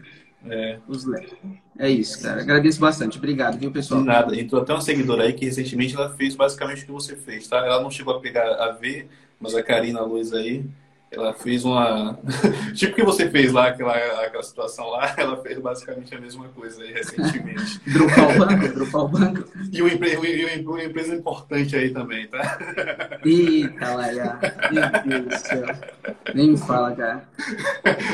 [0.48, 1.35] É, os leques.
[1.78, 2.40] É isso, cara.
[2.40, 3.19] Agradeço bastante.
[3.19, 4.01] Obrigado, viu, pessoal?
[4.01, 4.39] de nada.
[4.39, 7.59] Entrou até uma seguidora aí que recentemente ela fez basicamente o que você fez, tá?
[7.59, 9.09] Ela não chegou a pegar a ver,
[9.40, 10.65] mas a Karina Luz aí,
[11.11, 12.19] ela fez uma.
[12.74, 16.49] tipo o que você fez lá, aquela, aquela situação lá, ela fez basicamente a mesma
[16.49, 17.81] coisa aí recentemente.
[17.87, 19.45] Dropar o banco, dropar o banco.
[19.73, 20.11] e uma, empre...
[20.59, 22.59] e uma empresa importante aí também, tá?
[23.24, 24.39] Eita, lá, já.
[25.05, 25.66] Meu Deus do céu.
[26.35, 27.28] Nem me fala, cara.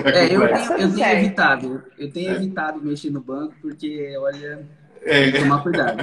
[0.05, 0.69] É, eu complexo.
[0.69, 1.17] tenho, eu tenho Certo.
[1.19, 1.83] evitado.
[1.99, 4.67] Eu tenho evitado mexer no banco porque, olha,
[5.01, 5.97] É, tem que tomar cuidado.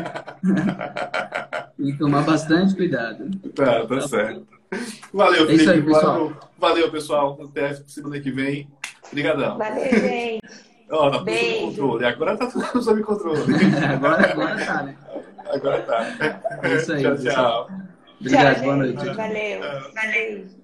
[1.78, 3.30] tem que tomar bastante cuidado.
[3.56, 4.59] tá, tá certo.
[5.14, 5.62] Valeu, É Felipe.
[5.64, 6.14] isso aí, pessoal.
[6.14, 7.40] Valeu, valeu, pessoal.
[7.44, 8.70] Até semana que vem.
[9.08, 9.58] Obrigadão.
[9.58, 10.42] Valeu, gente.
[10.88, 11.66] Tá sob Beijo.
[11.68, 12.06] controle.
[12.06, 13.42] Agora tá tudo sob controle.
[13.94, 14.96] Agora, agora tá, né?
[15.52, 16.06] Agora tá.
[16.64, 17.68] É isso aí, Tchau, pessoal.
[17.68, 17.78] tchau.
[18.20, 19.06] Obrigado, Tchau, boa noite.
[19.06, 19.60] Valeu.
[19.94, 20.59] Valeu.